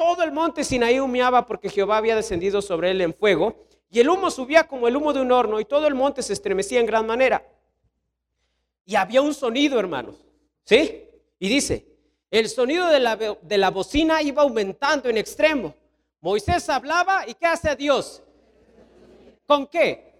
Todo 0.00 0.22
el 0.22 0.32
monte 0.32 0.64
Sinaí 0.64 0.98
humeaba 0.98 1.44
porque 1.44 1.68
Jehová 1.68 1.98
había 1.98 2.16
descendido 2.16 2.62
sobre 2.62 2.90
él 2.90 3.02
en 3.02 3.12
fuego, 3.12 3.66
y 3.90 4.00
el 4.00 4.08
humo 4.08 4.30
subía 4.30 4.66
como 4.66 4.88
el 4.88 4.96
humo 4.96 5.12
de 5.12 5.20
un 5.20 5.30
horno, 5.30 5.60
y 5.60 5.66
todo 5.66 5.86
el 5.86 5.94
monte 5.94 6.22
se 6.22 6.32
estremecía 6.32 6.80
en 6.80 6.86
gran 6.86 7.06
manera. 7.06 7.46
Y 8.86 8.96
había 8.96 9.20
un 9.20 9.34
sonido, 9.34 9.78
hermanos. 9.78 10.14
¿Sí? 10.64 11.04
Y 11.38 11.50
dice, 11.50 11.84
el 12.30 12.48
sonido 12.48 12.88
de 12.88 12.98
la, 12.98 13.14
de 13.14 13.58
la 13.58 13.68
bocina 13.68 14.22
iba 14.22 14.40
aumentando 14.40 15.10
en 15.10 15.18
extremo. 15.18 15.74
Moisés 16.22 16.66
hablaba 16.70 17.28
y 17.28 17.34
¿qué 17.34 17.44
hace 17.44 17.76
Dios? 17.76 18.22
¿Con 19.46 19.66
qué? 19.66 20.14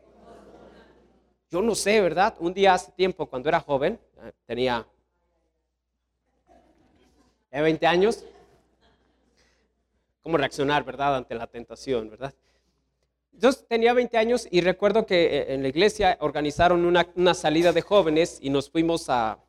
Yo 1.51 1.62
no 1.62 1.75
sé, 1.75 2.03
¿verdad? 2.03 2.35
Un 2.38 2.53
día 2.53 2.75
hace 2.75 2.93
tiempo, 2.93 3.25
cuando 3.25 3.49
era 3.49 3.61
joven, 3.61 3.99
tenía 4.47 4.87
20 7.51 7.87
años, 7.87 8.27
cómo 10.31 10.38
reaccionar, 10.38 10.85
¿verdad?, 10.85 11.16
ante 11.16 11.35
la 11.35 11.49
tentación, 11.49 12.09
¿verdad? 12.09 12.33
Yo 13.33 13.53
tenía 13.53 13.93
20 13.93 14.16
años 14.16 14.47
y 14.49 14.61
recuerdo 14.61 15.05
que 15.05 15.25
eh, 15.25 15.55
en 15.55 15.62
la 15.62 15.69
iglesia 15.69 16.16
organizaron 16.21 16.85
una, 16.85 17.35
salida 17.35 17.73
de 17.73 17.83
jóvenes 17.83 18.38
y 18.40 18.49
nos 18.49 18.71
fuimos 18.71 19.07
a, 19.09 19.40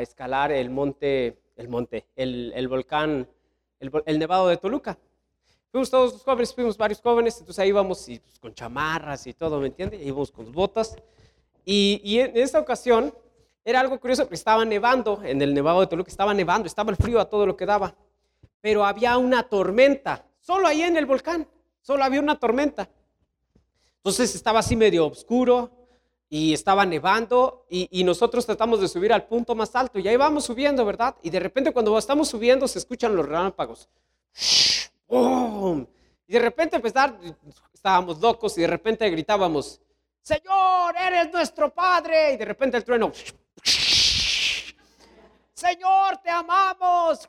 escalar 0.00 0.52
el 0.52 0.70
monte, 0.70 1.38
el 1.54 1.68
monte, 1.68 2.06
el, 2.16 2.66
volcán, 2.66 3.28
el, 3.78 4.18
nevado 4.18 4.48
de 4.48 4.56
Toluca. 4.56 4.96
Fuimos 5.70 5.90
todos 5.90 6.14
los 6.14 6.22
jóvenes, 6.22 6.54
fuimos 6.54 6.78
varios 6.78 7.02
jóvenes, 7.02 7.38
entonces 7.38 7.58
ahí 7.58 7.68
íbamos 7.68 8.08
y, 8.08 8.18
pues, 8.18 8.38
con 8.38 8.54
chamarras 8.54 9.26
y 9.26 9.34
todo, 9.34 9.60
¿me 9.60 9.66
entiendes? 9.66 10.00
Íbamos 10.00 10.32
con 10.32 10.50
botas. 10.50 10.96
Y, 11.62 12.00
y 12.02 12.20
en 12.20 12.38
esta 12.38 12.58
ocasión 12.58 13.12
era 13.66 13.80
algo 13.80 14.00
curioso 14.00 14.22
porque 14.22 14.36
estaba 14.36 14.64
nevando 14.64 15.20
en 15.22 15.42
el 15.42 15.52
nevado 15.52 15.80
de 15.80 15.88
Toluca, 15.88 16.10
estaba 16.10 16.32
nevando, 16.32 16.66
estaba 16.66 16.90
el 16.90 16.96
frío 16.96 17.20
a 17.20 17.28
todo 17.28 17.44
lo 17.44 17.54
que 17.54 17.66
daba 17.66 17.94
pero 18.66 18.84
había 18.84 19.16
una 19.16 19.44
tormenta, 19.44 20.26
solo 20.40 20.66
ahí 20.66 20.82
en 20.82 20.96
el 20.96 21.06
volcán, 21.06 21.46
solo 21.82 22.02
había 22.02 22.18
una 22.18 22.36
tormenta. 22.36 22.90
Entonces 23.98 24.34
estaba 24.34 24.58
así 24.58 24.74
medio 24.74 25.06
oscuro 25.06 25.70
y 26.28 26.52
estaba 26.52 26.84
nevando 26.84 27.64
y, 27.70 28.02
nosotros 28.02 28.44
tratamos 28.44 28.80
de 28.80 28.88
subir 28.88 29.12
al 29.12 29.28
punto 29.28 29.54
más 29.54 29.76
alto 29.76 30.00
y 30.00 30.08
ahí 30.08 30.16
vamos 30.16 30.46
subiendo, 30.46 30.84
¿verdad? 30.84 31.14
Y 31.22 31.30
de 31.30 31.38
repente 31.38 31.72
cuando 31.72 31.96
estamos 31.96 32.26
subiendo 32.26 32.66
se 32.66 32.80
escuchan 32.80 33.14
los 33.14 33.24
relámpagos. 33.24 33.88
Y 35.08 36.32
de 36.32 36.38
repente 36.40 36.80
pues 36.80 36.92
estábamos 37.72 38.20
locos 38.20 38.58
y 38.58 38.62
de 38.62 38.66
repente 38.66 39.08
gritábamos, 39.08 39.80
Señor, 40.22 40.96
eres 40.96 41.32
nuestro 41.32 41.72
Padre. 41.72 42.32
Y 42.32 42.36
de 42.36 42.44
repente 42.44 42.78
el 42.78 42.82
trueno, 42.82 43.12
Señor, 45.54 46.16
te 46.16 46.30
amamos. 46.30 47.28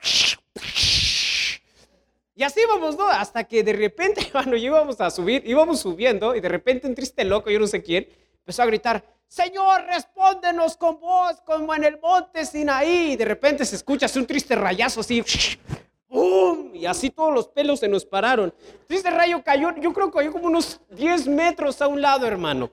Y 2.38 2.44
así 2.44 2.60
íbamos, 2.62 2.96
¿no? 2.96 3.08
Hasta 3.08 3.44
que 3.44 3.64
de 3.64 3.74
repente, 3.74 4.30
cuando 4.32 4.56
íbamos 4.56 5.02
a 5.02 5.10
subir, 5.10 5.42
íbamos 5.44 5.80
subiendo 5.80 6.36
y 6.36 6.40
de 6.40 6.48
repente 6.48 6.88
un 6.88 6.94
triste 6.94 7.26
loco, 7.26 7.50
yo 7.50 7.60
no 7.60 7.66
sé 7.66 7.82
quién, 7.82 8.08
empezó 8.38 8.62
a 8.62 8.68
gritar, 8.68 9.04
Señor, 9.28 9.86
respóndenos 9.88 10.78
con 10.78 11.00
voz 11.00 11.42
como 11.42 11.74
en 11.74 11.84
el 11.84 12.00
monte 12.00 12.46
Sinaí. 12.46 13.14
Y 13.14 13.16
de 13.16 13.26
repente 13.26 13.66
se 13.66 13.76
escucha 13.76 14.06
así 14.06 14.20
un 14.20 14.28
triste 14.28 14.56
rayazo 14.56 15.00
así, 15.00 15.24
¡pum! 16.08 16.76
Y 16.76 16.86
así 16.86 17.10
todos 17.10 17.34
los 17.34 17.48
pelos 17.48 17.80
se 17.80 17.88
nos 17.88 18.06
pararon. 18.06 18.54
Triste 18.86 19.10
rayo 19.10 19.44
cayó, 19.44 19.76
yo 19.76 19.92
creo 19.92 20.12
que 20.12 20.20
cayó 20.20 20.32
como 20.32 20.46
unos 20.46 20.80
10 20.92 21.28
metros 21.28 21.82
a 21.82 21.88
un 21.88 22.00
lado, 22.04 22.28
hermano. 22.28 22.70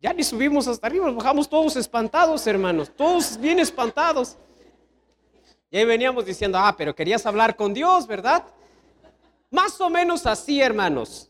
Ya 0.00 0.12
ni 0.12 0.22
subimos 0.22 0.68
hasta 0.68 0.86
arriba, 0.86 1.10
bajamos 1.10 1.48
todos 1.48 1.76
espantados, 1.76 2.46
hermanos, 2.46 2.92
todos 2.94 3.40
bien 3.40 3.58
espantados. 3.58 4.36
Y 5.74 5.76
ahí 5.76 5.84
veníamos 5.86 6.24
diciendo, 6.24 6.56
ah, 6.56 6.72
pero 6.78 6.94
querías 6.94 7.26
hablar 7.26 7.56
con 7.56 7.74
Dios, 7.74 8.06
¿verdad? 8.06 8.44
Más 9.50 9.80
o 9.80 9.90
menos 9.90 10.24
así, 10.24 10.60
hermanos. 10.60 11.28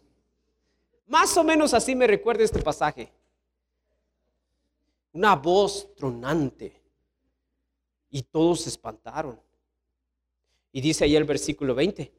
Más 1.06 1.34
o 1.38 1.42
menos 1.42 1.72
así 1.72 1.94
me 1.94 2.06
recuerda 2.06 2.44
este 2.44 2.60
pasaje. 2.60 3.10
Una 5.14 5.34
voz 5.34 5.88
tronante. 5.94 6.78
Y 8.10 8.20
todos 8.20 8.60
se 8.60 8.68
espantaron. 8.68 9.40
Y 10.72 10.82
dice 10.82 11.04
ahí 11.04 11.16
el 11.16 11.24
versículo 11.24 11.74
20. 11.74 12.12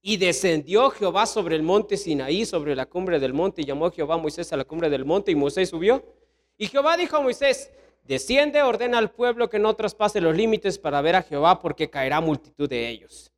Y 0.00 0.16
descendió 0.16 0.90
Jehová 0.90 1.26
sobre 1.26 1.56
el 1.56 1.64
monte 1.64 1.96
Sinaí, 1.96 2.46
sobre 2.46 2.76
la 2.76 2.86
cumbre 2.86 3.18
del 3.18 3.34
monte, 3.34 3.62
y 3.62 3.64
llamó 3.64 3.90
Jehová 3.90 4.14
a 4.14 4.18
Moisés 4.18 4.52
a 4.52 4.56
la 4.56 4.64
cumbre 4.64 4.88
del 4.90 5.04
monte, 5.04 5.32
y 5.32 5.34
Moisés 5.34 5.70
subió. 5.70 6.04
Y 6.56 6.68
Jehová 6.68 6.96
dijo 6.96 7.16
a 7.16 7.20
Moisés, 7.20 7.72
Desciende, 8.04 8.62
ordena 8.62 8.98
al 8.98 9.10
pueblo 9.10 9.48
que 9.48 9.58
no 9.58 9.74
traspase 9.74 10.20
los 10.20 10.36
límites 10.36 10.78
para 10.78 11.00
ver 11.00 11.16
a 11.16 11.22
Jehová, 11.22 11.60
porque 11.60 11.88
caerá 11.88 12.20
multitud 12.20 12.68
de 12.68 12.88
ellos. 12.88 13.32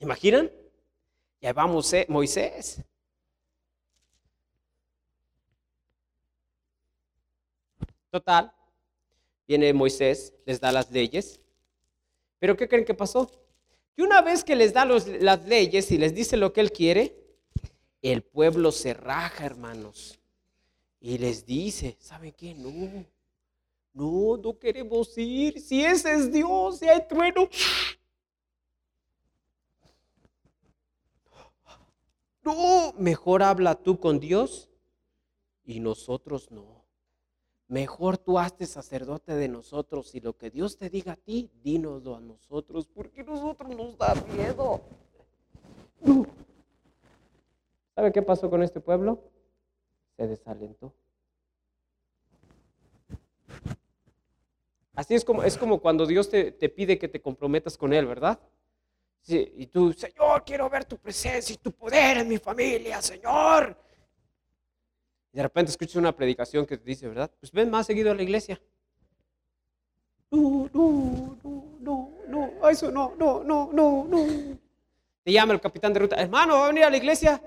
¿Imaginan? 0.00 0.50
Ya 1.40 1.52
va 1.52 1.66
Moisés. 1.66 2.82
Total, 8.10 8.52
viene 9.46 9.72
Moisés, 9.72 10.34
les 10.44 10.60
da 10.60 10.72
las 10.72 10.90
leyes. 10.90 11.40
Pero 12.40 12.56
¿qué 12.56 12.68
creen 12.68 12.84
que 12.84 12.94
pasó? 12.94 13.30
Que 13.94 14.02
una 14.02 14.20
vez 14.20 14.42
que 14.42 14.56
les 14.56 14.72
da 14.72 14.84
las 14.84 15.46
leyes 15.46 15.92
y 15.92 15.98
les 15.98 16.12
dice 16.12 16.36
lo 16.36 16.52
que 16.52 16.60
él 16.60 16.72
quiere, 16.72 17.16
el 18.02 18.22
pueblo 18.22 18.72
se 18.72 18.94
raja, 18.94 19.44
hermanos. 19.46 20.18
Y 20.98 21.18
les 21.18 21.46
dice, 21.46 21.96
¿saben 22.00 22.32
qué? 22.32 22.52
No, 22.54 23.06
no, 23.92 24.36
no 24.36 24.58
queremos 24.58 25.16
ir. 25.18 25.60
Si 25.60 25.84
ese 25.84 26.14
es 26.14 26.32
Dios, 26.32 26.78
si 26.78 26.88
hay 26.88 27.06
trueno. 27.06 27.48
no, 32.42 32.92
mejor 32.98 33.42
habla 33.42 33.74
tú 33.74 33.98
con 33.98 34.18
Dios 34.18 34.68
y 35.64 35.80
nosotros 35.80 36.50
no. 36.50 36.84
Mejor 37.68 38.18
tú 38.18 38.38
hazte 38.38 38.66
sacerdote 38.66 39.34
de 39.34 39.48
nosotros 39.48 40.14
y 40.16 40.20
lo 40.20 40.36
que 40.36 40.50
Dios 40.50 40.76
te 40.76 40.90
diga 40.90 41.12
a 41.12 41.16
ti, 41.16 41.50
dínoslo 41.62 42.16
a 42.16 42.20
nosotros, 42.20 42.88
porque 42.88 43.22
nosotros 43.22 43.76
nos 43.76 43.96
da 43.96 44.14
miedo. 44.34 44.80
¿Sabe 47.94 48.12
qué 48.12 48.22
pasó 48.22 48.50
con 48.50 48.62
este 48.64 48.80
pueblo? 48.80 49.22
Se 50.16 50.26
desalentó. 50.26 50.92
Así 54.94 55.14
es 55.14 55.24
como, 55.24 55.42
es 55.42 55.56
como 55.56 55.80
cuando 55.80 56.06
Dios 56.06 56.28
te, 56.28 56.52
te 56.52 56.68
pide 56.68 56.98
que 56.98 57.08
te 57.08 57.20
comprometas 57.20 57.76
con 57.76 57.92
Él, 57.92 58.06
¿verdad? 58.06 58.38
Sí, 59.22 59.52
y 59.56 59.66
tú, 59.66 59.92
Señor, 59.92 60.42
quiero 60.44 60.68
ver 60.68 60.84
tu 60.84 60.96
presencia 60.96 61.54
y 61.54 61.58
tu 61.58 61.72
poder 61.72 62.18
en 62.18 62.28
mi 62.28 62.38
familia, 62.38 63.00
Señor. 63.02 63.76
Y 65.32 65.36
de 65.36 65.42
repente 65.42 65.70
escuchas 65.70 65.96
una 65.96 66.14
predicación 66.14 66.66
que 66.66 66.76
te 66.76 66.84
dice, 66.84 67.06
¿verdad? 67.06 67.30
Pues 67.38 67.52
ven 67.52 67.70
más 67.70 67.86
seguido 67.86 68.10
a 68.10 68.14
la 68.14 68.22
iglesia. 68.22 68.60
No, 70.30 70.70
no, 70.72 71.38
no, 71.42 71.64
no, 71.80 72.10
no, 72.28 72.68
eso 72.68 72.90
no, 72.90 73.14
no, 73.18 73.44
no, 73.44 73.70
no, 73.72 74.06
no. 74.08 74.26
Te 75.22 75.32
llama 75.32 75.52
el 75.52 75.60
capitán 75.60 75.92
de 75.92 76.00
ruta, 76.00 76.16
hermano, 76.16 76.54
va 76.54 76.64
a 76.64 76.68
venir 76.68 76.84
a 76.84 76.90
la 76.90 76.96
iglesia. 76.96 77.40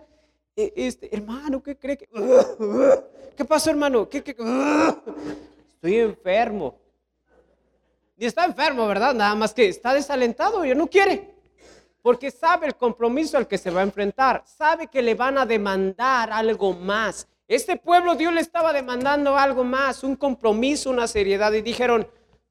E, 0.56 0.72
este, 0.76 1.14
hermano, 1.14 1.64
¿qué 1.64 1.78
cree 1.78 1.98
que? 1.98 2.08
¿Qué 3.36 3.46
pasó, 3.46 3.72
hermano? 3.72 4.08
¿Qué, 4.08 4.24
qué? 4.24 4.36
Estoy 5.74 5.96
enfermo. 5.96 6.83
Y 8.18 8.26
está 8.26 8.46
enfermo, 8.46 8.88
¿verdad? 8.88 9.14
Nada 9.14 9.36
más 9.36 9.54
que 9.54 9.68
está 9.68 9.94
desalentado 9.94 10.64
y 10.66 10.74
no 10.76 10.88
quiere. 10.88 11.34
Porque 12.02 12.32
sabe 12.32 12.68
el 12.68 12.76
compromiso 12.76 13.38
al 13.38 13.48
que 13.48 13.58
se 13.58 13.72
va 13.72 13.80
a 13.80 13.84
enfrentar. 13.84 14.44
Sabe 14.46 14.88
que 14.88 15.02
le 15.02 15.16
van 15.16 15.38
a 15.38 15.46
demandar 15.46 16.32
algo 16.32 16.74
más. 16.74 17.28
Este 17.48 17.78
pueblo 17.78 18.16
Dios 18.16 18.34
le 18.34 18.42
estaba 18.42 18.74
demandando 18.74 19.38
algo 19.38 19.64
más, 19.64 20.04
un 20.04 20.16
compromiso, 20.16 20.90
una 20.90 21.08
seriedad. 21.08 21.52
Y 21.54 21.62
dijeron, 21.62 22.08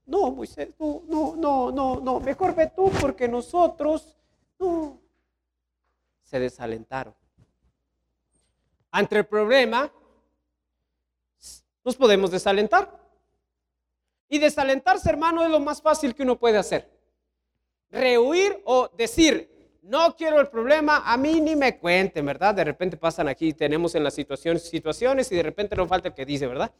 no, 0.06 0.30
Moisés, 0.30 0.70
no, 0.78 1.02
no, 1.06 1.36
no, 1.36 1.70
no, 1.70 2.00
no, 2.00 2.20
mejor 2.20 2.54
ve 2.54 2.72
tú 2.74 2.90
porque 3.00 3.28
nosotros, 3.28 4.16
no. 4.58 5.00
Se 6.22 6.38
desalentaron. 6.38 7.14
Ante 8.90 9.18
el 9.18 9.26
problema, 9.26 9.92
nos 11.84 11.96
podemos 11.96 12.30
desalentar. 12.30 13.01
Y 14.32 14.38
desalentarse, 14.38 15.10
hermano, 15.10 15.44
es 15.44 15.50
lo 15.50 15.60
más 15.60 15.82
fácil 15.82 16.14
que 16.14 16.22
uno 16.22 16.38
puede 16.38 16.56
hacer. 16.56 16.88
Rehuir 17.90 18.62
o 18.64 18.88
decir, 18.96 19.76
no 19.82 20.16
quiero 20.16 20.40
el 20.40 20.48
problema, 20.48 21.02
a 21.04 21.18
mí 21.18 21.38
ni 21.38 21.54
me 21.54 21.76
cuenten, 21.76 22.24
¿verdad? 22.24 22.54
De 22.54 22.64
repente 22.64 22.96
pasan 22.96 23.28
aquí, 23.28 23.52
tenemos 23.52 23.94
en 23.94 24.02
las 24.02 24.14
situaciones, 24.14 24.62
situaciones 24.62 25.30
y 25.30 25.36
de 25.36 25.42
repente 25.42 25.76
no 25.76 25.86
falta 25.86 26.08
el 26.08 26.14
que 26.14 26.24
dice, 26.24 26.46
¿verdad? 26.46 26.72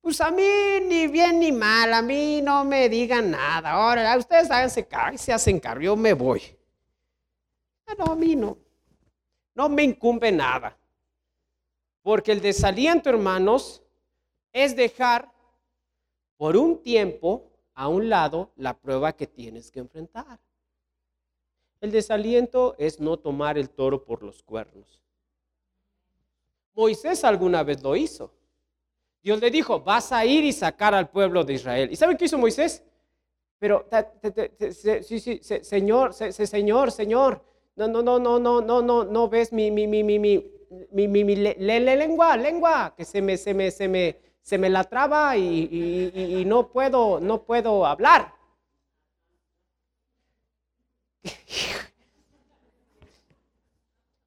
Pues 0.00 0.18
a 0.22 0.30
mí 0.30 0.48
ni 0.82 1.06
bien 1.06 1.40
ni 1.40 1.52
mal, 1.52 1.92
a 1.92 2.00
mí 2.00 2.40
no 2.40 2.64
me 2.64 2.88
digan 2.88 3.32
nada. 3.32 3.72
Ahora, 3.72 4.16
ustedes 4.16 4.50
háganse 4.50 4.86
cargo, 4.86 5.18
se 5.18 5.30
hacen 5.30 5.60
cargo, 5.60 5.82
yo 5.82 5.96
me 5.96 6.14
voy. 6.14 6.40
Ah, 7.86 7.92
no, 7.98 8.12
a 8.12 8.16
mí 8.16 8.34
no. 8.34 8.56
No 9.54 9.68
me 9.68 9.82
incumbe 9.82 10.32
nada. 10.32 10.74
Porque 12.00 12.32
el 12.32 12.40
desaliento, 12.40 13.10
hermanos, 13.10 13.82
es 14.54 14.74
dejar 14.74 15.33
por 16.44 16.58
un 16.58 16.82
tiempo 16.82 17.50
a 17.72 17.88
un 17.88 18.10
lado 18.10 18.50
la 18.56 18.74
prueba 18.74 19.14
que 19.16 19.26
tienes 19.26 19.70
que 19.70 19.80
enfrentar. 19.80 20.38
El 21.80 21.90
desaliento 21.90 22.74
es 22.76 23.00
no 23.00 23.16
tomar 23.16 23.56
el 23.56 23.70
toro 23.70 24.04
por 24.04 24.22
los 24.22 24.42
cuernos. 24.42 25.02
Moisés 26.74 27.24
alguna 27.24 27.62
vez 27.62 27.82
lo 27.82 27.96
hizo. 27.96 28.30
Dios 29.22 29.40
le 29.40 29.50
dijo, 29.50 29.80
vas 29.80 30.12
a 30.12 30.26
ir 30.26 30.44
y 30.44 30.52
sacar 30.52 30.94
al 30.94 31.08
pueblo 31.08 31.44
de 31.44 31.54
Israel. 31.54 31.90
¿Y 31.90 31.96
saben 31.96 32.18
qué 32.18 32.26
hizo 32.26 32.36
Moisés? 32.36 32.84
Pero, 33.58 33.88
sí, 35.00 35.20
sí, 35.20 35.40
señor, 35.62 36.12
señor, 36.12 36.92
señor, 36.92 37.42
no, 37.74 37.88
no, 37.88 38.02
no, 38.02 38.18
no, 38.18 38.38
no, 38.38 38.60
no, 38.60 38.82
no, 38.82 39.04
no 39.04 39.28
ves 39.30 39.50
mi, 39.50 39.70
mi, 39.70 39.86
mi, 39.86 40.04
mi, 40.04 40.18
mi, 40.18 40.44
mi, 40.92 41.08
mi, 41.08 41.24
mi 41.24 41.36
lengua, 41.36 42.36
lengua, 42.36 42.92
que 42.94 43.06
se 43.06 43.22
me, 43.22 43.38
se 43.38 43.54
me, 43.54 43.70
se 43.70 43.88
me, 43.88 44.20
se 44.44 44.58
me 44.58 44.68
la 44.68 44.84
traba 44.84 45.36
y, 45.38 46.44
no, 46.46 46.68
puedo, 46.68 47.18
no 47.18 47.42
puedo 47.44 47.86
hablar. 47.86 48.34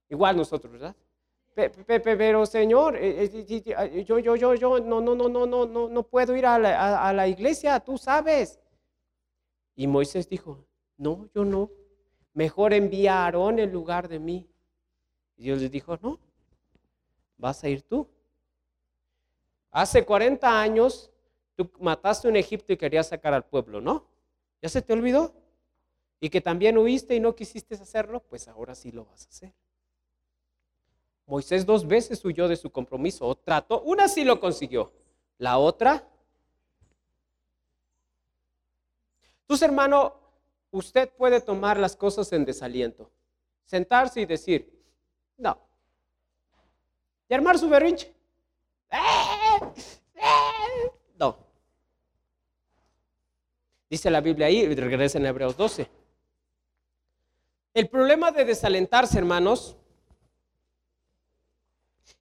Igual 0.09 0.37
nosotros, 0.37 0.73
¿verdad? 0.73 0.95
Pero 1.53 2.47
Señor, 2.47 2.99
yo, 2.99 4.17
yo, 4.17 4.35
yo, 4.35 4.55
yo, 4.55 4.79
no, 4.79 5.01
no, 5.01 5.13
no, 5.13 5.29
no, 5.29 5.45
no, 5.45 5.67
no, 5.67 5.87
no 5.87 6.03
puedo 6.03 6.35
ir 6.35 6.47
a 6.47 6.57
la, 6.57 7.07
a 7.07 7.13
la 7.13 7.27
iglesia, 7.27 7.79
tú 7.79 7.99
sabes. 7.99 8.59
Y 9.75 9.85
Moisés 9.85 10.27
dijo, 10.27 10.65
no, 10.97 11.29
yo 11.35 11.45
no. 11.45 11.69
Mejor 12.33 12.73
envía 12.73 13.19
a 13.19 13.25
Aarón 13.25 13.59
en 13.59 13.71
lugar 13.71 14.07
de 14.07 14.17
mí. 14.17 14.49
Y 15.35 15.43
Dios 15.43 15.61
le 15.61 15.69
dijo, 15.69 15.95
no, 16.01 16.19
vas 17.37 17.63
a 17.63 17.69
ir 17.69 17.83
tú. 17.83 18.07
Hace 19.77 20.03
40 20.03 20.59
años 20.59 21.11
tú 21.55 21.69
mataste 21.79 22.27
un 22.27 22.35
Egipto 22.35 22.73
y 22.73 22.77
querías 22.77 23.09
sacar 23.09 23.35
al 23.35 23.45
pueblo, 23.45 23.79
¿no? 23.79 24.07
¿Ya 24.59 24.69
se 24.69 24.81
te 24.81 24.91
olvidó? 24.91 25.35
Y 26.19 26.31
que 26.31 26.41
también 26.41 26.79
huiste 26.79 27.13
y 27.13 27.19
no 27.19 27.35
quisiste 27.35 27.75
hacerlo, 27.75 28.23
pues 28.23 28.47
ahora 28.47 28.73
sí 28.73 28.91
lo 28.91 29.05
vas 29.05 29.27
a 29.27 29.29
hacer. 29.29 29.53
Moisés 31.27 31.63
dos 31.63 31.85
veces 31.85 32.25
huyó 32.25 32.47
de 32.47 32.55
su 32.55 32.71
compromiso 32.71 33.27
o 33.27 33.35
trató, 33.35 33.81
una 33.81 34.07
sí 34.07 34.23
lo 34.23 34.39
consiguió, 34.39 34.91
la 35.37 35.59
otra. 35.59 36.03
Entonces, 39.41 39.61
hermano, 39.61 40.15
usted 40.71 41.07
puede 41.07 41.39
tomar 41.39 41.77
las 41.77 41.95
cosas 41.95 42.33
en 42.33 42.45
desaliento, 42.45 43.11
sentarse 43.63 44.21
y 44.21 44.25
decir, 44.25 44.75
no, 45.37 45.55
y 47.29 47.33
armar 47.35 47.59
su 47.59 47.69
berrinche. 47.69 48.17
No. 51.19 51.37
Dice 53.89 54.09
la 54.09 54.21
Biblia 54.21 54.47
ahí, 54.47 54.73
regresa 54.75 55.17
en 55.17 55.25
Hebreos 55.25 55.55
12. 55.55 55.89
El 57.73 57.89
problema 57.89 58.31
de 58.31 58.45
desalentarse, 58.45 59.17
hermanos, 59.17 59.77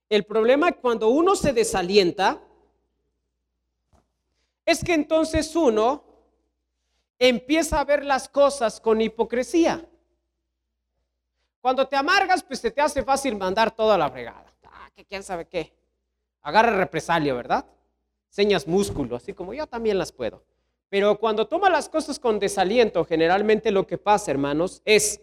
el 0.08 0.24
problema 0.24 0.72
cuando 0.72 1.08
uno 1.08 1.34
se 1.34 1.52
desalienta 1.52 2.40
es 4.64 4.84
que 4.84 4.94
entonces 4.94 5.54
uno 5.56 6.04
empieza 7.18 7.80
a 7.80 7.84
ver 7.84 8.04
las 8.04 8.28
cosas 8.28 8.80
con 8.80 9.00
hipocresía. 9.00 9.84
Cuando 11.60 11.88
te 11.88 11.96
amargas, 11.96 12.42
pues 12.42 12.60
se 12.60 12.70
te 12.70 12.80
hace 12.80 13.02
fácil 13.02 13.36
mandar 13.36 13.74
toda 13.74 13.98
la 13.98 14.10
fregada. 14.10 14.52
Ah, 14.64 14.90
que 14.94 15.04
quién 15.04 15.22
sabe 15.22 15.46
qué 15.48 15.72
agarra 16.46 16.76
represalia, 16.76 17.34
¿verdad? 17.34 17.66
Señas 18.28 18.68
músculo, 18.68 19.16
así 19.16 19.32
como 19.32 19.52
yo 19.52 19.66
también 19.66 19.98
las 19.98 20.12
puedo. 20.12 20.44
Pero 20.88 21.18
cuando 21.18 21.48
toma 21.48 21.68
las 21.68 21.88
cosas 21.88 22.18
con 22.18 22.38
desaliento, 22.38 23.04
generalmente 23.04 23.70
lo 23.70 23.86
que 23.86 23.98
pasa, 23.98 24.30
hermanos, 24.30 24.82
es 24.84 25.20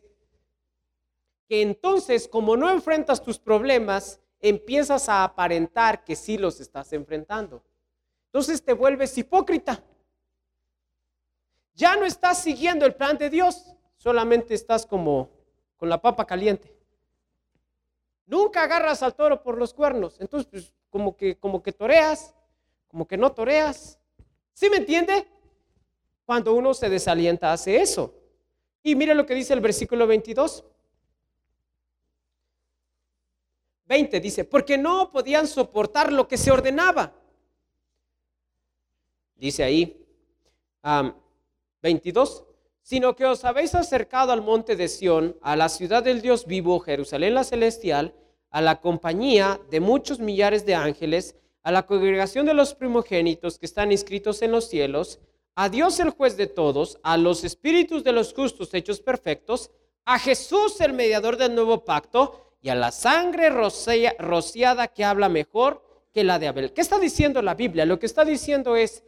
que 1.47 1.61
entonces, 1.61 2.28
como 2.28 2.57
no 2.57 2.70
enfrentas 2.70 3.24
tus 3.24 3.39
problemas, 3.39 4.20
empiezas 4.39 5.07
a 5.07 5.24
aparentar 5.24 6.03
que 6.03 6.16
sí 6.16 6.38
los 6.38 6.59
estás 6.59 6.91
enfrentando. 6.91 7.64
Entonces 8.26 8.64
te 8.64 8.74
vuelves 8.74 9.18
hipócrita. 9.18 9.82
Ya 11.76 11.95
no 11.95 12.05
estás 12.05 12.43
siguiendo 12.43 12.86
el 12.86 12.93
plan 12.93 13.18
de 13.18 13.30
Dios, 13.30 13.74
solamente 13.95 14.53
estás 14.53 14.86
como 14.86 15.30
con 15.78 15.89
la 15.89 16.01
papa 16.01 16.26
caliente. 16.26 16.76
Nunca 18.26 18.64
agarras 18.64 19.01
al 19.01 19.16
toro 19.16 19.41
por 19.41 19.57
los 19.57 19.74
cuernos. 19.74 20.20
Entonces, 20.20 20.47
pues, 20.49 20.74
como 20.89 21.16
que, 21.16 21.38
como 21.38 21.64
que 21.64 21.72
toreas, 21.72 22.34
como 22.88 23.07
que 23.07 23.18
no 23.18 23.32
toreas. 23.32 23.99
¿Sí 24.53 24.70
me 24.70 24.78
entiende? 24.78 25.28
Cuando 26.26 26.53
uno 26.53 26.74
se 26.74 26.89
desalienta 26.89 27.51
hace 27.51 27.82
eso. 27.82 28.13
Y 28.82 28.95
mire 28.95 29.15
lo 29.15 29.26
que 29.26 29.36
dice 29.36 29.53
el 29.53 29.61
versículo 29.61 30.07
22. 30.07 30.63
20 33.86 34.19
dice, 34.19 34.45
porque 34.45 34.78
no 34.78 35.11
podían 35.11 35.47
soportar 35.47 36.11
lo 36.11 36.28
que 36.28 36.38
se 36.38 36.51
ordenaba. 36.51 37.13
Dice 39.36 39.63
ahí, 39.63 40.05
22, 41.82 42.45
sino 42.82 43.15
que 43.15 43.26
os 43.26 43.43
habéis 43.45 43.76
acercado 43.76 44.32
al 44.32 44.41
monte 44.41 44.76
de 44.76 44.88
Sión, 44.88 45.38
a 45.41 45.55
la 45.55 45.69
ciudad 45.69 46.03
del 46.03 46.21
Dios 46.21 46.45
vivo, 46.45 46.80
Jerusalén 46.80 47.34
la 47.34 47.43
celestial, 47.43 48.15
a 48.49 48.61
la 48.61 48.80
compañía 48.80 49.59
de 49.69 49.80
muchos 49.80 50.19
millares 50.19 50.65
de 50.65 50.76
ángeles, 50.76 51.36
a 51.63 51.71
la 51.71 51.86
congregación 51.86 52.45
de 52.45 52.53
los 52.53 52.74
primogénitos 52.74 53.57
que 53.57 53.65
están 53.65 53.91
inscritos 53.91 54.41
en 54.41 54.51
los 54.51 54.69
cielos, 54.69 55.19
a 55.56 55.70
Dios 55.70 55.99
el 55.99 56.10
juez 56.10 56.38
de 56.38 56.47
todos, 56.47 56.99
a 57.04 57.18
los 57.18 57.43
espíritus 57.43 58.04
de 58.04 58.12
los 58.12 58.34
justos 58.34 58.74
hechos 58.74 58.99
perfectos, 58.99 59.72
a 60.06 60.20
Jesús 60.20 60.82
el 60.82 60.93
mediador 60.93 61.38
del 61.38 61.56
nuevo 61.56 61.86
pacto, 61.86 62.43
y 62.64 62.70
a 62.70 62.76
la 62.76 62.91
sangre 62.91 63.49
rociada 63.49 64.88
que 64.88 65.04
habla 65.04 65.28
mejor 65.28 65.84
que 66.14 66.24
la 66.24 66.39
de 66.39 66.47
Abel. 66.47 66.72
¿Qué 66.72 66.80
está 66.80 66.97
diciendo 66.97 67.41
la 67.41 67.56
Biblia? 67.56 67.86
Lo 67.86 67.99
que 67.99 68.06
está 68.06 68.24
diciendo 68.24 68.78
es, 68.78 69.04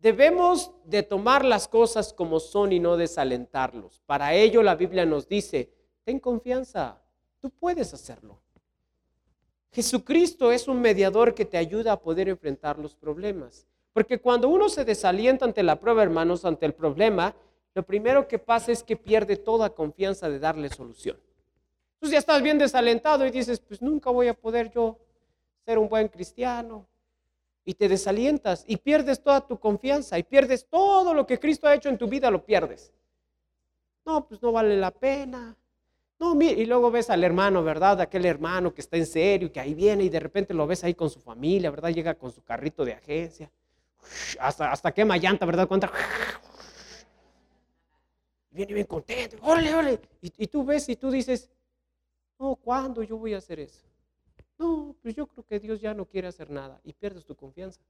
debemos 0.00 0.72
de 0.84 1.04
tomar 1.04 1.44
las 1.44 1.68
cosas 1.68 2.12
como 2.12 2.40
son 2.40 2.72
y 2.72 2.80
no 2.80 2.96
desalentarlos. 2.96 4.02
Para 4.04 4.34
ello 4.34 4.64
la 4.64 4.74
Biblia 4.74 5.06
nos 5.06 5.28
dice, 5.28 5.72
ten 6.02 6.18
confianza, 6.18 7.00
tú 7.38 7.50
puedes 7.50 7.94
hacerlo. 7.94 8.42
Jesucristo 9.70 10.50
es 10.50 10.66
un 10.66 10.80
mediador 10.80 11.36
que 11.36 11.44
te 11.44 11.56
ayuda 11.56 11.92
a 11.92 12.00
poder 12.00 12.28
enfrentar 12.28 12.80
los 12.80 12.96
problemas. 12.96 13.68
Porque 13.92 14.20
cuando 14.20 14.48
uno 14.48 14.68
se 14.68 14.84
desalienta 14.84 15.44
ante 15.44 15.62
la 15.62 15.80
prueba, 15.80 16.02
hermanos, 16.02 16.44
ante 16.44 16.66
el 16.66 16.74
problema, 16.74 17.34
lo 17.74 17.82
primero 17.82 18.28
que 18.28 18.38
pasa 18.38 18.72
es 18.72 18.82
que 18.82 18.96
pierde 18.96 19.36
toda 19.36 19.70
confianza 19.70 20.28
de 20.28 20.38
darle 20.38 20.68
solución. 20.68 21.18
Entonces 21.94 22.12
ya 22.12 22.18
estás 22.18 22.42
bien 22.42 22.58
desalentado 22.58 23.26
y 23.26 23.30
dices, 23.30 23.60
pues 23.60 23.82
nunca 23.82 24.10
voy 24.10 24.28
a 24.28 24.34
poder 24.34 24.70
yo 24.70 24.98
ser 25.64 25.78
un 25.78 25.88
buen 25.88 26.08
cristiano. 26.08 26.86
Y 27.64 27.74
te 27.74 27.88
desalientas 27.88 28.64
y 28.66 28.78
pierdes 28.78 29.22
toda 29.22 29.46
tu 29.46 29.58
confianza 29.58 30.18
y 30.18 30.22
pierdes 30.22 30.66
todo 30.66 31.12
lo 31.12 31.26
que 31.26 31.38
Cristo 31.38 31.68
ha 31.68 31.74
hecho 31.74 31.88
en 31.88 31.98
tu 31.98 32.08
vida, 32.08 32.30
lo 32.30 32.44
pierdes. 32.44 32.92
No, 34.04 34.26
pues 34.26 34.40
no 34.42 34.50
vale 34.50 34.76
la 34.76 34.90
pena. 34.90 35.56
No, 36.18 36.40
y 36.40 36.66
luego 36.66 36.90
ves 36.90 37.10
al 37.10 37.22
hermano, 37.22 37.62
¿verdad? 37.62 38.00
Aquel 38.00 38.26
hermano 38.26 38.74
que 38.74 38.80
está 38.80 38.96
en 38.96 39.06
serio, 39.06 39.52
que 39.52 39.60
ahí 39.60 39.74
viene 39.74 40.04
y 40.04 40.08
de 40.08 40.20
repente 40.20 40.52
lo 40.52 40.66
ves 40.66 40.84
ahí 40.84 40.94
con 40.94 41.10
su 41.10 41.20
familia, 41.20 41.70
¿verdad? 41.70 41.90
Llega 41.90 42.14
con 42.14 42.32
su 42.32 42.42
carrito 42.42 42.84
de 42.84 42.94
agencia. 42.94 43.50
Hasta, 44.38 44.72
hasta 44.72 44.92
quema 44.92 45.16
llanta, 45.16 45.46
¿verdad? 45.46 45.68
¿Cuánta? 45.68 45.90
Viene 48.50 48.74
bien 48.74 48.86
contento. 48.86 49.36
¡Órale, 49.42 49.74
órale! 49.74 50.00
Y, 50.20 50.46
tú 50.48 50.64
ves 50.64 50.88
y 50.88 50.96
tú 50.96 51.10
dices, 51.10 51.48
no, 52.38 52.56
¿cuándo 52.56 53.02
yo 53.02 53.16
voy 53.16 53.34
a 53.34 53.38
hacer 53.38 53.60
eso? 53.60 53.82
No, 54.58 54.94
pues 55.00 55.14
yo 55.14 55.26
creo 55.26 55.44
que 55.44 55.60
Dios 55.60 55.80
ya 55.80 55.94
no 55.94 56.04
quiere 56.04 56.28
hacer 56.28 56.50
nada 56.50 56.80
y 56.84 56.92
pierdes 56.92 57.24
tu 57.24 57.34
confianza. 57.34 57.80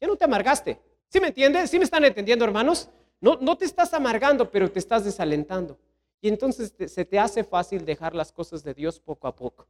Ya 0.00 0.06
no 0.06 0.16
te 0.16 0.24
amargaste. 0.24 0.78
¿Sí 1.08 1.20
me 1.20 1.28
entiendes? 1.28 1.70
¿Sí 1.70 1.78
me 1.78 1.84
están 1.84 2.04
entendiendo, 2.04 2.44
hermanos? 2.44 2.90
No, 3.20 3.36
no 3.40 3.56
te 3.56 3.64
estás 3.64 3.94
amargando, 3.94 4.50
pero 4.50 4.70
te 4.70 4.78
estás 4.78 5.04
desalentando. 5.04 5.78
Y 6.20 6.28
entonces 6.28 6.74
se 6.90 7.04
te 7.04 7.18
hace 7.18 7.44
fácil 7.44 7.84
dejar 7.84 8.14
las 8.14 8.30
cosas 8.30 8.62
de 8.62 8.74
Dios 8.74 9.00
poco 9.00 9.26
a 9.26 9.34
poco. 9.34 9.66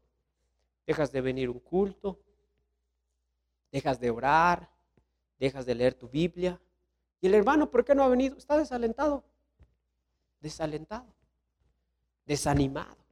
Dejas 0.87 1.13
de 1.13 1.21
venir 1.21 1.49
un 1.49 1.61
culto, 1.61 2.19
dejas 3.71 3.99
de 3.99 4.11
orar, 4.11 4.69
dejas 5.39 5.67
de 5.67 5.75
leer 5.75 5.95
tu 5.95 6.09
Biblia. 6.09 6.61
Y 7.21 7.27
el 7.27 7.35
hermano, 7.35 7.71
¿por 7.71 7.85
qué 7.85 7.95
no 7.95 8.03
ha 8.03 8.09
venido? 8.09 8.37
Está 8.37 8.59
desalentado. 8.59 9.25
Desalentado. 10.41 11.07
Desanimado. 12.27 13.05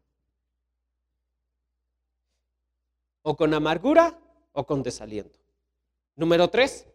o 3.22 3.36
con 3.36 3.54
amargura 3.54 4.18
o 4.52 4.66
con 4.66 4.82
desaliento. 4.82 5.38
Número 6.16 6.48
tres. 6.48 6.86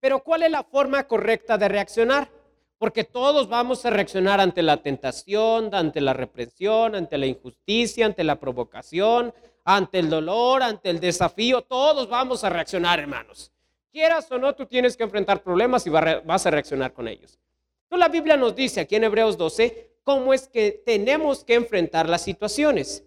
Pero 0.00 0.22
¿cuál 0.22 0.44
es 0.44 0.50
la 0.50 0.62
forma 0.62 1.04
correcta 1.08 1.58
de 1.58 1.68
reaccionar? 1.68 2.30
Porque 2.78 3.02
todos 3.02 3.48
vamos 3.48 3.84
a 3.84 3.90
reaccionar 3.90 4.40
ante 4.40 4.62
la 4.62 4.80
tentación, 4.82 5.74
ante 5.74 6.00
la 6.00 6.12
represión, 6.12 6.94
ante 6.94 7.18
la 7.18 7.26
injusticia, 7.26 8.06
ante 8.06 8.22
la 8.22 8.38
provocación, 8.38 9.34
ante 9.64 9.98
el 9.98 10.08
dolor, 10.08 10.62
ante 10.62 10.90
el 10.90 11.00
desafío. 11.00 11.62
Todos 11.62 12.08
vamos 12.08 12.44
a 12.44 12.50
reaccionar, 12.50 13.00
hermanos. 13.00 13.50
Quieras 13.90 14.30
o 14.30 14.38
no, 14.38 14.54
tú 14.54 14.66
tienes 14.66 14.96
que 14.96 15.02
enfrentar 15.02 15.42
problemas 15.42 15.86
y 15.86 15.90
vas 15.90 16.46
a 16.46 16.50
reaccionar 16.50 16.92
con 16.92 17.08
ellos. 17.08 17.38
Entonces 17.84 18.06
la 18.06 18.12
Biblia 18.12 18.36
nos 18.36 18.54
dice 18.54 18.80
aquí 18.80 18.96
en 18.96 19.04
Hebreos 19.04 19.38
12 19.38 19.96
cómo 20.04 20.34
es 20.34 20.46
que 20.46 20.82
tenemos 20.84 21.44
que 21.44 21.54
enfrentar 21.54 22.08
las 22.08 22.22
situaciones. 22.22 23.04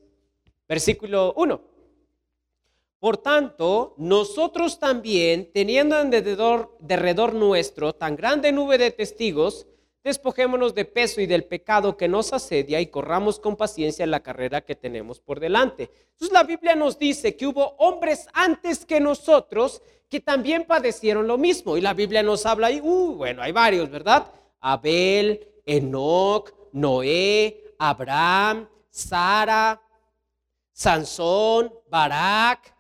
Versículo 0.67 1.33
1. 1.35 1.61
Por 2.99 3.17
tanto, 3.17 3.95
nosotros 3.97 4.79
también, 4.79 5.51
teniendo 5.51 5.99
en 5.99 6.11
derredor, 6.11 7.33
nuestro 7.33 7.93
tan 7.93 8.15
grande 8.15 8.51
nube 8.51 8.77
de 8.77 8.91
testigos, 8.91 9.65
despojémonos 10.03 10.73
de 10.73 10.85
peso 10.85 11.21
y 11.21 11.25
del 11.25 11.43
pecado 11.43 11.97
que 11.97 12.07
nos 12.07 12.33
asedia 12.33 12.81
y 12.81 12.87
corramos 12.87 13.39
con 13.39 13.55
paciencia 13.55 14.05
la 14.07 14.23
carrera 14.23 14.61
que 14.61 14.75
tenemos 14.75 15.19
por 15.19 15.39
delante. 15.39 15.89
Entonces 16.13 16.31
la 16.31 16.43
Biblia 16.43 16.75
nos 16.75 16.97
dice 16.97 17.35
que 17.35 17.47
hubo 17.47 17.75
hombres 17.77 18.27
antes 18.33 18.85
que 18.85 18.99
nosotros 18.99 19.81
que 20.11 20.19
también 20.19 20.65
padecieron 20.65 21.25
lo 21.25 21.37
mismo. 21.37 21.77
Y 21.77 21.81
la 21.81 21.93
Biblia 21.93 22.21
nos 22.21 22.45
habla 22.45 22.67
ahí, 22.67 22.81
uh, 22.81 23.15
bueno, 23.15 23.41
hay 23.41 23.53
varios, 23.53 23.89
¿verdad? 23.89 24.29
Abel, 24.59 25.47
Enoch, 25.65 26.53
Noé, 26.73 27.75
Abraham, 27.79 28.67
Sara, 28.89 29.81
Sansón, 30.73 31.73
Barak, 31.89 32.75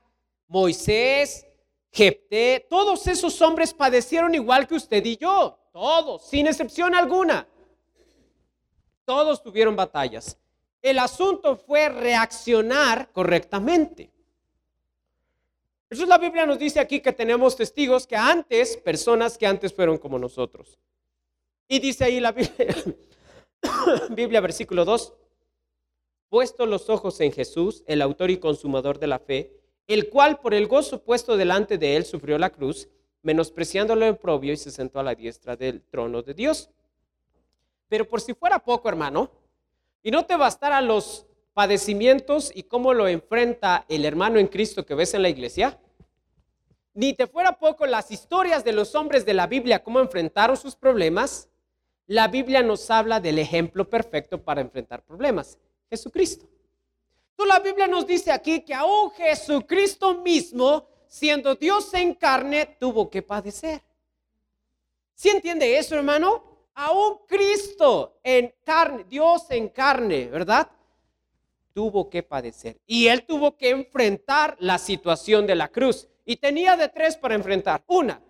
Moisés, 0.47 1.45
Jepté, 1.89 2.67
todos 2.69 3.07
esos 3.07 3.41
hombres 3.41 3.73
padecieron 3.73 4.35
igual 4.35 4.67
que 4.67 4.75
usted 4.75 5.03
y 5.05 5.15
yo, 5.15 5.57
todos, 5.71 6.23
sin 6.23 6.47
excepción 6.47 6.95
alguna. 6.95 7.47
Todos 9.05 9.41
tuvieron 9.41 9.75
batallas. 9.75 10.37
El 10.81 10.99
asunto 10.99 11.57
fue 11.57 11.89
reaccionar 11.89 13.11
correctamente. 13.11 14.11
Eso 15.89 16.05
la 16.05 16.17
Biblia 16.17 16.45
nos 16.45 16.57
dice 16.57 16.79
aquí 16.79 17.01
que 17.01 17.11
tenemos 17.11 17.55
testigos 17.55 18.07
que 18.07 18.15
antes, 18.15 18.77
personas 18.77 19.37
que 19.37 19.45
antes 19.45 19.73
fueron 19.73 19.97
como 19.97 20.17
nosotros. 20.17 20.79
Y 21.67 21.79
dice 21.79 22.05
ahí 22.05 22.19
la 22.19 22.31
Biblia, 22.31 22.67
Biblia 24.09 24.39
versículo 24.39 24.85
2, 24.85 25.13
puesto 26.29 26.65
los 26.65 26.89
ojos 26.89 27.19
en 27.19 27.33
Jesús, 27.33 27.83
el 27.87 28.01
autor 28.01 28.31
y 28.31 28.37
consumador 28.37 28.99
de 28.99 29.07
la 29.07 29.19
fe, 29.19 29.51
el 29.87 30.09
cual 30.09 30.39
por 30.39 30.53
el 30.53 30.67
gozo 30.67 31.03
puesto 31.03 31.35
delante 31.35 31.77
de 31.77 31.97
él 31.97 32.05
sufrió 32.05 32.37
la 32.37 32.51
cruz, 32.51 32.87
menospreciando 33.23 33.95
lo 33.95 34.17
propio 34.17 34.53
y 34.53 34.57
se 34.57 34.71
sentó 34.71 34.99
a 34.99 35.03
la 35.03 35.15
diestra 35.15 35.55
del 35.55 35.81
trono 35.81 36.21
de 36.21 36.33
Dios. 36.33 36.69
Pero 37.87 38.07
por 38.07 38.21
si 38.21 38.33
fuera 38.33 38.59
poco, 38.59 38.89
hermano, 38.89 39.31
y 40.01 40.11
no 40.11 40.25
te 40.25 40.35
bastara 40.35 40.81
los 40.81 41.25
padecimientos 41.53 42.51
y 42.55 42.63
cómo 42.63 42.93
lo 42.93 43.07
enfrenta 43.07 43.85
el 43.89 44.05
hermano 44.05 44.39
en 44.39 44.47
Cristo 44.47 44.85
que 44.85 44.95
ves 44.95 45.13
en 45.13 45.21
la 45.21 45.29
iglesia, 45.29 45.79
ni 46.93 47.13
te 47.13 47.27
fuera 47.27 47.57
poco 47.59 47.85
las 47.85 48.11
historias 48.11 48.63
de 48.63 48.73
los 48.73 48.95
hombres 48.95 49.25
de 49.25 49.33
la 49.33 49.47
Biblia, 49.47 49.83
cómo 49.83 49.99
enfrentaron 49.99 50.57
sus 50.57 50.75
problemas, 50.75 51.49
la 52.07 52.27
Biblia 52.27 52.63
nos 52.63 52.89
habla 52.89 53.19
del 53.19 53.39
ejemplo 53.39 53.89
perfecto 53.89 54.41
para 54.41 54.61
enfrentar 54.61 55.03
problemas, 55.03 55.57
Jesucristo 55.89 56.47
la 57.45 57.59
Biblia 57.59 57.87
nos 57.87 58.05
dice 58.05 58.31
aquí 58.31 58.61
que 58.61 58.73
aún 58.73 59.11
Jesucristo 59.11 60.15
mismo, 60.21 60.87
siendo 61.11 61.55
Dios 61.55 61.93
en 61.93 62.15
carne, 62.15 62.77
tuvo 62.79 63.09
que 63.09 63.21
padecer. 63.21 63.81
¿Sí 65.13 65.27
entiende 65.27 65.77
eso, 65.77 65.95
hermano? 65.95 66.41
Aún 66.73 67.17
Cristo 67.27 68.21
en 68.23 68.53
carne, 68.63 69.03
Dios 69.03 69.45
en 69.49 69.67
carne, 69.67 70.27
¿verdad? 70.27 70.71
Tuvo 71.73 72.09
que 72.09 72.23
padecer. 72.23 72.79
Y 72.87 73.07
él 73.07 73.25
tuvo 73.25 73.57
que 73.57 73.71
enfrentar 73.71 74.55
la 74.59 74.77
situación 74.77 75.45
de 75.45 75.55
la 75.55 75.67
cruz. 75.67 76.07
Y 76.23 76.37
tenía 76.37 76.77
de 76.77 76.87
tres 76.87 77.17
para 77.17 77.35
enfrentar. 77.35 77.83
Una, 77.87 78.21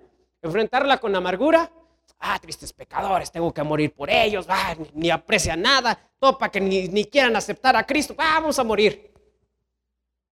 enfrentarla 0.42 0.98
con 0.98 1.16
amargura. 1.16 1.72
Ah, 2.18 2.40
tristes 2.40 2.74
pecadores, 2.74 3.32
tengo 3.32 3.54
que 3.54 3.62
morir 3.62 3.94
por 3.94 4.10
ellos. 4.10 4.48
Ah, 4.50 4.76
ni, 4.96 5.12
aprecian 5.12 5.62
nada. 5.62 5.98
Todo 6.18 6.36
para 6.36 6.52
que 6.52 6.60
ni, 6.60 6.88
ni, 6.88 7.06
quieran 7.06 7.36
aceptar 7.36 7.76
a 7.76 7.86
Cristo. 7.86 8.16
vamos 8.16 8.58
a 8.58 8.64
morir. 8.64 9.14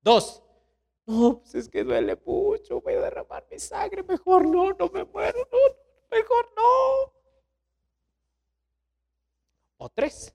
Dos, 0.02 0.42
no, 1.10 1.40
pues 1.40 1.56
es 1.56 1.70
que 1.70 1.84
duele 1.84 2.16
mucho, 2.24 2.82
voy 2.82 2.94
a 2.94 3.02
derramar 3.02 3.44
mi 3.50 3.58
sangre, 3.58 4.04
mejor 4.04 4.48
no, 4.48 4.70
no 4.74 4.90
me 4.94 5.04
muero, 5.06 5.40
no, 5.52 5.58
mejor 6.12 6.52
no. 6.56 7.14
O 9.78 9.90
tres, 9.90 10.32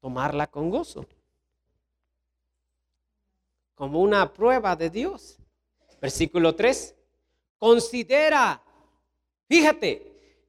tomarla 0.00 0.46
con 0.46 0.70
gozo, 0.70 1.04
como 3.74 4.00
una 4.00 4.32
prueba 4.32 4.74
de 4.74 4.88
Dios. 4.88 5.38
Versículo 6.00 6.54
3, 6.54 6.94
considera, 7.58 8.62
fíjate, 9.48 10.46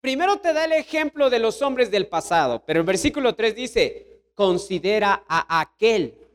primero 0.00 0.38
te 0.38 0.54
da 0.54 0.64
el 0.64 0.72
ejemplo 0.72 1.28
de 1.28 1.38
los 1.38 1.60
hombres 1.60 1.90
del 1.90 2.06
pasado, 2.06 2.64
pero 2.64 2.80
el 2.80 2.86
versículo 2.86 3.34
3 3.34 3.54
dice, 3.54 4.22
considera 4.34 5.24
a 5.28 5.60
aquel 5.60 6.27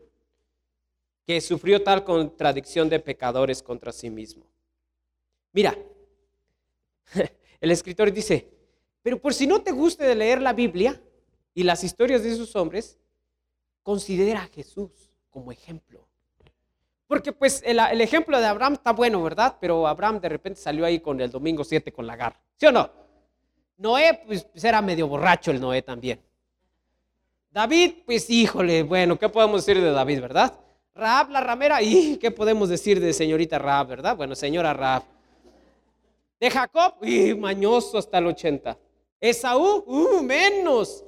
que 1.25 1.39
sufrió 1.41 1.83
tal 1.83 2.03
contradicción 2.03 2.89
de 2.89 2.99
pecadores 2.99 3.63
contra 3.63 3.91
sí 3.91 4.09
mismo. 4.09 4.45
Mira, 5.51 5.77
el 7.61 7.71
escritor 7.71 8.11
dice, 8.11 8.49
pero 9.01 9.19
por 9.19 9.33
si 9.33 9.47
no 9.47 9.61
te 9.61 9.71
guste 9.71 10.03
de 10.05 10.15
leer 10.15 10.41
la 10.41 10.53
Biblia 10.53 11.01
y 11.53 11.63
las 11.63 11.83
historias 11.83 12.23
de 12.23 12.31
esos 12.31 12.55
hombres, 12.55 12.97
considera 13.83 14.43
a 14.43 14.47
Jesús 14.47 15.11
como 15.29 15.51
ejemplo. 15.51 16.07
Porque 17.07 17.31
pues 17.31 17.61
el, 17.65 17.79
ejemplo 18.01 18.39
de 18.39 18.47
Abraham 18.47 18.73
está 18.73 18.91
bueno, 18.91 19.21
¿verdad? 19.21 19.57
Pero 19.59 19.85
Abraham 19.87 20.19
de 20.19 20.29
repente 20.29 20.59
salió 20.59 20.85
ahí 20.85 20.99
con 20.99 21.19
el 21.21 21.29
domingo 21.29 21.63
7 21.63 21.91
con 21.91 22.07
la 22.07 22.15
garra. 22.15 22.41
¿Sí 22.57 22.65
o 22.65 22.71
no? 22.71 22.89
Noé, 23.77 24.21
pues, 24.25 24.45
pues 24.45 24.63
era 24.63 24.81
medio 24.81 25.07
borracho 25.07 25.51
el 25.51 25.59
Noé 25.59 25.81
también. 25.81 26.19
David, 27.51 27.97
pues 28.05 28.29
híjole, 28.29 28.81
bueno, 28.81 29.19
¿qué 29.19 29.29
podemos 29.29 29.63
decir 29.63 29.81
de 29.81 29.91
David, 29.91 30.21
verdad? 30.21 30.59
Raab, 30.95 31.31
la 31.31 31.41
ramera, 31.41 31.81
y 31.81 32.17
¿qué 32.21 32.31
podemos 32.31 32.69
decir 32.69 32.99
de 32.99 33.13
señorita 33.13 33.57
Raab, 33.57 33.87
verdad? 33.87 34.15
Bueno, 34.15 34.35
señora 34.35 34.73
Raab. 34.73 35.03
De 36.39 36.49
Jacob, 36.51 36.95
y 37.01 37.33
mañoso 37.33 37.97
hasta 37.97 38.17
el 38.17 38.27
80. 38.27 38.77
Esaú, 39.19 39.83
uh, 39.87 40.21
menos. 40.21 41.03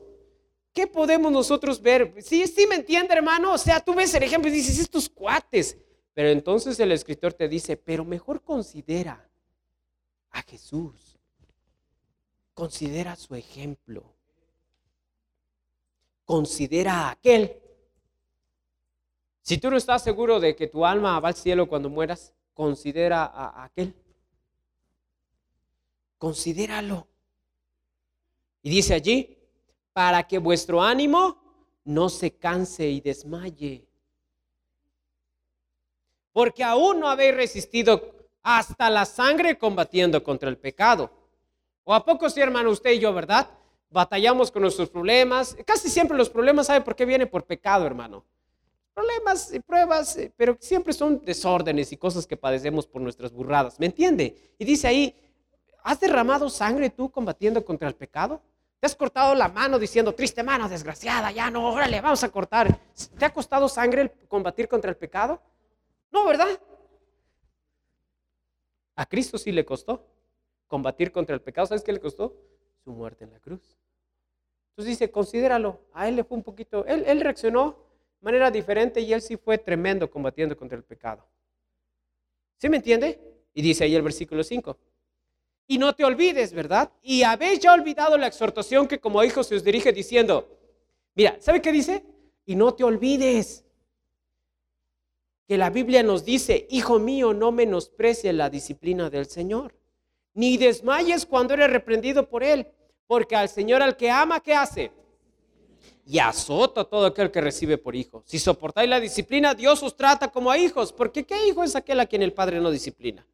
¿Qué 0.73 0.88
podemos 0.88 1.31
nosotros 1.31 1.81
ver? 1.81 2.15
Sí, 2.19 2.47
sí 2.47 2.65
me 2.67 2.75
entiende, 2.75 3.13
hermano. 3.13 3.53
O 3.53 3.57
sea, 3.57 3.79
tú 3.79 3.93
ves 3.93 4.13
el 4.13 4.23
ejemplo 4.23 4.49
y 4.49 4.53
dices, 4.53 4.79
estos 4.79 5.09
cuates. 5.09 5.77
Pero 6.13 6.29
entonces 6.29 6.79
el 6.79 6.91
escritor 6.93 7.33
te 7.33 7.49
dice, 7.49 7.75
pero 7.75 8.05
mejor 8.05 8.41
considera 8.41 9.29
a 10.31 10.41
Jesús. 10.43 11.17
Considera 12.53 13.17
su 13.17 13.36
ejemplo. 13.36 14.03
Considera 16.23 17.07
a 17.07 17.11
aquel. 17.11 17.57
Si 19.46 19.60
tú 19.60 19.70
no 19.70 19.78
estás 19.78 20.04
seguro 20.04 20.39
de 20.39 20.56
que 20.56 20.66
tu 20.66 20.88
alma 20.88 21.20
va 21.20 21.28
al 21.28 21.36
cielo 21.36 21.68
cuando 21.68 21.88
mueras, 21.88 22.34
considera 22.56 23.26
a 23.26 23.66
aquel. 23.66 23.93
Considéralo. 26.18 27.08
Y 28.64 28.72
dice 28.72 28.96
allí, 28.96 29.38
para 29.93 30.24
que 30.24 30.39
vuestro 30.39 30.82
ánimo 30.82 31.38
no 31.84 32.10
se 32.10 32.32
canse 32.32 32.89
y 32.89 33.02
desmaye. 33.02 33.86
Porque 36.34 36.64
aún 36.64 37.00
no 37.00 37.08
habéis 37.08 37.36
resistido 37.36 38.16
hasta 38.41 38.89
la 38.89 39.06
sangre 39.06 39.60
combatiendo 39.60 40.24
contra 40.24 40.50
el 40.50 40.58
pecado. 40.58 41.12
¿O 41.84 41.93
a 41.93 42.04
poco 42.04 42.32
sí, 42.32 42.41
hermano, 42.41 42.72
usted 42.72 42.93
y 42.93 43.00
yo, 43.00 43.14
verdad? 43.14 43.48
Batallamos 43.91 44.50
con 44.50 44.64
nuestros 44.64 44.89
problemas. 44.89 45.56
Casi 45.68 45.88
siempre 45.88 46.18
los 46.18 46.32
problemas, 46.32 46.66
¿sabe 46.66 46.82
por 46.82 46.96
qué 46.96 47.06
viene? 47.06 47.28
Por 47.28 47.46
pecado, 47.46 47.86
hermano. 47.86 48.26
Problemas 48.96 49.54
y 49.54 49.60
pruebas, 49.60 50.16
eh, 50.16 50.34
pero 50.38 50.58
siempre 50.62 50.93
son 50.93 51.24
desórdenes 51.26 51.91
y 51.91 51.98
cosas 51.98 52.26
que 52.26 52.38
padecemos 52.38 52.88
por 52.88 53.02
nuestras 53.02 53.34
burradas. 53.34 53.78
¿Me 53.78 53.88
entiende? 53.88 54.56
Y 54.58 54.64
dice 54.64 54.88
ahí, 54.88 55.14
¿has 55.84 56.00
derramado 56.00 56.50
sangre 56.50 56.89
tú 56.89 57.12
combatiendo 57.12 57.64
contra 57.66 57.89
el 57.89 57.96
pecado? 57.96 58.41
¿Te 58.80 58.86
has 58.86 58.96
cortado 58.96 59.36
la 59.36 59.50
mano 59.50 59.78
diciendo, 59.78 60.16
triste 60.16 60.43
mano, 60.43 60.70
desgraciada, 60.70 61.30
ya 61.32 61.52
no, 61.52 61.74
órale, 61.74 62.00
vamos 62.00 62.24
a 62.24 62.30
cortar? 62.30 62.80
¿Te 63.20 63.26
ha 63.26 63.34
costado 63.34 63.68
sangre 63.68 64.04
el 64.04 64.12
combatir 64.30 64.70
contra 64.70 64.89
el 64.89 64.96
pecado? 64.96 65.41
No, 66.10 66.26
¿verdad? 66.26 66.48
A 68.96 69.06
Cristo 69.06 69.38
sí 69.38 69.52
le 69.52 69.66
costó 69.66 70.08
combatir 70.68 71.12
contra 71.12 71.36
el 71.36 71.41
pecado. 71.41 71.68
¿Sabes 71.68 71.84
qué 71.84 71.91
le 71.91 72.00
costó? 72.00 72.34
Su 72.86 72.91
muerte 72.91 73.26
en 73.26 73.34
la 73.34 73.39
cruz. 73.41 73.78
Entonces 74.70 74.98
dice, 74.98 75.12
considéralo. 75.12 75.82
A 75.91 76.08
él 76.08 76.16
le 76.16 76.24
fue 76.24 76.38
un 76.38 76.43
poquito, 76.43 76.86
él, 76.86 77.04
él 77.06 77.20
reaccionó 77.20 77.84
manera 78.26 78.49
diferente 78.49 78.99
y 78.99 79.13
él 79.13 79.21
sí 79.21 79.38
fue 79.38 79.59
tremendo 79.59 80.09
combatiendo 80.09 80.57
contra 80.57 80.76
el 80.76 80.84
pecado. 80.84 81.23
¿Sí 82.57 82.67
me 82.67 82.78
entiende? 82.78 83.19
Y 83.53 83.61
dice 83.61 83.84
ahí 83.84 83.93
el 83.93 84.01
versículo 84.01 84.43
5. 84.43 84.76
Y 85.67 85.78
no 85.78 85.93
te 85.93 86.03
olvides, 86.03 86.51
¿verdad? 86.51 86.91
Y 87.03 87.21
habéis 87.21 87.59
ya 87.59 87.71
olvidado 87.71 88.17
la 88.17 88.26
exhortación 88.26 88.88
que 88.88 88.99
como 88.99 89.23
hijos 89.23 89.45
se 89.45 89.55
os 89.55 89.63
dirige 89.63 89.93
diciendo, 89.93 90.57
mira, 91.13 91.38
¿sabe 91.39 91.61
qué 91.61 91.71
dice? 91.71 92.03
Y 92.47 92.55
no 92.55 92.73
te 92.73 92.84
olvides 92.84 93.63
que 95.47 95.59
la 95.59 95.69
Biblia 95.69 96.01
nos 96.01 96.26
dice, 96.26 96.65
hijo 96.71 96.97
mío, 96.97 97.32
no 97.32 97.51
menosprecie 97.51 98.34
la 98.34 98.49
disciplina 98.49 99.11
del 99.11 99.28
Señor, 99.28 99.76
ni 100.34 100.57
desmayes 100.57 101.28
cuando 101.28 101.53
eres 101.53 101.69
reprendido 101.69 102.28
por 102.28 102.43
Él, 102.43 102.67
porque 103.05 103.36
al 103.36 103.49
Señor 103.49 103.84
al 103.84 103.95
que 103.95 104.09
ama, 104.09 104.39
¿qué 104.39 104.55
hace? 104.55 104.91
Y 106.06 106.20
azota 106.20 106.82
a 106.82 106.84
todo 106.86 107.08
aquel 107.08 107.32
que 107.32 107.41
recibe 107.41 107.78
por 107.78 107.95
hijo. 107.95 108.24
Si 108.26 108.38
soportáis 108.38 108.89
la 108.89 108.99
disciplina, 108.99 109.56
Dios 109.56 109.82
os 109.82 109.97
trata 109.97 110.28
como 110.28 110.51
a 110.51 110.58
hijos, 110.58 110.93
porque 110.93 111.26
¿qué 111.26 111.47
hijo 111.47 111.64
es 111.64 111.76
aquel 111.76 111.99
a 111.99 112.06
quien 112.06 112.22
el 112.22 112.32
Padre 112.32 112.62
no 112.62 112.70
disciplina? 112.70 113.26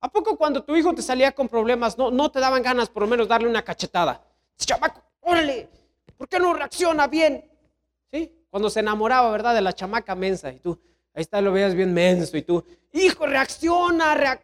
¿A 0.00 0.10
poco 0.10 0.36
cuando 0.36 0.62
tu 0.62 0.76
hijo 0.76 0.94
te 0.94 1.02
salía 1.02 1.32
con 1.32 1.48
problemas 1.48 1.98
no, 1.98 2.10
no 2.10 2.30
te 2.30 2.38
daban 2.38 2.62
ganas 2.62 2.88
por 2.88 3.02
lo 3.02 3.08
menos 3.08 3.26
darle 3.26 3.48
una 3.48 3.62
cachetada? 3.62 4.22
Chamaco, 4.56 5.02
órale, 5.20 5.68
¿por 6.16 6.28
qué 6.28 6.38
no 6.38 6.54
reacciona 6.54 7.08
bien? 7.08 7.44
¿Sí? 8.10 8.32
Cuando 8.50 8.70
se 8.70 8.80
enamoraba, 8.80 9.30
¿verdad? 9.30 9.54
De 9.54 9.60
la 9.60 9.72
chamaca 9.72 10.14
mensa 10.14 10.52
y 10.52 10.60
tú, 10.60 10.78
ahí 11.12 11.22
está, 11.22 11.40
lo 11.40 11.52
veías 11.52 11.74
bien 11.74 11.92
menso 11.92 12.36
y 12.36 12.42
tú, 12.42 12.64
hijo, 12.92 13.26
reacciona, 13.26 14.38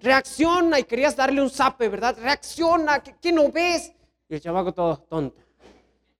reacciona 0.00 0.78
y 0.78 0.84
querías 0.84 1.14
darle 1.14 1.42
un 1.42 1.50
zape, 1.50 1.88
¿verdad? 1.88 2.16
Reacciona, 2.18 3.02
¿qué, 3.02 3.32
no 3.32 3.50
ves? 3.50 3.92
Y 4.28 4.34
el 4.34 4.40
chamaco 4.40 4.72
todo 4.72 4.96
tonto. 4.96 5.41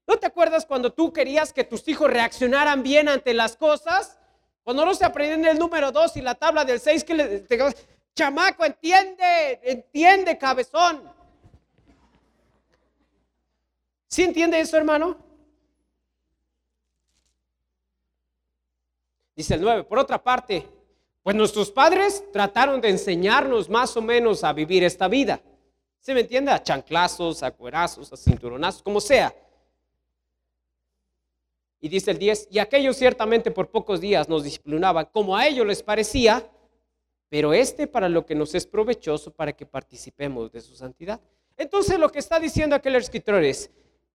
¿No 0.07 0.16
te 0.16 0.26
acuerdas 0.26 0.66
cuando 0.66 0.92
tú 0.92 1.12
querías 1.12 1.53
que 1.53 1.64
tus 1.64 1.86
hijos 1.88 2.11
reaccionaran 2.11 2.82
bien 2.82 3.09
ante 3.09 3.34
las 3.34 3.57
cosas? 3.57 4.18
Cuando 4.64 4.84
no 4.84 4.94
se 4.94 5.05
aprendían 5.05 5.44
el 5.44 5.59
número 5.59 5.92
2 5.92 6.16
y 6.16 6.20
la 6.22 6.34
tabla 6.34 6.64
del 6.64 6.80
6, 6.80 7.05
que 7.05 7.14
le, 7.14 7.46
Chamaco, 8.14 8.64
entiende, 8.64 9.61
entiende, 9.62 10.36
cabezón. 10.36 11.03
¿Sí 14.09 14.22
entiende 14.22 14.61
eso, 14.61 14.76
hermano? 14.76 15.16
Dice 19.34 19.55
el 19.55 19.62
9, 19.62 19.84
por 19.84 19.98
otra 19.98 20.22
parte, 20.22 20.68
pues 21.22 21.34
nuestros 21.34 21.70
padres 21.70 22.22
trataron 22.32 22.80
de 22.80 22.90
enseñarnos 22.90 23.70
más 23.70 23.96
o 23.96 24.03
menos 24.03 24.44
a 24.44 24.53
vivir 24.53 24.84
esta 24.84 25.09
vida. 25.09 25.40
¿Se 25.98 26.12
me 26.12 26.20
entiende? 26.20 26.50
A 26.50 26.62
chanclazos, 26.62 27.42
a 27.42 27.50
cuerazos, 27.53 28.12
a 28.12 28.16
cinturonazos, 28.16 28.82
como 28.82 29.00
sea. 29.00 29.34
Y 31.85 31.89
dice 31.89 32.12
el 32.12 32.18
10, 32.18 32.49
y 32.53 32.61
aquellos 32.61 32.97
ciertamente 32.97 33.51
por 33.51 33.68
pocos 33.68 34.01
días 34.01 34.28
nos 34.28 34.45
disciplinaban 34.45 35.09
como 35.12 35.37
a 35.37 35.49
ellos 35.49 35.66
les 35.66 35.83
parecía, 35.83 36.49
pero 37.28 37.53
este 37.53 37.89
para 37.89 38.09
lo 38.09 38.24
que 38.24 38.37
nos 38.37 38.55
es 38.55 38.64
provechoso 38.66 39.33
para 39.33 39.53
que 39.53 39.66
participemos 39.66 40.53
de 40.53 40.61
su 40.61 40.76
santidad. 40.76 41.20
Entonces 41.57 41.99
lo 41.99 42.09
que 42.09 42.20
está 42.20 42.39
diciendo 42.39 42.76
aquel 42.76 42.95
escritor 42.95 43.43
es, 43.43 43.68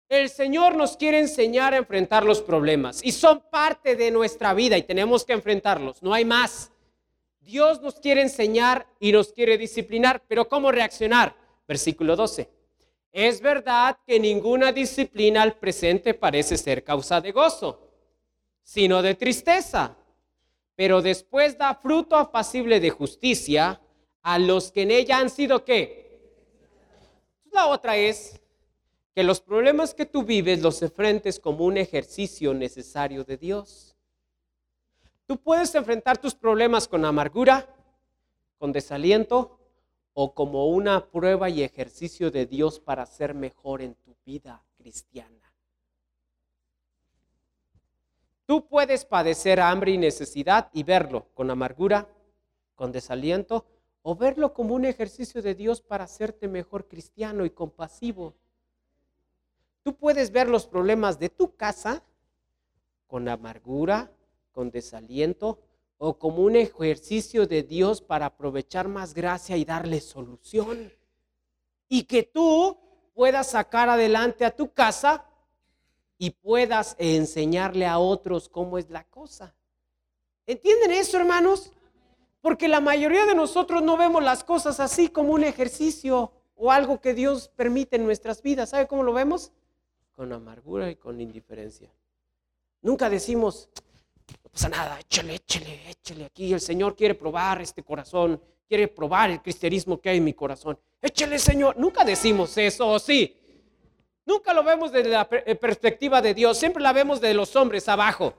el 0.07 0.29
Señor 0.29 0.77
nos 0.77 0.95
quiere 0.95 1.19
enseñar 1.19 1.73
a 1.73 1.77
enfrentar 1.77 2.23
los 2.23 2.41
problemas 2.41 3.03
y 3.03 3.11
son 3.11 3.43
parte 3.51 3.97
de 3.97 4.11
nuestra 4.11 4.53
vida 4.53 4.77
y 4.77 4.83
tenemos 4.83 5.25
que 5.25 5.33
enfrentarlos, 5.33 6.01
no 6.01 6.13
hay 6.13 6.23
más. 6.23 6.71
Dios 7.41 7.81
nos 7.81 7.99
quiere 7.99 8.21
enseñar 8.21 8.87
y 8.97 9.11
nos 9.11 9.33
quiere 9.33 9.57
disciplinar, 9.57 10.23
pero 10.25 10.47
¿cómo 10.47 10.71
reaccionar? 10.71 11.35
Versículo 11.67 12.15
12. 12.15 12.56
Es 13.17 13.41
verdad 13.41 13.97
que 14.05 14.19
ninguna 14.19 14.71
disciplina 14.71 15.41
al 15.41 15.55
presente 15.55 16.13
parece 16.13 16.57
ser 16.57 16.83
causa 16.83 17.19
de 17.19 17.31
gozo, 17.31 17.79
sino 18.61 19.01
de 19.01 19.15
tristeza 19.15 19.95
pero 20.77 21.01
después 21.01 21.57
da 21.57 21.73
fruto 21.73 22.15
apacible 22.15 22.79
de 22.79 22.91
justicia 22.91 23.81
a 24.21 24.37
los 24.37 24.71
que 24.71 24.83
en 24.83 24.91
ella 24.91 25.17
han 25.17 25.31
sido 25.31 25.65
qué. 25.65 26.21
La 27.51 27.65
otra 27.65 27.97
es 27.97 28.39
que 29.15 29.23
los 29.23 29.41
problemas 29.41 29.95
que 29.95 30.05
tú 30.05 30.23
vives 30.23 30.61
los 30.61 30.79
enfrentes 30.83 31.39
como 31.39 31.65
un 31.65 31.77
ejercicio 31.77 32.53
necesario 32.53 33.23
de 33.23 33.37
Dios. 33.37 33.95
Tú 35.25 35.41
puedes 35.41 35.73
enfrentar 35.73 36.19
tus 36.19 36.35
problemas 36.35 36.87
con 36.87 37.03
amargura, 37.03 37.67
con 38.59 38.71
desaliento 38.71 39.59
o 40.19 40.33
como 40.33 40.65
una 40.65 41.11
prueba 41.11 41.47
y 41.47 41.61
ejercicio 41.61 42.31
de 42.31 42.47
Dios 42.47 42.79
para 42.79 43.05
ser 43.05 43.35
mejor 43.35 43.83
en 43.83 43.93
tu 43.93 44.15
vida 44.25 44.63
cristiana. 44.75 45.53
Tú 48.47 48.67
puedes 48.67 49.05
padecer 49.05 49.59
hambre 49.59 49.91
y 49.91 49.99
necesidad 49.99 50.71
y 50.73 50.81
verlo 50.81 51.27
con 51.35 51.51
amargura, 51.51 52.09
con 52.73 52.91
desaliento, 52.91 53.67
o 54.01 54.15
verlo 54.15 54.55
como 54.55 54.73
un 54.73 54.85
ejercicio 54.85 55.43
de 55.43 55.53
Dios 55.53 55.81
para 55.81 56.05
hacerte 56.05 56.47
mejor 56.47 56.87
cristiano 56.87 57.45
y 57.45 57.51
compasivo. 57.51 58.33
Tú 59.83 59.93
puedes 59.93 60.31
ver 60.31 60.49
los 60.49 60.65
problemas 60.65 61.19
de 61.19 61.29
tu 61.29 61.55
casa 61.55 62.01
con 63.05 63.29
amargura, 63.29 64.09
con 64.51 64.71
desaliento, 64.71 65.59
o 65.97 66.17
como 66.17 66.43
un 66.43 66.55
ejercicio 66.55 67.47
de 67.47 67.63
Dios 67.63 68.01
para 68.01 68.27
aprovechar 68.27 68.87
más 68.87 69.13
gracia 69.13 69.57
y 69.57 69.65
darle 69.65 69.99
solución. 70.01 70.91
Y 71.89 72.03
que 72.03 72.23
tú 72.23 72.77
puedas 73.13 73.51
sacar 73.51 73.89
adelante 73.89 74.45
a 74.45 74.55
tu 74.55 74.71
casa 74.73 75.25
y 76.17 76.31
puedas 76.31 76.95
enseñarle 76.99 77.85
a 77.85 77.99
otros 77.99 78.49
cómo 78.49 78.77
es 78.77 78.89
la 78.89 79.03
cosa. 79.03 79.55
¿Entienden 80.45 80.91
eso, 80.91 81.17
hermanos? 81.17 81.71
Porque 82.41 82.67
la 82.67 82.79
mayoría 82.79 83.25
de 83.25 83.35
nosotros 83.35 83.81
no 83.81 83.97
vemos 83.97 84.23
las 84.23 84.43
cosas 84.43 84.79
así 84.79 85.09
como 85.09 85.33
un 85.33 85.43
ejercicio 85.43 86.31
o 86.55 86.71
algo 86.71 87.01
que 87.01 87.13
Dios 87.13 87.49
permite 87.49 87.95
en 87.95 88.05
nuestras 88.05 88.41
vidas. 88.41 88.69
¿Sabe 88.69 88.87
cómo 88.87 89.03
lo 89.03 89.13
vemos? 89.13 89.51
Con 90.15 90.31
amargura 90.31 90.89
y 90.89 90.95
con 90.95 91.19
indiferencia. 91.19 91.91
Nunca 92.81 93.09
decimos, 93.09 93.69
no 94.43 94.49
pasa 94.49 94.69
nada, 94.69 94.99
échale, 94.99 95.35
échale, 95.35 95.89
échale 95.89 96.25
aquí. 96.25 96.53
El 96.53 96.61
Señor 96.61 96.95
quiere 96.95 97.15
probar 97.15 97.61
este 97.61 97.83
corazón, 97.83 98.41
quiere 98.67 98.87
probar 98.87 99.31
el 99.31 99.41
cristianismo 99.41 99.99
que 99.99 100.09
hay 100.09 100.17
en 100.17 100.23
mi 100.23 100.33
corazón. 100.33 100.77
Échale, 101.01 101.39
Señor. 101.39 101.77
Nunca 101.77 102.03
decimos 102.03 102.57
eso, 102.57 102.87
¿o 102.87 102.99
sí? 102.99 103.35
Nunca 104.25 104.53
lo 104.53 104.63
vemos 104.63 104.91
desde 104.91 105.09
la 105.09 105.27
eh, 105.31 105.55
perspectiva 105.55 106.21
de 106.21 106.33
Dios, 106.33 106.57
siempre 106.57 106.83
la 106.83 106.91
vemos 106.91 107.21
de 107.21 107.33
los 107.33 107.55
hombres 107.55 107.87
abajo. 107.87 108.33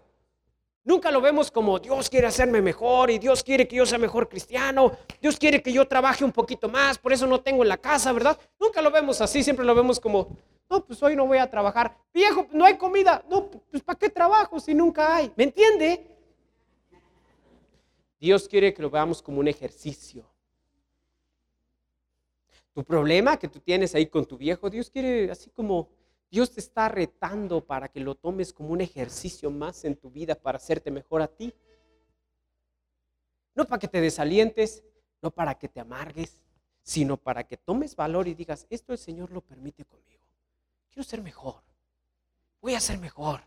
Nunca 0.89 1.11
lo 1.11 1.21
vemos 1.21 1.51
como 1.51 1.79
Dios 1.79 2.09
quiere 2.09 2.29
hacerme 2.29 2.63
mejor 2.63 3.11
y 3.11 3.19
Dios 3.19 3.43
quiere 3.43 3.69
que 3.69 3.77
yo 3.77 3.85
sea 3.85 3.99
mejor 3.99 4.27
cristiano, 4.27 4.93
Dios 5.21 5.37
quiere 5.37 5.63
que 5.63 5.71
yo 5.71 5.87
trabaje 5.87 6.25
un 6.25 6.33
poquito 6.33 6.67
más, 6.67 6.97
por 6.97 7.13
eso 7.13 7.27
no 7.27 7.43
tengo 7.43 7.63
en 7.63 7.69
la 7.69 7.77
casa, 7.77 8.11
¿verdad? 8.11 8.39
Nunca 8.59 8.81
lo 8.81 8.91
vemos 8.91 9.21
así, 9.21 9.45
siempre 9.45 9.67
lo 9.67 9.75
vemos 9.75 10.01
como, 10.01 10.35
no, 10.71 10.83
pues 10.83 11.03
hoy 11.03 11.15
no 11.15 11.27
voy 11.27 11.37
a 11.37 11.51
trabajar. 11.51 11.95
Viejo, 12.15 12.47
no 12.53 12.65
hay 12.65 12.79
comida. 12.79 13.23
No, 13.29 13.51
pues 13.71 13.83
¿para 13.83 13.99
qué 13.99 14.09
trabajo 14.09 14.59
si 14.59 14.73
nunca 14.73 15.15
hay? 15.15 15.31
¿Me 15.37 15.45
entiende? 15.45 16.07
Dios 18.19 18.49
quiere 18.49 18.73
que 18.73 18.81
lo 18.81 18.89
veamos 18.89 19.21
como 19.21 19.41
un 19.41 19.49
ejercicio. 19.49 20.25
Tu 22.73 22.83
problema 22.83 23.37
que 23.37 23.49
tú 23.49 23.61
tienes 23.61 23.95
ahí 23.95 24.07
con 24.07 24.25
tu 24.25 24.39
viejo, 24.39 24.71
Dios 24.71 24.89
quiere 24.89 25.31
así 25.31 25.51
como 25.51 25.91
Dios 26.31 26.53
te 26.53 26.61
está 26.61 26.89
retando 26.89 27.65
para 27.65 27.89
que 27.89 28.01
lo 28.01 28.15
tomes 28.15 28.53
como 28.53 28.71
un 28.71 28.81
ejercicio 28.81 29.51
más 29.51 29.85
en 29.85 29.97
tu 29.97 30.11
vida 30.11 30.35
para 30.35 30.59
hacerte 30.59 30.91
mejor 30.91 31.23
a 31.23 31.29
ti. 31.29 31.55
No 33.55 33.65
para 33.65 33.79
que 33.79 33.89
te 33.89 34.01
desalientes, 34.01 34.85
no 35.23 35.31
para 35.31 35.59
que 35.59 35.69
te 35.69 35.81
amargues, 35.81 36.41
sino 36.83 37.17
para 37.17 37.45
que 37.45 37.57
tomes 37.57 37.97
valor 37.97 38.29
y 38.29 38.35
digas, 38.35 38.67
esto 38.71 38.93
el 38.93 38.99
Señor 38.99 39.31
lo 39.31 39.41
permite 39.41 39.85
conmigo. 39.85 40.23
Quiero 40.91 41.05
ser 41.05 41.23
mejor. 41.23 41.63
Voy 42.61 42.75
a 42.75 42.81
ser 42.81 42.99
mejor. 42.99 43.43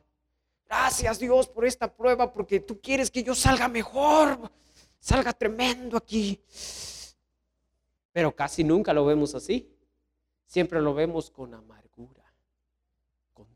Gracias 0.65 1.19
Dios 1.19 1.47
por 1.49 1.65
esta 1.65 1.93
prueba 1.93 2.31
porque 2.31 2.59
tú 2.61 2.79
quieres 2.79 3.11
que 3.11 3.23
yo 3.23 3.35
salga 3.35 3.67
mejor, 3.67 4.51
salga 4.99 5.33
tremendo 5.33 5.97
aquí. 5.97 6.41
Pero 8.11 8.35
casi 8.35 8.63
nunca 8.63 8.93
lo 8.93 9.05
vemos 9.05 9.35
así. 9.35 9.69
Siempre 10.45 10.81
lo 10.81 10.93
vemos 10.93 11.29
con 11.29 11.53
amargura, 11.53 11.80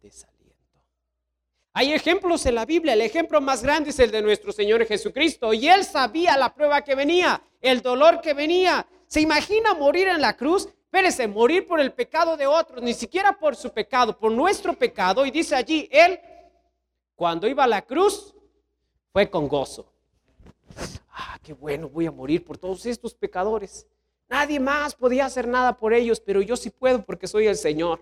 desaliento. 0.02 0.46
Hay 1.74 1.92
ejemplos 1.92 2.46
en 2.46 2.56
la 2.56 2.66
Biblia. 2.66 2.94
El 2.94 3.02
ejemplo 3.02 3.42
más 3.42 3.62
grande 3.62 3.90
es 3.90 4.00
el 4.00 4.10
de 4.10 4.22
nuestro 4.22 4.54
Señor 4.54 4.86
Jesucristo. 4.86 5.54
Y 5.54 5.68
Él 5.68 5.84
sabía 5.84 6.38
la 6.38 6.54
prueba 6.54 6.82
que 6.82 6.96
venía, 6.96 7.42
el 7.60 7.82
dolor 7.82 8.22
que 8.22 8.34
venía. 8.34 8.88
¿Se 9.08 9.20
imagina 9.20 9.74
morir 9.74 10.08
en 10.08 10.22
la 10.22 10.38
cruz? 10.38 10.68
Espérese, 10.68 11.28
morir 11.28 11.68
por 11.68 11.82
el 11.82 11.92
pecado 11.92 12.38
de 12.38 12.48
otros, 12.48 12.82
ni 12.82 12.94
siquiera 12.94 13.38
por 13.38 13.58
su 13.58 13.74
pecado, 13.74 14.18
por 14.18 14.32
nuestro 14.32 14.74
pecado. 14.74 15.26
Y 15.26 15.32
dice 15.32 15.54
allí, 15.54 15.90
Él, 15.92 16.18
cuando 17.16 17.46
iba 17.50 17.66
a 17.66 17.68
la 17.68 17.82
cruz, 17.82 18.34
fue 19.12 19.30
con 19.30 19.50
gozo. 19.50 19.92
Ah, 21.10 21.38
qué 21.44 21.52
bueno, 21.52 21.90
voy 21.90 22.06
a 22.06 22.12
morir 22.12 22.46
por 22.46 22.58
todos 22.58 22.86
estos 22.86 23.14
pecadores. 23.14 23.86
Nadie 24.30 24.60
más 24.60 24.96
podía 24.96 25.26
hacer 25.26 25.48
nada 25.48 25.78
por 25.78 25.94
ellos, 25.94 26.22
pero 26.22 26.42
yo 26.42 26.56
sí 26.56 26.70
puedo 26.70 27.04
porque 27.06 27.28
soy 27.28 27.48
el 27.48 27.58
Señor. 27.58 28.02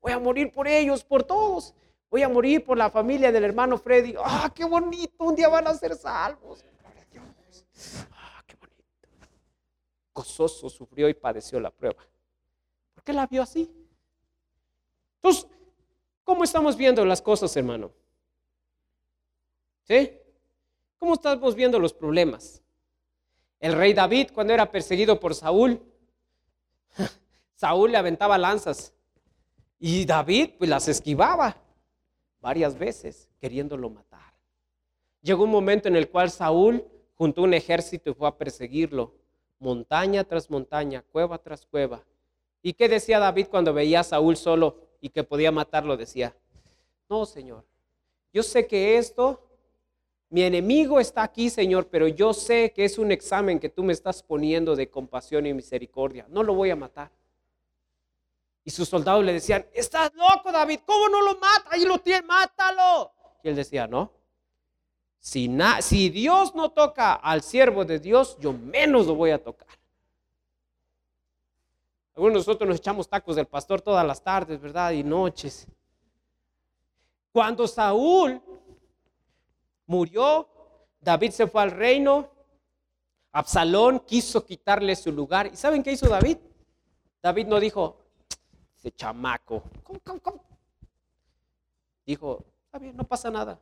Voy 0.00 0.12
a 0.12 0.18
morir 0.18 0.52
por 0.52 0.68
ellos, 0.68 1.04
por 1.04 1.24
todos. 1.24 1.74
Voy 2.10 2.22
a 2.22 2.28
morir 2.28 2.64
por 2.64 2.78
la 2.78 2.90
familia 2.90 3.30
del 3.30 3.44
hermano 3.44 3.76
Freddy. 3.76 4.14
Ah, 4.18 4.50
qué 4.54 4.64
bonito, 4.64 5.24
un 5.24 5.34
día 5.34 5.48
van 5.48 5.66
a 5.66 5.74
ser 5.74 5.94
salvos. 5.94 6.64
Ah, 8.12 8.42
qué 8.46 8.54
bonito. 8.56 8.84
Gozoso 10.14 10.70
sufrió 10.70 11.08
y 11.08 11.14
padeció 11.14 11.60
la 11.60 11.70
prueba. 11.70 12.02
¿Por 12.94 13.04
qué 13.04 13.12
la 13.12 13.26
vio 13.26 13.42
así? 13.42 13.70
Entonces, 15.16 15.46
¿cómo 16.24 16.44
estamos 16.44 16.76
viendo 16.76 17.04
las 17.04 17.20
cosas, 17.20 17.54
hermano? 17.56 17.92
¿Sí? 19.82 20.12
¿Cómo 20.98 21.14
estamos 21.14 21.54
viendo 21.54 21.78
los 21.78 21.92
problemas? 21.92 22.62
El 23.60 23.74
rey 23.74 23.92
David, 23.92 24.30
cuando 24.32 24.54
era 24.54 24.70
perseguido 24.70 25.18
por 25.18 25.34
Saúl, 25.34 25.82
Saúl 27.54 27.92
le 27.92 27.98
aventaba 27.98 28.38
lanzas 28.38 28.94
y 29.78 30.04
David 30.04 30.50
pues 30.58 30.68
las 30.68 30.88
esquivaba 30.88 31.56
varias 32.40 32.78
veces 32.78 33.28
queriéndolo 33.40 33.90
matar. 33.90 34.34
Llegó 35.22 35.44
un 35.44 35.50
momento 35.50 35.88
en 35.88 35.96
el 35.96 36.08
cual 36.08 36.30
Saúl 36.30 36.84
juntó 37.14 37.42
un 37.42 37.54
ejército 37.54 38.10
y 38.10 38.14
fue 38.14 38.28
a 38.28 38.36
perseguirlo, 38.36 39.14
montaña 39.58 40.24
tras 40.24 40.50
montaña, 40.50 41.04
cueva 41.10 41.38
tras 41.38 41.66
cueva. 41.66 42.04
¿Y 42.62 42.72
qué 42.72 42.88
decía 42.88 43.18
David 43.18 43.46
cuando 43.48 43.72
veía 43.72 44.00
a 44.00 44.04
Saúl 44.04 44.36
solo 44.36 44.76
y 45.00 45.10
que 45.10 45.24
podía 45.24 45.50
matarlo? 45.50 45.96
Decía, 45.96 46.34
no, 47.08 47.26
Señor, 47.26 47.64
yo 48.32 48.42
sé 48.42 48.66
que 48.66 48.98
esto 48.98 49.48
mi 50.30 50.42
enemigo 50.42 51.00
está 51.00 51.22
aquí, 51.22 51.48
Señor, 51.48 51.88
pero 51.88 52.06
yo 52.06 52.34
sé 52.34 52.72
que 52.74 52.84
es 52.84 52.98
un 52.98 53.10
examen 53.12 53.58
que 53.58 53.70
tú 53.70 53.82
me 53.82 53.94
estás 53.94 54.22
poniendo 54.22 54.76
de 54.76 54.90
compasión 54.90 55.46
y 55.46 55.54
misericordia. 55.54 56.26
No 56.28 56.42
lo 56.42 56.54
voy 56.54 56.68
a 56.68 56.76
matar. 56.76 57.10
Y 58.64 58.70
sus 58.70 58.88
soldados 58.88 59.24
le 59.24 59.32
decían, 59.32 59.66
estás 59.72 60.12
loco, 60.14 60.52
David, 60.52 60.80
¿cómo 60.84 61.08
no 61.08 61.22
lo 61.22 61.34
mata? 61.38 61.70
Ahí 61.70 61.84
lo 61.84 61.98
tiene, 61.98 62.26
mátalo. 62.26 63.12
Y 63.42 63.48
él 63.48 63.56
decía, 63.56 63.86
no. 63.86 64.12
Si, 65.20 65.50
si 65.80 66.10
Dios 66.10 66.54
no 66.54 66.70
toca 66.70 67.14
al 67.14 67.42
siervo 67.42 67.84
de 67.84 67.98
Dios, 67.98 68.36
yo 68.38 68.52
menos 68.52 69.06
lo 69.06 69.14
voy 69.14 69.30
a 69.30 69.42
tocar. 69.42 69.68
Algunos 72.14 72.34
de 72.34 72.38
nosotros 72.40 72.68
nos 72.68 72.78
echamos 72.78 73.08
tacos 73.08 73.36
del 73.36 73.46
pastor 73.46 73.80
todas 73.80 74.04
las 74.06 74.22
tardes, 74.22 74.60
¿verdad? 74.60 74.90
Y 74.92 75.04
noches. 75.04 75.66
Cuando 77.30 77.68
Saúl 77.68 78.42
murió, 79.86 80.48
David 81.00 81.30
se 81.30 81.46
fue 81.46 81.62
al 81.62 81.70
reino, 81.70 82.28
Absalón 83.30 84.00
quiso 84.00 84.44
quitarle 84.44 84.96
su 84.96 85.12
lugar. 85.12 85.46
¿Y 85.52 85.56
saben 85.56 85.82
qué 85.82 85.92
hizo 85.92 86.08
David? 86.08 86.38
David 87.22 87.46
no 87.46 87.60
dijo, 87.60 87.98
ese 88.78 88.92
chamaco, 88.92 89.64
¿cómo, 89.82 89.98
cómo, 90.04 90.20
cómo? 90.20 90.44
Dijo, 92.06 92.44
está 92.64 92.78
bien, 92.78 92.96
no 92.96 93.04
pasa 93.04 93.30
nada. 93.30 93.58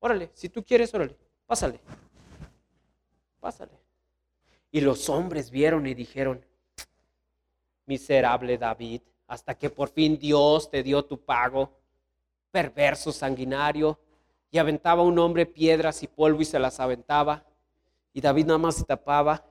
Órale, 0.00 0.30
si 0.34 0.48
tú 0.48 0.64
quieres, 0.64 0.92
órale, 0.94 1.14
pásale. 1.46 1.78
Pásale. 3.40 3.72
Y 4.70 4.80
los 4.80 5.08
hombres 5.10 5.50
vieron 5.50 5.86
y 5.86 5.94
dijeron, 5.94 6.44
miserable 7.84 8.56
David, 8.56 9.02
hasta 9.26 9.54
que 9.54 9.68
por 9.68 9.90
fin 9.90 10.18
Dios 10.18 10.70
te 10.70 10.82
dio 10.82 11.04
tu 11.04 11.20
pago, 11.20 11.70
perverso, 12.50 13.12
sanguinario, 13.12 13.98
y 14.50 14.58
aventaba 14.58 15.02
un 15.02 15.18
hombre 15.18 15.44
piedras 15.44 16.02
y 16.02 16.06
polvo 16.06 16.40
y 16.40 16.44
se 16.46 16.58
las 16.58 16.80
aventaba. 16.80 17.44
Y 18.12 18.20
David 18.20 18.46
nada 18.46 18.58
más 18.58 18.76
se 18.76 18.84
tapaba. 18.84 19.44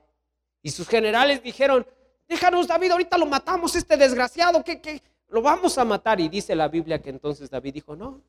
Y 0.62 0.70
sus 0.70 0.88
generales 0.88 1.42
dijeron, 1.42 1.86
déjanos 2.28 2.66
David, 2.66 2.92
ahorita 2.92 3.18
lo 3.18 3.26
matamos, 3.26 3.74
este 3.74 3.96
desgraciado, 3.96 4.62
que, 4.64 4.80
que 4.80 5.02
lo 5.28 5.42
vamos 5.42 5.76
a 5.78 5.84
matar. 5.84 6.20
Y 6.20 6.28
dice 6.28 6.54
la 6.54 6.68
Biblia 6.68 7.00
que 7.00 7.10
entonces 7.10 7.50
David 7.50 7.74
dijo, 7.74 7.96
no, 7.96 8.20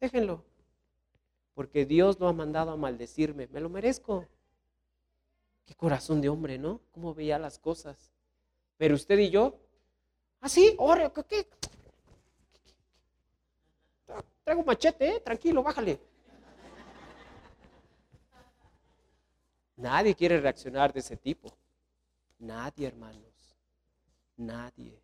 déjenlo, 0.00 0.44
porque 1.54 1.84
Dios 1.84 2.18
lo 2.18 2.28
ha 2.28 2.32
mandado 2.32 2.70
a 2.70 2.76
maldecirme, 2.76 3.48
me 3.48 3.60
lo 3.60 3.68
merezco. 3.68 4.26
Qué 5.66 5.74
corazón 5.74 6.20
de 6.20 6.28
hombre, 6.28 6.58
¿no? 6.58 6.80
Cómo 6.90 7.14
veía 7.14 7.38
las 7.38 7.58
cosas. 7.58 8.10
Pero 8.76 8.94
usted 8.94 9.18
y 9.18 9.30
yo, 9.30 9.56
así, 10.40 10.74
ahora, 10.78 11.12
¿qué? 11.28 11.46
Traigo 14.42 14.64
machete, 14.64 15.16
¿eh? 15.16 15.20
tranquilo, 15.20 15.62
bájale. 15.62 16.00
Nadie 19.76 20.14
quiere 20.14 20.40
reaccionar 20.40 20.92
de 20.92 21.00
ese 21.00 21.16
tipo. 21.16 21.56
Nadie, 22.40 22.88
hermanos. 22.88 23.56
Nadie. 24.36 24.98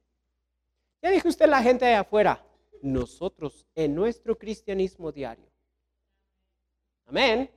Ya 1.03 1.11
dijo 1.11 1.29
usted 1.29 1.47
la 1.49 1.63
gente 1.63 1.85
de 1.85 1.95
afuera. 1.95 2.43
Nosotros 2.83 3.67
en 3.75 3.95
nuestro 3.95 4.37
cristianismo 4.37 5.13
diario. 5.13 5.47
Amén. 7.07 7.51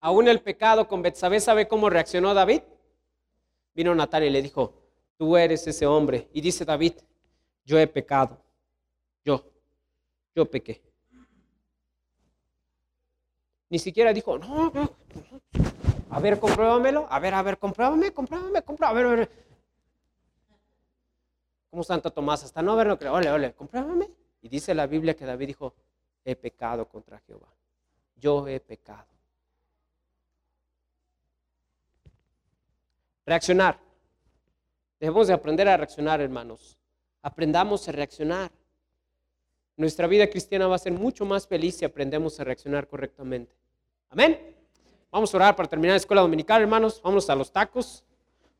Aún 0.00 0.28
el 0.28 0.40
pecado 0.40 0.88
con 0.88 1.02
Betsabé, 1.02 1.40
¿sabe 1.40 1.68
cómo 1.68 1.90
reaccionó 1.90 2.32
David? 2.34 2.62
Vino 3.74 3.94
Natalia 3.94 4.28
y 4.28 4.32
le 4.32 4.42
dijo, 4.42 4.74
tú 5.16 5.36
eres 5.36 5.66
ese 5.66 5.86
hombre. 5.86 6.28
Y 6.32 6.40
dice 6.40 6.64
David, 6.64 6.94
yo 7.64 7.78
he 7.78 7.86
pecado. 7.86 8.40
Yo, 9.24 9.44
yo 10.34 10.50
pequé. 10.50 10.82
Ni 13.68 13.78
siquiera 13.78 14.12
dijo, 14.12 14.38
no, 14.38 14.70
no, 14.70 14.96
a 16.16 16.18
ver, 16.18 16.40
compruébamelo, 16.40 17.06
a 17.10 17.18
ver, 17.18 17.34
a 17.34 17.42
ver, 17.42 17.58
compruébame, 17.58 18.10
compruébame, 18.10 18.62
compruébame, 18.62 19.00
a 19.00 19.02
ver, 19.02 19.06
a 19.12 19.16
ver. 19.16 19.30
Como 21.68 21.82
Santo 21.82 22.10
Tomás, 22.10 22.42
hasta 22.42 22.62
no 22.62 22.72
haberlo 22.72 22.98
creído, 22.98 23.16
ole, 23.16 23.30
ole, 23.30 23.52
compruébame. 23.52 24.08
Y 24.40 24.48
dice 24.48 24.74
la 24.74 24.86
Biblia 24.86 25.14
que 25.14 25.26
David 25.26 25.48
dijo, 25.48 25.74
he 26.24 26.34
pecado 26.34 26.88
contra 26.88 27.20
Jehová. 27.20 27.48
Yo 28.16 28.48
he 28.48 28.60
pecado. 28.60 29.06
Reaccionar. 33.26 33.78
Debemos 34.98 35.26
de 35.26 35.34
aprender 35.34 35.68
a 35.68 35.76
reaccionar, 35.76 36.22
hermanos. 36.22 36.78
Aprendamos 37.20 37.86
a 37.90 37.92
reaccionar. 37.92 38.50
Nuestra 39.76 40.06
vida 40.06 40.30
cristiana 40.30 40.66
va 40.66 40.76
a 40.76 40.78
ser 40.78 40.92
mucho 40.92 41.26
más 41.26 41.46
feliz 41.46 41.76
si 41.76 41.84
aprendemos 41.84 42.40
a 42.40 42.44
reaccionar 42.44 42.88
correctamente. 42.88 43.54
Amén. 44.08 44.55
Vamos 45.16 45.32
a 45.32 45.38
orar 45.38 45.56
para 45.56 45.66
terminar 45.66 45.94
la 45.94 45.96
escuela 45.96 46.20
dominical, 46.20 46.60
hermanos. 46.60 47.00
Vamos 47.02 47.30
a 47.30 47.34
los 47.34 47.50
tacos, 47.50 48.04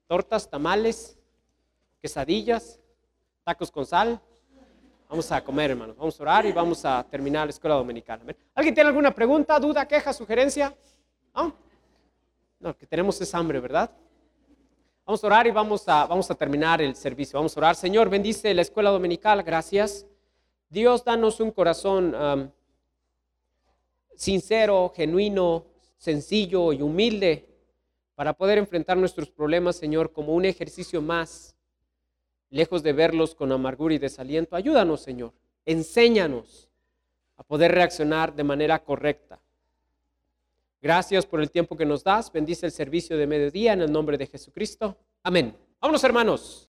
tortas, 0.06 0.48
tamales, 0.48 1.18
quesadillas, 2.00 2.80
tacos 3.44 3.70
con 3.70 3.84
sal. 3.84 4.18
Vamos 5.06 5.30
a 5.30 5.44
comer, 5.44 5.72
hermanos. 5.72 5.98
Vamos 5.98 6.18
a 6.18 6.22
orar 6.22 6.46
y 6.46 6.52
vamos 6.52 6.82
a 6.86 7.04
terminar 7.10 7.46
la 7.46 7.50
escuela 7.50 7.74
dominical. 7.74 8.22
¿Alguien 8.54 8.74
tiene 8.74 8.88
alguna 8.88 9.14
pregunta, 9.14 9.60
duda, 9.60 9.86
queja, 9.86 10.14
sugerencia? 10.14 10.74
¿No? 11.34 11.52
No, 12.58 12.74
que 12.74 12.86
tenemos 12.86 13.20
esa 13.20 13.36
hambre, 13.36 13.60
¿verdad? 13.60 13.90
Vamos 15.04 15.22
a 15.22 15.26
orar 15.26 15.46
y 15.46 15.50
vamos 15.50 15.86
a, 15.86 16.06
vamos 16.06 16.30
a 16.30 16.34
terminar 16.34 16.80
el 16.80 16.96
servicio. 16.96 17.38
Vamos 17.38 17.54
a 17.54 17.60
orar. 17.60 17.76
Señor, 17.76 18.08
bendice 18.08 18.54
la 18.54 18.62
escuela 18.62 18.88
dominical. 18.88 19.42
Gracias. 19.42 20.06
Dios, 20.70 21.04
danos 21.04 21.38
un 21.38 21.50
corazón 21.50 22.50
sincero, 24.14 24.90
genuino, 24.96 25.75
sencillo 25.96 26.72
y 26.72 26.82
humilde 26.82 27.48
para 28.14 28.32
poder 28.32 28.58
enfrentar 28.58 28.96
nuestros 28.96 29.30
problemas, 29.30 29.76
Señor, 29.76 30.12
como 30.12 30.34
un 30.34 30.44
ejercicio 30.44 31.02
más, 31.02 31.54
lejos 32.50 32.82
de 32.82 32.92
verlos 32.92 33.34
con 33.34 33.52
amargura 33.52 33.94
y 33.94 33.98
desaliento. 33.98 34.56
Ayúdanos, 34.56 35.02
Señor. 35.02 35.32
Enséñanos 35.64 36.68
a 37.36 37.42
poder 37.42 37.72
reaccionar 37.72 38.34
de 38.34 38.44
manera 38.44 38.82
correcta. 38.82 39.40
Gracias 40.80 41.26
por 41.26 41.40
el 41.40 41.50
tiempo 41.50 41.76
que 41.76 41.84
nos 41.84 42.04
das. 42.04 42.32
Bendice 42.32 42.66
el 42.66 42.72
servicio 42.72 43.16
de 43.16 43.26
mediodía 43.26 43.72
en 43.72 43.82
el 43.82 43.92
nombre 43.92 44.16
de 44.16 44.26
Jesucristo. 44.26 44.96
Amén. 45.22 45.56
Vámonos, 45.80 46.04
hermanos. 46.04 46.62